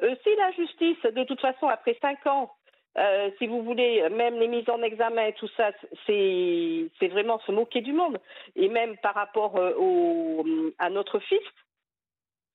si 0.00 0.36
la 0.36 0.50
justice, 0.52 1.02
de 1.02 1.24
toute 1.24 1.40
façon, 1.40 1.68
après 1.68 1.96
cinq 2.00 2.26
ans, 2.26 2.50
euh, 2.98 3.30
si 3.38 3.46
vous 3.46 3.62
voulez, 3.62 4.08
même 4.10 4.38
les 4.38 4.48
mises 4.48 4.68
en 4.68 4.82
examen 4.82 5.26
et 5.26 5.32
tout 5.34 5.48
ça, 5.56 5.70
c'est 6.06 7.08
vraiment 7.08 7.38
se 7.40 7.52
moquer 7.52 7.80
du 7.80 7.92
monde. 7.92 8.18
Et 8.56 8.68
même 8.68 8.96
par 8.98 9.14
rapport 9.14 9.56
euh, 9.56 10.74
à 10.78 10.90
notre 10.90 11.20
fils, 11.20 11.42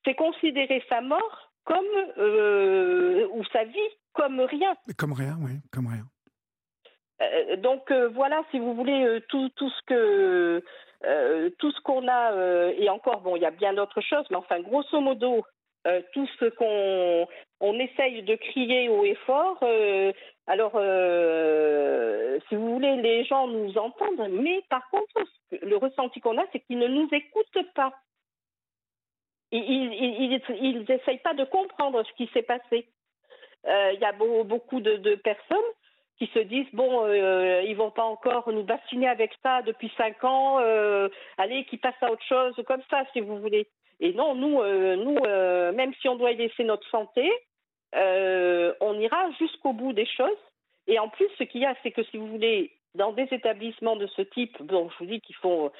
c'est 0.04 0.16
considérer 0.16 0.84
sa 0.90 1.02
mort 1.02 1.52
comme 1.66 1.86
euh, 2.18 3.28
ou 3.34 3.44
sa 3.52 3.66
vie 3.66 3.90
comme 4.14 4.40
rien. 4.40 4.76
Comme 4.98 5.14
rien, 5.14 5.38
oui, 5.42 5.60
comme 5.72 5.88
rien. 5.88 6.06
donc 7.58 7.92
voilà, 8.14 8.42
si 8.52 8.60
vous 8.60 8.74
voulez, 8.74 9.20
tout, 9.28 9.50
tout 9.58 9.70
ce 9.70 9.82
que 9.88 10.64
tout 11.60 11.72
ce 11.72 11.82
qu'on 11.82 12.08
a 12.08 12.72
et 12.72 12.90
encore 12.90 13.22
bon, 13.22 13.36
il 13.36 13.42
y 13.42 13.46
a 13.46 13.52
bien 13.52 13.74
d'autres 13.74 14.02
choses, 14.02 14.26
mais 14.30 14.38
enfin 14.38 14.62
grosso 14.62 15.00
modo, 15.02 15.44
euh, 15.88 16.02
tout 16.14 16.28
ce 16.40 16.46
qu'on 16.46 17.28
on 17.60 17.80
essaye 17.80 18.24
de 18.24 18.36
crier 18.36 18.90
haut 18.90 19.06
et 19.06 19.16
fort. 19.28 19.60
Euh, 19.62 20.12
alors, 20.48 20.72
euh, 20.76 22.40
si 22.50 22.56
vous 22.56 22.74
voulez, 22.74 22.96
les 23.04 23.24
gens 23.26 23.48
nous 23.48 23.78
entendent, 23.78 24.30
mais 24.32 24.64
par 24.70 24.90
contre, 24.90 25.14
le 25.52 25.78
ressenti 25.78 26.20
qu'on 26.22 26.40
a, 26.40 26.46
c'est 26.52 26.60
qu'ils 26.62 26.80
ne 26.80 26.88
nous 26.88 27.08
écoutent 27.12 27.74
pas. 27.76 27.94
Ils 29.52 30.86
n'essayent 30.90 31.20
pas 31.20 31.34
de 31.34 31.46
comprendre 31.46 32.04
ce 32.04 32.14
qui 32.14 32.30
s'est 32.34 32.44
passé. 32.44 32.88
Il 33.66 34.00
y 34.00 34.06
a 34.06 34.12
beaucoup 34.12 34.82
de, 34.82 35.16
personnes 35.16 35.58
qui 36.18 36.28
se 36.34 36.40
disent 36.40 36.68
bon, 36.74 37.08
ils 37.08 37.70
ils 37.70 37.76
vont 37.76 37.92
pas 37.92 38.04
encore 38.04 38.52
nous 38.52 38.64
vacciner 38.66 39.08
avec 39.08 39.32
ça 39.44 39.62
depuis 39.62 39.92
cinq 39.98 40.24
ans. 40.24 40.58
allez, 41.38 41.66
qui 41.66 41.78
passent 41.78 42.02
à 42.02 42.12
autre 42.12 42.26
chose, 42.26 42.56
comme 42.68 42.84
ça, 42.90 43.04
si 43.14 43.22
vous 43.22 43.40
voulez. 43.40 43.68
Et 44.00 44.14
non, 44.14 44.36
nous, 44.36 44.62
euh, 44.62 44.96
nous 44.96 45.18
euh, 45.26 45.72
même 45.72 45.94
si 46.02 46.10
on 46.10 46.16
doit 46.16 46.32
y 46.32 46.38
laisser 46.38 46.64
notre 46.64 46.88
santé, 46.90 47.32
euh, 47.96 48.74
on 48.82 49.00
ira 49.00 49.32
jusqu'au 49.40 49.74
bout 49.74 49.94
des 49.94 50.06
choses. 50.06 50.38
Et 50.88 51.00
en 51.00 51.10
plus, 51.10 51.28
ce 51.38 51.44
qu'il 51.44 51.62
y 51.62 51.66
a, 51.66 51.76
c'est 51.82 51.92
que 51.92 52.04
si 52.04 52.18
vous 52.18 52.28
voulez, 52.28 52.72
dans 52.94 53.12
des 53.14 53.28
établissements 53.32 53.96
de 53.96 54.08
ce 54.08 54.22
type, 54.22 54.62
bon, 54.62 54.90
je 54.90 54.98
vous 55.00 55.10
dis 55.10 55.22
qu'ils 55.22 55.36
font 55.38 55.72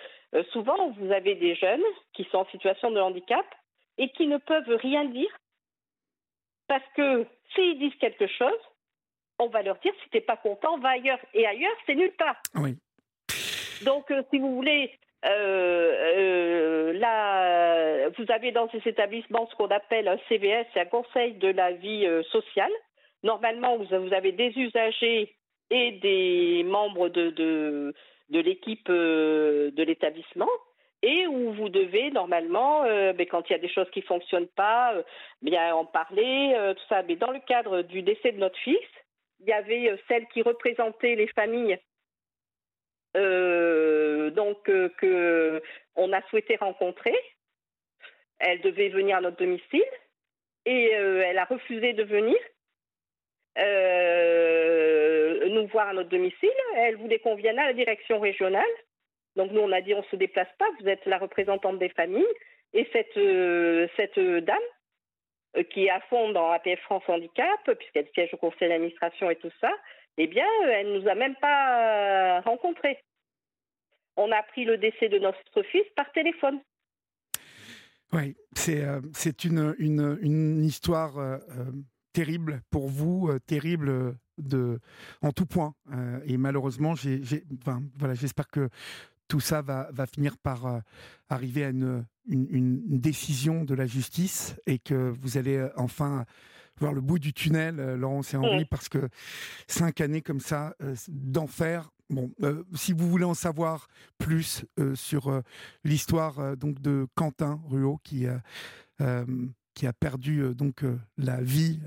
souvent, 0.52 0.92
vous 0.92 1.12
avez 1.12 1.36
des 1.36 1.56
jeunes 1.56 1.84
qui 2.14 2.24
sont 2.26 2.40
en 2.40 2.46
situation 2.48 2.92
de 2.92 3.00
handicap 3.00 3.46
et 3.98 4.10
qui 4.10 4.28
ne 4.28 4.38
peuvent 4.38 4.78
rien 4.82 5.06
dire 5.06 5.30
parce 6.68 6.86
que 6.96 7.26
s'ils 7.54 7.80
disent 7.80 7.96
quelque 8.00 8.28
chose, 8.28 8.60
on 9.40 9.48
va 9.48 9.62
leur 9.62 9.78
dire 9.80 9.94
si 10.04 10.10
t'es 10.10 10.22
pas 10.22 10.38
content, 10.38 10.78
va 10.80 10.90
ailleurs. 10.90 11.20
Et 11.34 11.46
ailleurs, 11.46 11.76
c'est 11.86 11.96
nulle 11.96 12.14
part. 12.14 12.38
Oui. 12.56 12.76
Donc, 13.84 14.12
si 14.32 14.40
vous 14.40 14.56
voulez, 14.56 14.92
euh, 15.26 15.94
euh, 16.18 16.94
là, 16.94 18.10
vous 18.18 18.26
avez 18.30 18.52
dans 18.52 18.70
ces 18.70 18.82
établissements 18.86 19.48
ce 19.50 19.56
qu'on 19.56 19.68
appelle 19.68 20.08
un 20.08 20.18
CVS, 20.30 20.66
c'est 20.74 20.82
un 20.82 20.86
conseil 20.86 21.34
de 21.34 21.50
la 21.50 21.72
vie 21.72 22.06
euh, 22.06 22.24
sociale. 22.24 22.72
Normalement, 23.24 23.78
vous, 23.78 24.14
avez 24.14 24.32
des 24.32 24.54
usagers 24.56 25.36
et 25.72 25.92
des 25.94 26.64
membres 26.64 27.10
de, 27.10 27.32
de, 27.32 27.94
de 28.30 28.40
l'équipe 28.40 28.88
de 28.90 29.84
l'établissement 29.84 30.50
et 31.02 31.28
où 31.28 31.54
vous 31.54 31.70
devez 31.70 32.10
normalement, 32.12 32.84
ben, 32.84 33.26
quand 33.30 33.48
il 33.50 33.54
y 33.54 33.56
a 33.56 33.60
des 33.60 33.70
choses 33.70 33.90
qui 33.92 34.00
ne 34.00 34.06
fonctionnent 34.06 34.48
pas, 34.56 34.94
bien 35.42 35.76
en 35.76 35.86
parler, 35.86 36.56
tout 36.76 36.84
ça. 36.90 37.04
Mais 37.04 37.16
dans 37.16 37.32
le 37.32 37.40
cadre 37.40 37.84
du 37.84 38.02
décès 38.02 38.32
de 38.32 38.40
notre 38.40 38.58
fils, 38.60 38.80
il 39.42 39.48
y 39.48 39.54
avait 39.54 39.96
celle 40.08 40.28
qui 40.30 40.42
représentait 40.42 41.16
les 41.16 41.28
familles 41.28 41.78
euh, 43.16 44.30
donc 44.32 44.70
euh, 44.70 44.90
que 44.98 45.62
on 45.96 46.12
a 46.12 46.22
souhaité 46.30 46.58
rencontrer. 46.58 47.16
Elle 48.40 48.62
devait 48.62 48.90
venir 48.90 49.18
à 49.18 49.22
notre 49.22 49.38
domicile 49.38 49.86
et 50.66 50.96
euh, 50.96 51.24
elle 51.26 51.38
a 51.38 51.46
refusé 51.46 51.94
de 51.94 52.04
venir 52.04 52.36
nous 55.50 55.68
voir 55.68 55.90
à 55.90 55.94
notre 55.94 56.10
domicile. 56.10 56.50
Elle 56.76 56.98
voulait 56.98 57.20
qu'on 57.20 57.36
vienne 57.36 57.60
à 57.60 57.68
la 57.68 57.74
direction 57.74 58.20
régionale. 58.20 58.64
Donc 59.36 59.52
nous 59.52 59.62
on 59.62 59.72
a 59.72 59.82
dit 59.82 59.94
on 59.94 60.04
se 60.04 60.16
déplace 60.16 60.48
pas, 60.58 60.66
vous 60.80 60.88
êtes 60.88 61.06
la 61.06 61.18
représentante 61.18 61.78
des 61.78 61.90
familles 61.90 62.26
et 62.74 62.88
cette 62.94 63.20
cette 63.98 64.20
dame 64.46 64.58
qui 65.72 65.86
est 65.86 65.90
à 65.90 66.00
fond 66.02 66.32
dans 66.32 66.52
APF 66.52 66.80
France 66.82 67.04
Handicap, 67.08 67.72
puisqu'elle 67.78 68.10
siège 68.14 68.34
au 68.34 68.38
conseil 68.38 68.70
d'administration 68.70 69.30
et 69.30 69.36
tout 69.38 69.52
ça, 69.62 69.72
eh 70.18 70.28
bien, 70.28 70.48
elle 70.70 70.92
ne 70.92 71.00
nous 71.00 71.08
a 71.08 71.16
même 71.16 71.36
pas 71.36 72.42
rencontrés. 72.42 73.00
On 74.18 74.32
a 74.32 74.38
appris 74.38 74.66
le 74.66 74.78
décès 74.78 75.10
de 75.10 75.20
notre 75.20 75.64
fils 75.64 75.86
par 75.96 76.12
téléphone. 76.14 76.60
Oui, 78.14 78.36
c'est 78.54 78.84
euh, 78.84 79.02
une, 79.44 80.18
une, 80.22 80.64
histoire 80.64 81.18
euh, 81.18 81.38
euh, 81.50 81.72
terrible 82.14 82.62
pour 82.72 82.88
vous, 82.88 83.30
terrible 83.48 84.16
de, 84.38 84.80
en 85.22 85.32
tout 85.32 85.46
point. 85.46 85.74
et 86.26 86.38
malheureusement, 86.38 86.96
j'ai 86.96 87.22
enfin, 87.62 87.84
voilà, 87.98 88.14
j'espère 88.14 88.48
que 88.48 88.70
tout 89.28 89.40
ça 89.40 89.62
va, 89.62 89.90
va 89.92 90.06
finir 90.06 90.38
par 90.38 90.82
arriver 91.30 91.66
à 91.66 91.70
une, 91.70 92.06
une, 92.28 93.00
décision 93.00 93.64
de 93.64 93.74
la 93.74 93.88
justice 93.88 94.56
et 94.68 94.78
que 94.78 95.14
vous 95.22 95.38
allez 95.38 95.68
enfin 95.76 96.26
voir 96.80 96.94
le 96.94 97.02
bout 97.02 97.20
du 97.20 97.34
tunnel, 97.34 97.78
Laurence 97.96 98.34
et 98.34 98.38
Henri, 98.38 98.66
parce 98.66 98.90
que 98.90 99.10
cinq 99.68 100.02
années 100.02 100.22
comme 100.22 100.42
ça 100.42 100.76
d'enfer, 101.08 101.90
Bon, 102.10 102.32
euh, 102.44 102.64
si 102.76 102.94
vous 102.94 103.10
voulez 103.10 103.26
en 103.26 103.34
savoir 103.34 103.88
plus 104.20 104.64
euh, 104.80 104.94
sur 104.96 105.28
euh, 105.30 105.42
l'histoire 105.84 106.56
donc 106.56 106.80
de 106.80 107.08
Quentin 107.16 107.60
Ruot 107.68 108.00
qui 108.04 108.26
qui 109.74 109.88
a 109.88 109.94
perdu 109.94 110.56
donc 110.56 110.86
la 111.18 111.42
vie 111.42 111.82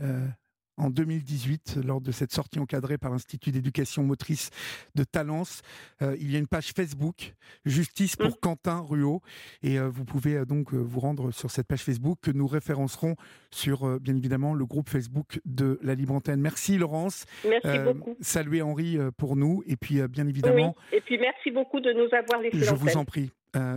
en 0.79 0.91
2018 0.91 1.81
lors 1.85 2.01
de 2.01 2.13
cette 2.13 2.33
sortie 2.33 2.59
encadrée 2.59 2.99
par 2.99 3.11
l'Institut 3.11 3.51
d'éducation 3.53 4.03
motrice 4.03 4.51
de 4.95 5.05
Talence. 5.05 5.63
Euh, 6.03 6.17
il 6.21 6.33
y 6.33 6.37
a 6.37 6.39
une 6.39 6.47
page 6.47 6.73
Facebook, 6.75 7.35
Justice 7.65 8.17
pour 8.17 8.31
mmh. 8.31 8.41
Quentin 8.41 8.81
Ruot, 8.81 9.21
et 9.63 9.79
euh, 9.79 9.89
vous 9.89 10.05
pouvez 10.05 10.37
euh, 10.37 10.45
donc 10.45 10.73
vous 10.73 11.01
rendre 11.01 11.31
sur 11.31 11.51
cette 11.51 11.67
page 11.67 11.83
Facebook 11.83 12.19
que 12.23 12.31
nous 12.31 12.47
référencerons 12.47 13.17
sur, 13.51 13.99
bien 14.01 14.17
évidemment, 14.17 14.55
le 14.55 14.67
groupe 14.67 14.89
Facebook 14.89 15.41
de 15.45 15.79
la 15.83 15.95
Libre 15.95 16.15
Antenne. 16.15 16.41
Merci 16.41 16.79
Laurence. 16.79 17.27
Merci 17.49 17.79
beaucoup. 17.79 18.17
Saluez 18.21 18.63
Henri 18.63 18.99
pour 19.17 19.37
nous, 19.37 19.63
et 19.67 19.77
puis 19.77 20.01
bien 20.09 20.27
évidemment. 20.27 20.77
Et 20.93 21.01
puis 21.01 21.19
merci 21.19 21.51
beaucoup 21.51 21.81
de 21.81 21.93
nous 21.93 22.15
avoir 22.15 22.41
laissé 22.41 22.59
Je 22.59 22.75
vous 22.75 22.97
en 22.97 23.05
prie, 23.05 23.31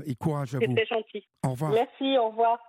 et 0.05 0.15
courage 0.15 0.55
à 0.55 0.59
vous. 0.59 0.65
C'était 0.65 0.85
gentil. 0.85 1.27
Au 1.43 1.51
revoir. 1.51 1.71
Merci, 1.71 2.17
au 2.17 2.29
revoir. 2.29 2.59